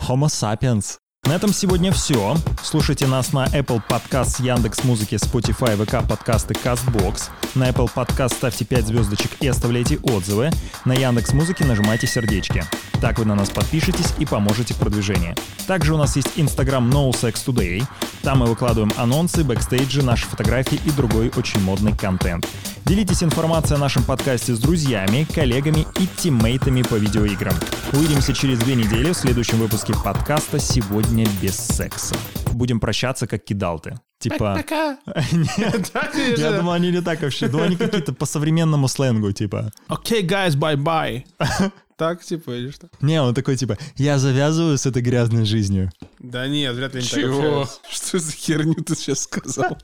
Homo 0.00 0.26
sapiens. 0.26 0.98
На 1.24 1.34
этом 1.34 1.52
сегодня 1.52 1.92
все. 1.92 2.36
Слушайте 2.62 3.06
нас 3.06 3.32
на 3.32 3.44
Apple 3.46 3.82
Podcast, 3.86 4.42
Яндекс 4.42 4.84
Музыки, 4.84 5.16
Spotify, 5.16 5.76
ВК 5.76 6.08
подкасты, 6.08 6.54
Castbox. 6.54 7.24
На 7.54 7.68
Apple 7.68 7.90
Podcast 7.94 8.34
ставьте 8.34 8.64
5 8.64 8.86
звездочек 8.86 9.30
и 9.40 9.46
оставляйте 9.46 9.98
отзывы. 9.98 10.50
На 10.86 10.94
Яндекс 10.94 11.34
Музыке 11.34 11.64
нажимайте 11.64 12.06
сердечки. 12.06 12.64
Так 13.00 13.18
вы 13.18 13.26
на 13.26 13.34
нас 13.34 13.50
подпишетесь 13.50 14.14
и 14.18 14.24
поможете 14.24 14.74
в 14.74 14.78
продвижении. 14.78 15.34
Также 15.66 15.92
у 15.92 15.98
нас 15.98 16.16
есть 16.16 16.30
Instagram 16.36 16.90
NoSexToday. 16.90 17.84
Там 18.22 18.38
мы 18.38 18.46
выкладываем 18.46 18.92
анонсы, 18.96 19.44
бэкстейджи, 19.44 20.02
наши 20.02 20.26
фотографии 20.26 20.80
и 20.84 20.90
другой 20.90 21.30
очень 21.36 21.60
модный 21.60 21.94
контент. 21.94 22.46
Делитесь 22.84 23.22
информацией 23.22 23.76
о 23.76 23.80
нашем 23.80 24.02
подкасте 24.02 24.54
с 24.54 24.58
друзьями, 24.58 25.26
коллегами 25.34 25.86
и 26.00 26.08
тиммейтами 26.16 26.82
по 26.82 26.94
видеоиграм. 26.94 27.54
Увидимся 27.92 28.32
через 28.32 28.58
две 28.60 28.76
недели 28.76 29.12
в 29.12 29.16
следующем 29.16 29.58
выпуске 29.58 29.92
подкаста 29.92 30.58
«Сегодня 30.58 31.17
без 31.42 31.56
секса». 31.56 32.14
Будем 32.52 32.80
прощаться, 32.80 33.26
как 33.26 33.44
кидалты. 33.44 33.98
Типа... 34.18 34.64
Нет, 35.32 35.92
я 36.38 36.52
думаю, 36.52 36.72
они 36.72 36.90
не 36.90 37.00
так 37.02 37.22
вообще. 37.22 37.48
Думаю, 37.48 37.66
они 37.66 37.76
какие-то 37.76 38.12
по 38.12 38.26
современному 38.26 38.88
сленгу, 38.88 39.32
типа... 39.32 39.70
Окей, 39.88 40.26
guys, 40.26 40.56
bye-bye. 40.56 41.24
Так, 41.98 42.22
типа, 42.22 42.52
или 42.52 42.70
что? 42.70 42.88
Не, 43.00 43.20
он 43.20 43.34
такой, 43.34 43.56
типа, 43.56 43.76
я 43.96 44.18
завязываю 44.18 44.78
с 44.78 44.86
этой 44.86 45.02
грязной 45.02 45.44
жизнью. 45.44 45.90
Да 46.20 46.46
нет, 46.46 46.76
вряд 46.76 46.94
ли 46.94 47.00
так 47.00 47.10
Чего? 47.10 47.68
Что 47.90 48.20
за 48.20 48.30
херню 48.30 48.74
ты 48.74 48.94
сейчас 48.94 49.24
сказал? 49.24 49.76